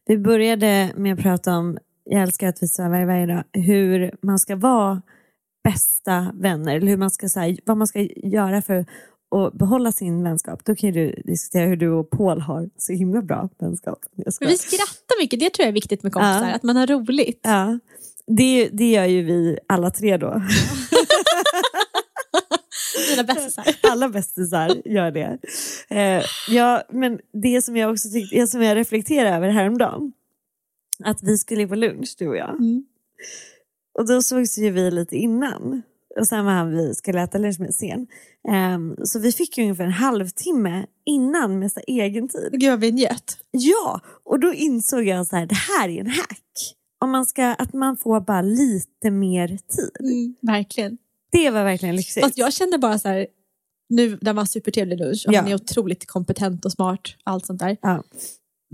Vi 0.05 0.17
började 0.17 0.91
med 0.95 1.13
att 1.13 1.19
prata 1.19 1.57
om, 1.57 1.77
jag 2.05 2.21
älskar 2.21 2.47
att 2.47 2.63
vi 2.63 2.67
svävar 2.67 3.05
varje 3.05 3.25
dag, 3.25 3.43
hur 3.53 4.15
man 4.21 4.39
ska 4.39 4.55
vara 4.55 5.01
bästa 5.63 6.31
vänner. 6.33 6.75
Eller 6.75 6.87
hur 6.87 6.97
man 6.97 7.11
ska, 7.11 7.29
så 7.29 7.39
här, 7.39 7.57
vad 7.65 7.77
man 7.77 7.87
ska 7.87 8.01
göra 8.15 8.61
för 8.61 8.85
att 9.35 9.53
behålla 9.53 9.91
sin 9.91 10.23
vänskap. 10.23 10.65
Då 10.65 10.75
kan 10.75 10.91
du 10.91 11.21
diskutera 11.25 11.65
hur 11.65 11.75
du 11.75 11.89
och 11.89 12.09
Paul 12.09 12.41
har 12.41 12.69
så 12.77 12.93
himla 12.93 13.21
bra 13.21 13.49
vänskap. 13.59 13.99
Vi 14.15 14.57
skrattar 14.57 15.21
mycket. 15.21 15.39
Det 15.39 15.49
tror 15.49 15.63
jag 15.63 15.69
är 15.69 15.73
viktigt 15.73 16.03
med 16.03 16.13
kompisar. 16.13 16.47
Ja. 16.47 16.55
Att 16.55 16.63
man 16.63 16.75
har 16.75 16.87
roligt. 16.87 17.39
Ja, 17.43 17.79
det, 18.27 18.69
det 18.71 18.91
gör 18.91 19.05
ju 19.05 19.23
vi 19.23 19.59
alla 19.67 19.91
tre 19.91 20.17
då. 20.17 20.41
Mina 23.09 23.23
bästisar. 23.23 23.65
Alla 23.91 24.09
bästisar 24.09 24.81
gör 24.85 25.11
det. 25.11 25.37
Eh, 25.89 26.23
ja, 26.49 26.83
men 26.89 27.19
det 27.43 27.61
som 27.61 27.77
jag 27.77 27.91
också 27.91 28.09
tyckte, 28.09 28.35
det 28.35 28.47
som 28.47 28.63
jag 28.63 28.77
reflekterade 28.77 29.35
över 29.35 29.49
häromdagen, 29.49 30.11
att 31.03 31.23
vi 31.23 31.37
skulle 31.37 31.67
på 31.67 31.75
lunch 31.75 32.15
du 32.17 32.27
och 32.27 32.37
jag. 32.37 32.49
Mm. 32.49 32.85
Och 33.99 34.07
då 34.07 34.21
sågs 34.21 34.57
ju 34.57 34.71
vi 34.71 34.91
lite 34.91 35.15
innan. 35.15 35.81
Och 36.19 36.27
sen 36.27 36.45
var 36.45 36.51
han 36.51 36.71
vi 36.77 36.95
skulle 36.95 37.21
äta 37.21 37.37
lunch 37.37 37.59
med 37.59 37.75
sen. 37.75 38.07
Ehm, 38.49 38.95
så 39.03 39.19
vi 39.19 39.31
fick 39.31 39.57
ju 39.57 39.63
ungefär 39.63 39.83
en 39.83 39.91
halvtimme 39.91 40.85
innan 41.05 41.59
med 41.59 41.71
så 41.71 41.79
egen 41.87 42.27
tid. 42.27 42.49
Gud 42.51 42.69
vad 42.69 42.79
vi 42.79 42.91
njöt. 42.91 43.37
Ja, 43.51 44.01
och 44.23 44.39
då 44.39 44.53
insåg 44.53 45.03
jag 45.03 45.27
så 45.27 45.35
här, 45.35 45.45
det 45.45 45.55
här 45.55 45.89
är 45.89 45.99
en 45.99 46.07
hack. 46.07 46.75
Om 46.99 47.11
man 47.11 47.25
ska, 47.25 47.45
att 47.45 47.73
man 47.73 47.97
får 47.97 48.19
bara 48.19 48.41
lite 48.41 49.11
mer 49.11 49.47
tid. 49.47 50.35
Verkligen. 50.41 50.97
Det 51.31 51.49
var 51.49 51.63
verkligen 51.63 51.95
lyxigt. 51.95 52.25
Fast 52.25 52.37
jag 52.37 52.53
kände 52.53 52.77
bara 52.77 52.99
så 52.99 53.07
här, 53.07 53.27
nu 53.89 54.17
när 54.21 54.33
man 54.33 54.47
supertrevlig 54.47 54.99
lunch 54.99 55.23
och 55.27 55.33
Ja. 55.33 55.39
han 55.41 55.51
är 55.51 55.55
otroligt 55.55 56.07
kompetent 56.07 56.65
och 56.65 56.71
smart, 56.71 57.01
allt 57.23 57.45
sånt 57.45 57.59
där. 57.59 57.77
Ja. 57.81 58.03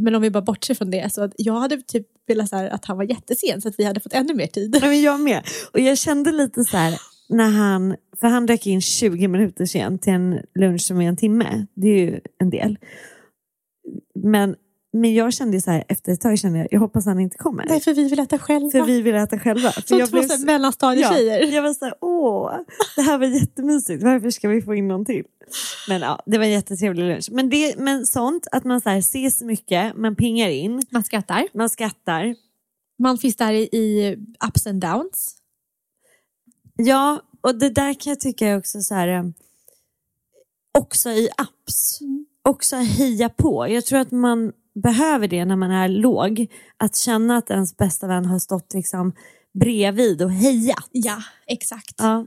Men 0.04 0.16
om 0.16 0.22
vi 0.22 0.30
bara 0.30 0.42
bortser 0.42 0.74
från 0.76 0.92
det, 0.92 1.14
så 1.14 1.24
att 1.24 1.34
jag 1.38 1.54
hade 1.54 1.82
typ 1.82 2.08
velat 2.28 2.50
så 2.50 2.56
att 2.56 2.86
han 2.86 2.98
var 2.98 3.04
jättesen 3.04 3.62
så 3.62 3.68
att 3.68 3.76
vi 3.78 3.84
hade 3.84 4.00
fått 4.00 4.14
ännu 4.14 4.34
mer 4.34 4.48
tid. 4.48 4.80
Ja, 4.82 4.88
men 4.88 5.02
jag 5.02 5.20
med. 5.20 5.42
Och 5.74 5.80
jag 5.80 5.98
kände 5.98 6.32
lite 6.32 6.64
så 6.64 6.78
här, 6.78 7.00
när 7.30 7.50
han, 7.50 7.96
för 8.20 8.28
han 8.28 8.46
dök 8.46 8.68
in 8.68 8.82
20 8.82 9.28
minuter 9.28 9.66
sent 9.66 10.02
till 10.02 10.14
en 10.14 10.40
lunch 10.60 10.82
som 10.82 11.02
är 11.02 11.08
en 11.08 11.18
timme. 11.18 11.66
Det 11.76 11.88
är 11.88 11.98
ju 11.98 12.20
en 12.40 12.50
del. 12.50 12.78
Men, 14.24 14.56
men 14.94 15.14
jag 15.14 15.34
kände 15.34 15.62
så 15.62 15.72
här, 15.72 15.84
efter 15.88 16.12
ett 16.12 16.22
tag 16.22 16.40
kände 16.40 16.60
jag, 16.60 16.68
jag 16.72 16.80
hoppas 16.80 17.06
han 17.06 17.20
inte 17.20 17.38
kommer. 17.38 17.66
Nej, 17.70 17.80
för 17.80 17.94
vi 17.94 18.10
vill 18.10 18.20
äta 18.20 18.38
själva. 18.40 18.70
För 18.72 18.84
vi 18.84 19.02
vill 19.02 19.16
äta 19.16 19.40
själva. 19.40 19.72
För 19.72 19.82
Som 19.82 20.00
jag 20.00 20.10
två 20.10 20.18
blev 20.18 20.28
så- 20.28 20.46
mellanstadietjejer. 20.46 21.40
Ja, 21.40 21.48
jag 21.48 21.62
var 21.64 21.74
så 21.74 21.86
här, 21.86 21.94
åh, 22.02 22.52
det 22.96 23.02
här 23.02 23.18
var 23.18 23.26
jättemysigt. 23.28 24.04
Varför 24.04 24.30
ska 24.30 24.50
vi 24.50 24.62
få 24.62 24.76
in 24.76 24.88
någon 24.88 25.06
till? 25.06 25.24
Men 25.88 26.02
ja, 26.02 26.20
det 26.26 26.38
var 26.38 26.46
en 26.46 26.52
jättetrevlig 26.52 27.04
lunch. 27.04 27.30
Men, 27.32 27.50
det, 27.50 27.76
men 27.78 28.06
sånt, 28.06 28.48
att 28.52 28.64
man 28.64 28.82
så 28.82 28.90
här 28.90 28.98
ses 28.98 29.42
mycket, 29.42 29.98
man 29.98 30.16
pingar 30.16 30.50
in, 30.50 30.82
Man 30.90 31.04
skrattar. 31.04 31.48
man 31.54 31.70
skrattar. 31.70 32.36
Man 33.00 33.18
finns 33.18 33.36
där 33.36 33.54
i, 33.54 33.62
i 33.62 34.18
ups 34.48 34.68
and 34.68 34.82
downs. 34.82 35.38
Ja, 36.76 37.22
och 37.42 37.56
det 37.56 37.70
där 37.70 37.94
kan 37.94 38.12
jag 38.12 38.20
tycka 38.20 38.48
är 38.48 38.58
också 38.58 38.82
så 38.82 38.96
här, 38.96 39.08
eh, 39.08 39.24
också 40.78 41.10
i 41.10 41.30
apps, 41.38 42.00
också 42.50 42.76
heja 42.76 43.30
på. 43.30 43.68
Jag 43.68 43.86
tror 43.86 44.00
att 44.00 44.12
man 44.12 44.52
behöver 44.84 45.28
det 45.28 45.46
när 45.46 45.56
man 45.56 45.72
är 45.72 45.88
låg, 45.88 46.48
att 46.78 46.96
känna 46.96 47.38
att 47.38 47.50
ens 47.50 47.78
bästa 47.78 48.08
vän 48.08 48.26
har 48.26 48.40
stått 48.40 48.74
liksom 48.74 49.14
bredvid 49.54 50.22
och 50.22 50.32
hejat. 50.32 50.90
Ja, 50.92 51.24
exakt. 51.48 51.96
Ja. 51.98 52.26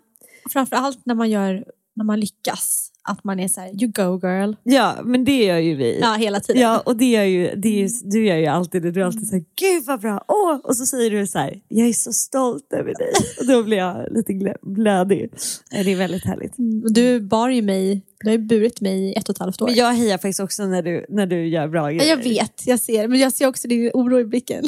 Framförallt 0.52 1.06
när 1.06 1.14
man, 1.14 1.30
gör, 1.30 1.64
när 1.94 2.04
man 2.04 2.20
lyckas. 2.20 2.90
Att 3.06 3.24
man 3.24 3.40
är 3.40 3.48
så 3.48 3.60
här, 3.60 3.68
you 3.68 3.92
go 3.92 4.26
girl. 4.28 4.52
ja, 4.62 4.96
men 5.04 5.24
det 5.24 5.44
gör 5.44 5.58
ju 5.58 5.74
vi. 5.74 5.98
Ja, 6.00 6.14
hela 6.14 6.40
tiden. 6.40 6.62
Ja, 6.62 6.80
och 6.86 6.96
det 6.96 7.04
gör 7.04 7.22
ju, 7.24 7.54
det 7.56 7.68
är 7.68 7.82
ju, 7.82 7.88
du 8.04 8.26
gör 8.26 8.36
ju 8.36 8.46
alltid 8.46 8.82
det. 8.82 8.90
Du 8.90 9.00
är 9.00 9.04
alltid 9.04 9.28
så 9.28 9.34
här, 9.34 9.44
gud 9.60 9.84
vad 9.86 10.00
bra, 10.00 10.24
åh! 10.28 10.56
Och 10.64 10.76
så 10.76 10.86
säger 10.86 11.10
du 11.10 11.26
så 11.26 11.38
här, 11.38 11.60
jag 11.68 11.88
är 11.88 11.92
så 11.92 12.12
stolt 12.12 12.72
över 12.72 12.94
dig. 12.94 13.12
Och 13.40 13.46
då 13.46 13.62
blir 13.62 13.76
jag 13.76 14.06
lite 14.12 14.54
blödig. 14.62 15.30
Det 15.70 15.92
är 15.92 15.96
väldigt 15.96 16.24
härligt. 16.24 16.52
Och 16.84 16.92
Du 16.92 17.20
bar 17.20 17.48
ju 17.48 17.62
mig, 17.62 18.02
du 18.20 18.26
har 18.28 18.32
ju 18.36 18.42
burit 18.42 18.80
mig 18.80 19.10
i 19.10 19.14
ett 19.14 19.28
och 19.28 19.34
ett 19.34 19.38
halvt 19.40 19.62
år. 19.62 19.66
Men 19.66 19.74
jag 19.74 19.92
hejar 19.92 20.18
faktiskt 20.18 20.40
också 20.40 20.66
när 20.66 20.82
du, 20.82 21.06
när 21.08 21.26
du 21.26 21.46
gör 21.48 21.68
bra 21.68 21.90
grejer. 21.90 22.10
jag 22.10 22.16
vet, 22.16 22.66
jag 22.66 22.80
ser. 22.80 23.08
Men 23.08 23.18
jag 23.20 23.32
ser 23.32 23.46
också 23.46 23.68
din 23.68 23.90
oro 23.94 24.20
i 24.20 24.24
blicken. 24.24 24.64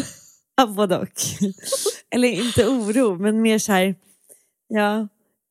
Ja, 0.57 0.67
både 0.67 0.99
och. 0.99 1.09
Eller 2.11 2.29
inte 2.29 2.67
oro, 2.67 3.19
men 3.19 3.43
mer 3.43 3.59
så 3.59 3.73
här, 3.73 3.95
ja. 4.69 5.09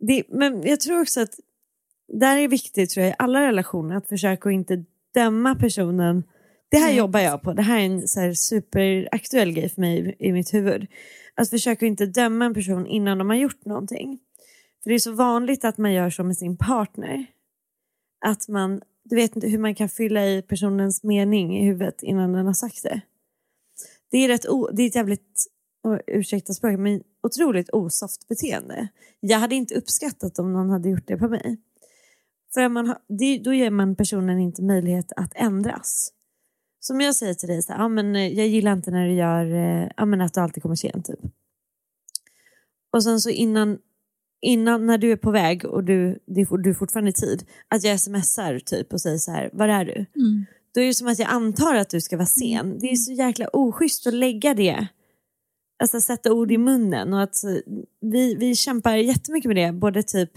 Det, 0.08 0.24
men 0.30 0.68
jag 0.68 0.80
tror 0.80 1.02
också 1.02 1.22
att 1.22 1.40
där 2.08 2.38
är 2.38 2.48
viktigt 2.48 2.90
tror 2.90 3.04
jag 3.04 3.12
i 3.12 3.16
alla 3.20 3.42
relationer 3.42 3.96
att 3.96 4.08
försöka 4.08 4.50
att 4.50 4.54
inte 4.54 4.84
döma 5.14 5.56
personen. 5.56 6.24
Det 6.70 6.78
här 6.78 6.88
Nej. 6.88 6.98
jobbar 6.98 7.20
jag 7.20 7.42
på. 7.42 7.54
Det 7.54 7.62
här 7.62 7.80
är 7.80 7.86
en 7.86 8.08
så 8.08 8.20
här 8.20 8.34
superaktuell 8.34 9.52
grej 9.52 9.70
för 9.70 9.82
mig 9.82 10.16
i, 10.20 10.28
i 10.28 10.32
mitt 10.32 10.54
huvud. 10.54 10.88
Att 11.36 11.50
försöka 11.50 11.86
inte 11.86 12.06
döma 12.06 12.46
en 12.46 12.54
person 12.54 12.88
innan 12.88 13.18
de 13.18 13.30
har 13.30 13.38
gjort 13.38 13.66
någonting. 13.66 14.20
För 14.84 14.90
det 14.90 14.96
är 14.96 15.00
så 15.00 15.12
vanligt 15.12 15.66
att 15.66 15.78
man 15.78 15.94
gör 15.94 16.10
så 16.10 16.24
med 16.24 16.38
sin 16.38 16.58
partner. 16.58 17.26
Att 18.26 18.48
man, 18.48 18.82
du 19.04 19.16
vet 19.16 19.36
inte 19.36 19.48
hur 19.48 19.58
man 19.58 19.76
kan 19.76 19.90
fylla 19.90 20.28
i 20.28 20.42
personens 20.42 21.04
mening 21.04 21.58
i 21.58 21.66
huvudet 21.66 22.04
innan 22.04 22.34
den 22.34 22.46
har 22.46 22.54
sagt 22.54 22.84
det. 22.84 23.02
Det 24.12 24.18
är, 24.18 24.28
rätt 24.28 24.48
o, 24.48 24.70
det 24.74 24.84
är 24.84 24.88
ett 24.88 24.96
jävligt, 24.96 25.46
ursäkta 26.08 26.54
språket, 26.54 26.80
men 26.80 27.04
otroligt 27.24 27.70
osoft 27.70 28.28
beteende. 28.28 28.88
Jag 29.20 29.40
hade 29.40 29.56
inte 29.56 29.76
uppskattat 29.76 30.40
om 30.40 30.54
någon 30.54 30.70
hade 30.70 30.90
gjort 30.90 31.08
det 31.08 31.18
på 31.18 31.28
mig. 31.28 31.58
För 32.56 32.70
man 32.70 32.96
det, 33.08 33.38
då 33.38 33.54
ger 33.54 33.70
man 33.70 33.96
personen 33.96 34.40
inte 34.40 34.62
möjlighet 34.62 35.12
att 35.16 35.32
ändras. 35.36 36.12
Som 36.80 37.02
jag 37.02 37.16
säger 37.16 37.34
till 37.34 37.50
dig, 37.50 37.62
så 37.62 37.74
här, 37.74 37.86
ah, 37.86 37.90
men, 37.90 38.16
eh, 38.16 38.28
jag 38.28 38.48
gillar 38.48 38.74
inte 38.74 38.92
när 38.92 39.08
du 39.08 39.14
gör 39.14 39.92
ah, 39.98 40.06
men 40.06 40.22
att 40.22 40.34
du 40.34 40.42
alltid 40.42 40.64
kommer 40.64 40.76
sent. 40.76 41.06
Typ. 41.06 41.20
Och 42.96 43.04
sen 43.04 43.22
så 43.22 43.30
innan, 43.30 43.78
innan 44.42 44.86
när 44.86 44.98
du 44.98 45.12
är 45.12 45.16
på 45.16 45.32
väg 45.32 45.66
och 45.66 45.84
du, 45.84 46.10
är, 46.10 46.58
du 46.58 46.70
är 46.70 46.74
fortfarande 46.74 47.10
i 47.10 47.14
tid, 47.14 47.46
att 47.68 47.84
jag 47.84 48.00
smsar 48.00 48.60
typ 48.60 48.94
och 48.94 49.02
säger 49.02 49.18
så 49.18 49.32
här, 49.32 49.50
var 49.54 49.68
är 49.68 49.86
du? 49.86 49.94
Mm. 49.94 50.46
Då 50.74 50.82
är 50.82 50.86
det 50.86 50.94
som 50.94 51.08
att 51.08 51.20
jag 51.20 51.30
antar 51.30 51.76
att 51.76 51.90
du 51.90 52.02
ska 52.02 52.18
vara 52.18 52.26
sen. 52.26 52.80
Det 52.80 52.92
är 52.92 52.96
så 52.96 53.12
jäkla 53.12 53.48
oschysst 53.54 54.08
att 54.08 54.14
lägga 54.14 54.54
det, 54.54 54.88
alltså 55.84 56.02
sätta 56.02 56.34
ord 56.34 56.52
i 56.52 56.58
munnen. 56.58 57.14
Och 57.14 57.22
att 57.22 57.44
eh, 57.44 57.52
vi, 58.02 58.36
vi 58.36 58.56
kämpar 58.56 58.96
jättemycket 58.96 59.48
med 59.48 59.56
det, 59.58 59.72
både 59.72 60.04
typ 60.04 60.32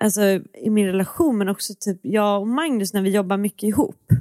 alltså, 0.00 0.22
i 0.54 0.70
min 0.70 0.86
relation 0.86 1.38
men 1.38 1.48
också 1.48 1.74
typ 1.80 2.00
jag 2.02 2.40
och 2.40 2.48
Magnus 2.48 2.92
när 2.92 3.02
vi 3.02 3.10
jobbar 3.10 3.36
mycket 3.36 3.62
ihop. 3.62 4.12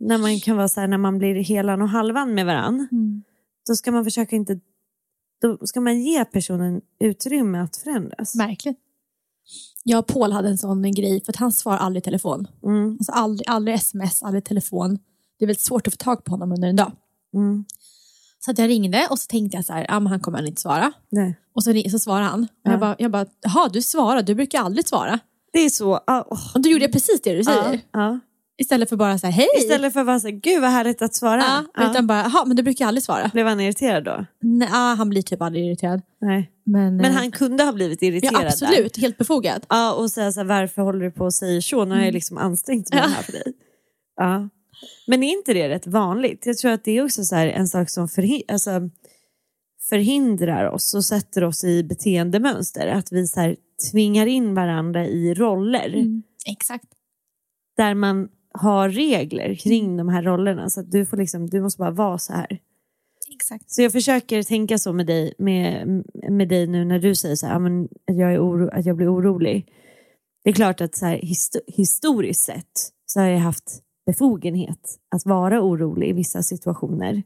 När 0.00 0.18
man 0.18 0.40
kan 0.40 0.56
vara 0.56 0.68
så 0.68 0.80
här, 0.80 0.88
när 0.88 0.98
man 0.98 1.18
blir 1.18 1.34
helan 1.34 1.82
och 1.82 1.88
halvan 1.88 2.34
med 2.34 2.46
varann. 2.46 2.88
Mm. 2.92 3.22
Då 3.66 3.74
ska 3.74 3.92
man 3.92 4.04
försöka 4.04 4.36
inte, 4.36 4.60
då 5.40 5.58
ska 5.66 5.80
man 5.80 6.00
ge 6.00 6.24
personen 6.24 6.80
utrymme 7.00 7.58
att 7.58 7.76
förändras. 7.76 8.36
Verkligen. 8.36 8.76
Jag 9.84 9.98
och 9.98 10.06
Paul 10.06 10.32
hade 10.32 10.48
en 10.48 10.58
sån 10.58 10.92
grej, 10.92 11.24
för 11.24 11.32
att 11.32 11.36
han 11.36 11.52
svarar 11.52 11.78
aldrig 11.78 12.02
i 12.02 12.04
telefon. 12.04 12.46
Mm, 12.62 12.90
Alltså 12.90 13.12
aldrig, 13.12 13.48
aldrig 13.48 13.74
sms, 13.74 14.22
aldrig 14.22 14.44
telefon. 14.44 14.98
Det 15.38 15.44
är 15.44 15.46
väldigt 15.46 15.60
svårt 15.60 15.86
att 15.86 15.92
få 15.92 15.96
tag 16.04 16.24
på 16.24 16.30
honom 16.30 16.52
under 16.52 16.68
en 16.68 16.76
dag. 16.76 16.92
mm, 17.34 17.64
Så 18.44 18.50
att 18.50 18.58
jag 18.58 18.68
ringde 18.68 19.06
och 19.10 19.18
så 19.18 19.26
tänkte 19.26 19.56
jag 19.56 19.64
så 19.64 19.72
här, 19.72 19.86
ah, 19.88 20.00
men 20.00 20.06
han 20.06 20.20
kommer 20.20 20.46
inte 20.46 20.60
svara. 20.60 20.92
nej. 21.10 21.38
Och 21.54 21.64
så, 21.64 21.82
så 21.90 21.98
svarade 21.98 22.24
han. 22.26 22.42
Och 22.42 22.48
Ja. 22.62 22.70
jag 22.70 22.80
bara, 22.80 22.96
jag 22.98 23.10
bara, 23.10 23.26
jaha 23.40 23.68
du 23.72 23.82
svarar, 23.82 24.22
du 24.22 24.34
brukar 24.34 24.60
aldrig 24.60 24.88
svara. 24.88 25.18
Det 25.52 25.58
är 25.58 25.70
så, 25.70 25.94
ah, 26.06 26.24
åh. 26.30 26.54
Och 26.54 26.60
då 26.60 26.68
gjorde 26.68 26.84
jag 26.84 26.92
precis 26.92 27.20
det 27.22 27.34
du 27.36 27.44
säger. 27.44 27.72
Ja, 27.72 27.78
ja. 27.92 28.20
Istället 28.58 28.88
för 28.88 28.96
bara 28.96 29.12
här, 29.12 29.30
hej. 29.30 29.48
Istället 29.58 29.92
för 29.92 30.08
att 30.08 30.22
så 30.22 30.28
här, 30.28 30.34
gud 30.34 30.60
vad 30.60 30.70
härligt 30.70 31.02
att 31.02 31.14
svara. 31.14 31.40
ja, 31.40 31.64
Ja. 31.74 31.90
Utan 31.90 32.06
bara, 32.06 32.18
jaha 32.18 32.44
men 32.44 32.56
du 32.56 32.62
brukar 32.62 32.86
aldrig 32.86 33.02
svara. 33.04 33.30
Blev 33.32 33.46
han 33.46 33.60
irriterad 33.60 34.04
då? 34.04 34.26
Nej, 34.40 34.68
ah, 34.72 34.94
han 34.94 35.08
blir 35.10 35.22
typ 35.22 35.42
aldrig 35.42 35.66
irriterad. 35.66 36.02
Nej. 36.20 36.50
Men, 36.64 36.96
Men 36.96 37.04
eh, 37.04 37.12
han 37.12 37.30
kunde 37.30 37.64
ha 37.64 37.72
blivit 37.72 38.02
irriterad 38.02 38.34
Ja 38.34 38.38
där. 38.40 38.46
absolut, 38.46 38.96
helt 38.96 39.18
befogad. 39.18 39.66
Ja, 39.68 39.92
och 39.94 40.10
säga 40.10 40.32
så 40.32 40.40
här, 40.40 40.44
varför 40.46 40.82
håller 40.82 41.00
du 41.04 41.10
på 41.10 41.24
och 41.24 41.34
säger 41.34 41.60
så? 41.60 41.84
Nu 41.84 41.94
har 41.94 42.02
jag 42.02 42.14
liksom 42.14 42.38
ansträngt 42.38 42.90
mig 42.90 42.98
Mm. 43.00 43.10
Ja. 43.10 43.16
här 43.16 43.22
för 43.22 43.32
dig. 43.32 43.42
Ja. 44.16 44.48
Men 45.06 45.22
är 45.22 45.32
inte 45.32 45.54
det 45.54 45.68
rätt 45.68 45.86
vanligt? 45.86 46.46
Jag 46.46 46.58
tror 46.58 46.70
att 46.72 46.84
det 46.84 46.98
är 46.98 47.04
också 47.04 47.24
så 47.24 47.34
här 47.36 47.46
en 47.46 47.68
sak 47.68 47.90
som 47.90 48.06
förhi- 48.06 48.44
alltså, 48.48 48.70
förhindrar 49.88 50.70
oss 50.70 50.94
och 50.94 51.04
sätter 51.04 51.44
oss 51.44 51.64
i 51.64 51.84
beteendemönster. 51.84 52.86
Att 52.86 53.12
vi 53.12 53.26
så 53.26 53.40
här, 53.40 53.56
tvingar 53.92 54.26
in 54.26 54.54
varandra 54.54 55.06
i 55.06 55.34
roller 55.34 55.88
Mm. 55.94 56.22
Exakt. 56.46 56.84
där 57.76 57.94
man 57.94 58.28
har 58.54 58.88
regler 58.88 59.54
kring 59.54 59.96
de 59.96 60.08
här 60.08 60.22
rollerna. 60.22 60.70
Så 60.70 60.80
att 60.80 60.90
du, 60.90 61.06
får 61.06 61.16
liksom, 61.16 61.46
du 61.50 61.60
måste 61.60 61.78
bara 61.78 61.90
vara 61.90 62.18
så 62.18 62.32
här. 62.32 62.58
Exakt. 63.34 63.70
Så 63.70 63.82
jag 63.82 63.92
försöker 63.92 64.42
tänka 64.42 64.78
så 64.78 64.92
med 64.92 65.06
dig, 65.06 65.34
med, 65.38 65.86
med 66.30 66.48
dig 66.48 66.66
nu 66.66 66.84
när 66.84 66.98
du 66.98 67.14
säger 67.14 67.36
så 67.36 67.46
här, 67.46 67.54
att, 67.56 68.16
jag 68.16 68.32
är 68.34 68.38
oro, 68.46 68.68
att 68.72 68.86
jag 68.86 68.96
blir 68.96 69.14
orolig. 69.14 69.66
Det 70.44 70.50
är 70.50 70.54
klart 70.54 70.80
att 70.80 70.96
så 70.96 71.06
här, 71.06 71.16
histo- 71.18 71.60
historiskt 71.66 72.40
sett 72.44 72.72
så 73.06 73.20
har 73.20 73.26
jag 73.26 73.38
haft 73.38 73.82
befogenhet 74.06 74.98
att 75.14 75.26
vara 75.26 75.62
orolig 75.62 76.08
i 76.08 76.12
vissa 76.12 76.42
situationer. 76.42 77.22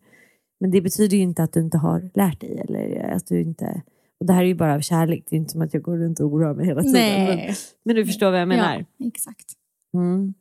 Men 0.61 0.71
det 0.71 0.81
betyder 0.81 1.17
ju 1.17 1.23
inte 1.23 1.43
att 1.43 1.53
du 1.53 1.61
inte 1.61 1.79
har 1.79 2.11
lärt 2.15 2.41
dig. 2.41 2.59
Eller 2.59 3.11
att 3.17 3.27
du 3.27 3.41
inte, 3.41 3.83
och 4.21 4.27
det 4.27 4.33
här 4.33 4.43
är 4.43 4.47
ju 4.47 4.55
bara 4.55 4.75
av 4.75 4.81
kärlek, 4.81 5.25
det 5.31 5.37
är 5.37 5.39
inte 5.39 5.53
som 5.53 5.63
att 5.63 5.75
jag 5.75 5.83
går 5.83 5.97
runt 5.99 6.21
och 6.21 6.27
oroar 6.27 6.55
mig 6.55 6.67
hela 6.67 6.83
tiden. 6.83 6.93
Men, 7.27 7.37
Nej. 7.37 7.55
men 7.85 7.97
du 7.97 8.07
förstår 8.07 8.31
vad 8.31 8.41
jag 8.41 8.49
menar. 8.49 8.85
Ja, 8.97 9.07
exakt. 9.07 9.47
Mm. 9.95 10.35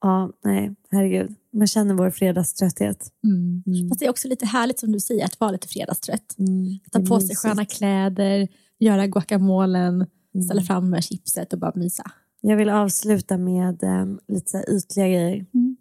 Ja, 0.00 0.32
nej, 0.44 0.74
herregud. 0.90 1.34
Man 1.52 1.66
känner 1.66 1.94
vår 1.94 2.10
fredagströtthet. 2.10 3.12
Mm. 3.24 3.62
Mm. 3.66 3.88
Fast 3.88 4.00
det 4.00 4.06
är 4.06 4.10
också 4.10 4.28
lite 4.28 4.46
härligt 4.46 4.78
som 4.78 4.92
du 4.92 5.00
säger, 5.00 5.24
att 5.24 5.40
vara 5.40 5.50
lite 5.50 5.68
fredagstrött. 5.68 6.38
Mm. 6.38 6.78
Ta 6.92 6.98
Det 6.98 7.04
är 7.04 7.08
på 7.08 7.20
sig 7.20 7.28
mysigt. 7.28 7.40
sköna 7.40 7.64
kläder, 7.64 8.48
göra 8.78 9.06
guacamolen, 9.06 10.06
Mm. 10.34 10.44
ställa 10.44 10.62
fram 10.62 10.90
med 10.90 11.04
chipset 11.04 11.52
och 11.52 11.58
bara 11.58 11.72
mysa. 11.74 12.02
Jag 12.40 12.56
vill 12.56 12.68
avsluta 12.68 13.38
med 13.38 13.82
um, 13.82 14.20
lite 14.28 14.64
ytliga 14.68 15.08
grejer. 15.08 15.46
Mm. 15.54 15.76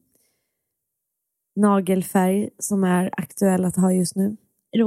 Nagelfärg 1.55 2.49
som 2.59 2.83
är 2.83 3.09
aktuell 3.17 3.65
att 3.65 3.75
ha 3.75 3.93
just 3.93 4.15
nu. 4.15 4.37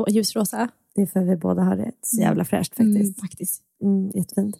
Ljusrosa. 0.08 0.68
Det 0.94 1.02
är 1.02 1.06
för 1.06 1.20
vi 1.20 1.36
båda 1.36 1.62
har 1.62 1.76
det. 1.76 1.92
Så 2.02 2.20
jävla 2.20 2.44
fräscht 2.44 2.76
faktiskt. 2.76 2.96
Mm, 2.96 3.14
faktiskt. 3.14 3.62
Mm, 3.82 4.10
jättefint. 4.14 4.56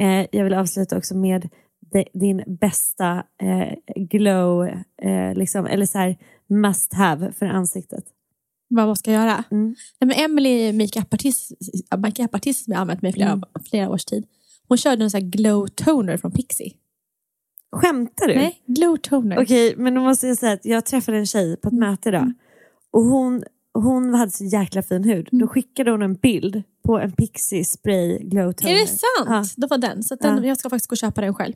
Eh, 0.00 0.26
jag 0.32 0.44
vill 0.44 0.54
avsluta 0.54 0.98
också 0.98 1.16
med 1.16 1.48
de, 1.92 2.04
din 2.12 2.42
bästa 2.60 3.24
eh, 3.42 3.74
glow, 3.96 4.66
eh, 5.02 5.34
liksom, 5.34 5.66
eller 5.66 5.86
så 5.86 5.98
här 5.98 6.16
must 6.46 6.92
have 6.92 7.32
för 7.32 7.46
ansiktet. 7.46 8.04
Vad 8.68 8.86
man 8.86 8.96
ska 8.96 9.12
göra. 9.12 9.44
Mm. 9.50 9.74
Nej, 10.00 10.08
men 10.08 10.24
Emily, 10.24 10.72
makeupartist 10.72 11.52
makeupartist 11.96 12.64
som 12.64 12.72
jag 12.72 12.78
har 12.78 12.82
använt 12.82 13.02
mig 13.02 13.08
i 13.10 13.12
flera, 13.12 13.30
Mm. 13.32 13.44
flera 13.70 13.90
års 13.90 14.04
tid. 14.04 14.26
Hon 14.68 14.78
körde 14.78 15.04
en 15.04 15.10
sån 15.10 15.20
här 15.20 15.28
glow 15.28 15.66
toner 15.66 16.16
från 16.16 16.32
Pixie. 16.32 16.72
Skämtar 17.72 18.28
du? 18.28 18.34
Nej, 18.34 18.62
glow 18.66 18.96
toner. 18.96 19.42
Okej, 19.42 19.74
men 19.76 19.94
då 19.94 20.00
måste 20.00 20.26
jag 20.26 20.38
säga 20.38 20.52
att 20.52 20.64
jag 20.64 20.84
träffade 20.86 21.18
en 21.18 21.26
tjej 21.26 21.56
på 21.56 21.68
ett 21.68 21.74
möte 21.74 22.08
idag. 22.08 22.32
Och 22.90 23.02
hon, 23.02 23.44
hon 23.74 24.14
hade 24.14 24.30
så 24.30 24.44
jäkla 24.44 24.82
fin 24.82 25.04
hud. 25.04 25.28
Då 25.32 25.46
skickade 25.48 25.90
hon 25.90 26.02
en 26.02 26.14
bild 26.14 26.62
på 26.84 26.98
en 26.98 27.12
Pixie 27.12 27.64
Spray 27.64 28.18
Glow 28.18 28.52
Toner. 28.52 28.72
Är 28.74 28.80
det 28.80 28.86
sant? 28.86 29.26
Ja. 29.26 29.44
Då 29.56 29.66
var 29.66 29.78
den. 29.78 30.02
Så 30.02 30.14
att 30.14 30.20
den, 30.20 30.36
Ja. 30.36 30.48
jag 30.48 30.58
ska 30.58 30.70
faktiskt 30.70 30.88
gå 30.88 30.92
och 30.94 30.98
köpa 30.98 31.20
den 31.20 31.34
själv. 31.34 31.54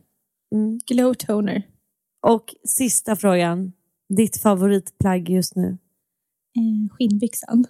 Mm. 0.55 0.79
Glow 0.87 1.15
toner. 1.15 1.63
Och 2.27 2.55
sista 2.65 3.17
frågan. 3.17 3.73
Ditt 4.17 4.37
favoritplagg 4.37 5.31
just 5.31 5.57
nu? 5.57 5.67
Eh, 6.57 6.95
skinnbyxan. 6.97 7.67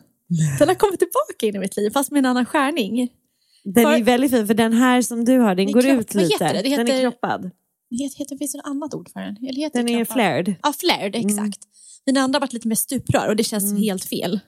Den 0.59 0.68
har 0.68 0.74
kommit 0.74 0.99
tillbaka 0.99 1.47
in 1.47 1.57
i 1.57 1.59
mitt 1.59 1.76
liv, 1.76 1.91
fast 1.91 2.11
med 2.11 2.18
en 2.18 2.26
annan 2.26 2.47
skärning. 2.47 3.09
Den 3.65 3.85
För- 3.85 3.93
är 3.93 4.03
väldigt 4.03 4.31
fin 4.31 4.47
för 4.47 4.55
den 4.55 4.73
här 4.73 5.03
som 5.03 5.25
du 5.25 5.39
har, 5.39 5.55
den 5.55 5.69
är 5.69 5.73
går 5.73 5.81
kropp- 5.83 6.01
ut 6.01 6.15
lite. 6.15 6.33
heter 6.45 6.55
det? 6.55 6.63
Det 6.63 6.77
Den 6.77 6.89
är 6.89 6.93
heter- 6.93 7.01
kroppad. 7.01 7.51
Det 7.91 7.97
heter, 7.97 8.19
heter, 8.19 8.37
finns 8.37 8.53
det 8.53 8.59
något 8.59 8.67
annat 8.67 8.95
ord 8.95 9.09
för 9.13 9.21
den? 9.21 9.37
Eller 9.37 9.61
heter 9.61 9.79
Den 9.79 9.87
det 9.87 9.93
är 9.93 9.97
kroppad? 10.05 10.15
flared. 10.15 10.55
Ja, 10.63 10.73
flared, 10.81 11.17
exakt. 11.17 11.59
Den 12.07 12.17
andra 12.17 12.37
har 12.37 12.41
varit 12.41 12.53
lite 12.53 12.69
mer 12.69 12.75
stuprör 12.75 13.29
och 13.29 13.37
det 13.37 13.45
känns 13.45 13.65
Mm. 13.71 13.83
helt 13.83 14.05
fel. 14.05 14.41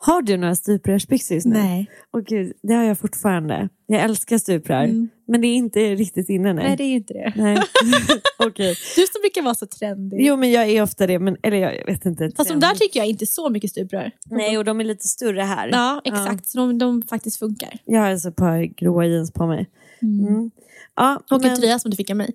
Har 0.00 0.22
du 0.22 0.36
några 0.36 0.54
stuprörsbyxor 0.54 1.34
just 1.34 1.46
nu? 1.46 1.52
Nej. 1.52 1.90
Åh 2.12 2.22
gud, 2.22 2.52
det 2.62 2.74
har 2.74 2.84
jag 2.84 2.98
fortfarande. 2.98 3.68
Jag 3.86 4.02
älskar 4.02 4.38
stuprör. 4.38 4.84
Mm. 4.84 5.08
Men 5.26 5.40
det 5.40 5.46
är 5.46 5.54
inte 5.54 5.94
riktigt 5.94 6.28
inne 6.28 6.52
nu. 6.52 6.62
Nej, 6.62 6.76
det 6.76 6.84
är 6.84 6.94
inte 6.94 7.14
det. 7.14 7.32
Nej. 7.36 7.58
Okej. 8.38 8.76
Du 8.96 9.06
som 9.06 9.20
brukar 9.22 9.42
vara 9.42 9.54
så 9.54 9.66
trendig. 9.66 10.26
Jo 10.26 10.36
men 10.36 10.50
jag 10.50 10.68
är 10.68 10.82
ofta 10.82 11.06
det, 11.06 11.18
men, 11.18 11.36
eller 11.42 11.56
jag, 11.56 11.86
vet 11.86 12.06
inte. 12.06 12.30
Fast 12.36 12.50
de 12.50 12.60
där 12.60 12.74
tycker 12.74 13.00
jag 13.00 13.06
inte 13.06 13.26
så 13.26 13.50
mycket 13.50 13.70
stuprör. 13.70 14.10
Nej 14.30 14.58
och 14.58 14.64
de 14.64 14.80
är 14.80 14.84
lite 14.84 15.08
större 15.08 15.42
här. 15.42 15.68
Ja, 15.72 16.00
exakt. 16.04 16.46
Så 16.48 16.58
de, 16.58 16.78
de 16.78 17.02
faktiskt 17.02 17.38
funkar. 17.38 17.78
Jag 17.84 18.00
har 18.00 18.10
alltså 18.10 18.28
ett 18.28 18.36
par 18.36 18.62
gråa 18.62 19.06
jeans 19.06 19.32
på 19.32 19.46
mig. 19.46 19.70
Mm. 20.02 20.50
Ja, 20.96 21.22
Och 21.30 21.40
men, 21.42 21.50
en 21.50 21.56
tröja 21.56 21.78
som 21.78 21.90
du 21.90 21.96
fick 21.96 22.10
av 22.10 22.16
mig. 22.16 22.30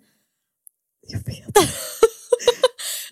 Jag 1.08 1.20
vet. 1.20 1.58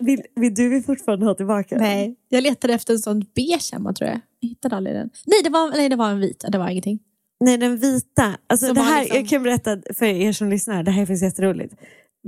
vill, 0.00 0.22
vill 0.34 0.54
du 0.54 0.68
vill 0.68 0.82
fortfarande 0.82 1.26
ha 1.26 1.34
tillbaka 1.34 1.74
den? 1.74 1.84
Nej, 1.84 2.16
jag 2.28 2.42
letade 2.42 2.74
efter 2.74 2.92
en 2.92 2.98
sån 2.98 3.24
beige 3.34 3.72
hemma 3.72 3.92
tror 3.92 4.10
jag. 4.10 4.20
Jag 4.42 4.48
hittade 4.48 4.76
aldrig 4.76 4.96
den. 4.96 5.10
Nej, 5.26 5.42
det 5.44 5.50
var, 5.50 5.70
nej, 5.70 5.88
det 5.88 5.96
var 5.96 6.10
en 6.10 6.20
vit. 6.20 6.44
Det 6.48 6.58
var 6.58 6.68
ingenting. 6.68 6.98
Nej, 7.40 7.58
den 7.58 7.76
vita. 7.76 8.36
Alltså, 8.46 8.66
Som 8.66 8.74
det 8.74 8.80
här, 8.80 9.00
liksom- 9.00 9.18
Jag 9.18 9.28
kan 9.28 9.42
berätta 9.42 9.78
för 9.98 10.06
er 10.06 10.32
som 10.32 10.48
lyssnar, 10.48 10.82
det 10.82 10.90
här 10.90 11.02
är 11.02 11.06
faktiskt 11.06 11.22
jätteroligt. 11.22 11.74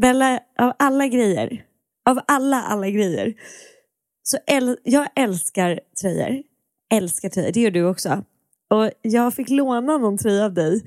Bella, 0.01 0.41
av 0.59 0.73
alla 0.79 1.07
grejer, 1.07 1.65
av 2.11 2.21
alla, 2.27 2.63
alla 2.63 2.91
grejer, 2.91 3.35
så 4.23 4.39
äl, 4.47 4.77
jag 4.83 5.07
älskar 5.17 5.81
tröjor. 6.03 6.43
Älskar 6.95 7.29
tröjor, 7.29 7.53
det 7.53 7.61
gör 7.61 7.71
du 7.71 7.85
också. 7.85 8.25
Och 8.71 8.91
jag 9.03 9.35
fick 9.35 9.51
låna 9.51 9.99
någon 9.99 10.19
tröja 10.19 10.45
av 10.45 10.55
dig 10.55 10.85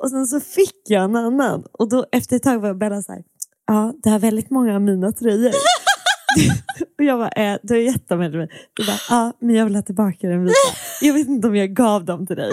och 0.00 0.10
sen 0.10 0.26
så 0.26 0.40
fick 0.40 0.76
jag 0.88 1.04
en 1.04 1.16
annan. 1.16 1.64
Och 1.72 1.88
då 1.88 2.06
efter 2.12 2.36
ett 2.36 2.42
tag 2.42 2.58
var 2.58 2.74
Bella 2.74 3.02
så 3.02 3.12
här, 3.12 3.22
ja 3.66 3.94
det 4.02 4.10
har 4.10 4.18
väldigt 4.18 4.50
många 4.50 4.74
av 4.74 4.80
mina 4.82 5.12
tröjor. 5.12 5.52
och 6.98 7.04
jag 7.04 7.18
bara, 7.18 7.28
eh, 7.28 7.58
du 7.62 7.74
har 7.74 7.80
gett 7.80 8.08
dem 8.08 8.30
till 8.30 8.38
mig. 8.38 8.48
Du 8.74 8.86
bara, 8.86 8.98
ja 9.08 9.32
men 9.40 9.54
jag 9.54 9.64
vill 9.64 9.74
ha 9.74 9.82
tillbaka 9.82 10.28
den 10.28 10.44
vita. 10.44 10.54
Jag 11.00 11.14
vet 11.14 11.28
inte 11.28 11.48
om 11.48 11.56
jag 11.56 11.74
gav 11.74 12.04
dem 12.04 12.26
till 12.26 12.36
dig 12.36 12.50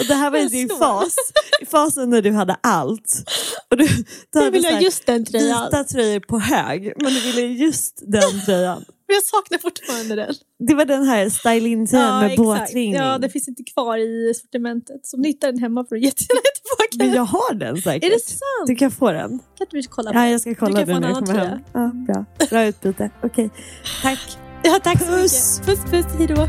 och 0.00 0.04
det 0.08 0.14
här 0.14 0.30
var 0.30 0.38
i 0.38 0.48
din 0.48 0.68
fas, 0.68 1.14
i 1.60 1.66
fasen 1.66 2.10
när 2.10 2.22
du 2.22 2.32
hade 2.32 2.56
allt. 2.62 3.22
Och 3.70 3.76
du, 3.76 3.86
du 3.86 4.04
Jag 4.32 4.40
hade 4.40 4.50
vill 4.50 4.62
så 4.64 4.70
ha 4.70 4.80
just 4.80 5.06
den 5.06 5.24
tröjan. 5.24 5.64
Vita 5.64 5.84
tröjor 5.84 6.20
på 6.20 6.38
hög, 6.38 6.92
men 7.02 7.12
du 7.14 7.20
ville 7.20 7.40
just 7.42 8.02
den 8.06 8.44
tröjan. 8.46 8.84
Men 9.08 9.14
jag 9.16 9.24
saknar 9.24 9.58
fortfarande 9.58 10.14
den. 10.14 10.34
Det 10.68 10.74
var 10.74 10.84
den 10.84 11.04
här 11.06 11.28
style-in-tröjan 11.30 12.20
med 12.26 12.36
båtringning. 12.36 12.94
Ja, 12.94 13.18
det 13.18 13.28
finns 13.28 13.48
inte 13.48 13.62
kvar 13.62 13.98
i 13.98 14.34
sortimentet. 14.34 15.06
Så 15.06 15.16
om 15.16 15.20
ni 15.22 15.28
hittar 15.28 15.52
den 15.52 15.58
hemma 15.60 15.84
får 15.88 15.96
du 15.96 16.02
jättegärna 16.04 16.40
tillbaka 16.54 16.96
Men 16.98 17.06
den. 17.06 17.16
jag 17.16 17.24
har 17.24 17.54
den 17.54 17.76
säkert. 17.82 18.04
Är 18.04 18.10
det 18.14 18.20
sant? 18.20 18.66
Du 18.66 18.74
kan 18.74 18.90
få 18.90 19.12
den. 19.12 19.28
Kan 19.28 19.38
inte 19.60 19.76
vi 19.76 19.82
kolla 19.82 20.10
på 20.12 20.18
Ja, 20.18 20.22
den? 20.22 20.30
jag 20.32 20.40
ska 20.40 20.54
kolla 20.54 20.80
Du 20.80 20.92
kan 20.92 21.02
den 21.02 21.14
få 21.16 21.30
när 21.32 21.38
en 21.38 21.44
jag 21.44 21.46
annan 21.48 21.62
kommer 21.72 21.90
hem. 21.90 22.04
Ja, 22.08 22.14
bra. 22.38 22.46
bra 22.50 22.64
utbyte. 22.64 23.10
Okej, 23.22 23.50
tack. 24.02 24.38
Ja, 24.62 24.80
tack 24.84 24.98
så 25.00 25.06
Puss. 25.06 25.60
mycket. 25.66 25.82
Puss, 25.82 25.90
puss. 25.90 26.06
Hej 26.18 26.26
då. 26.26 26.48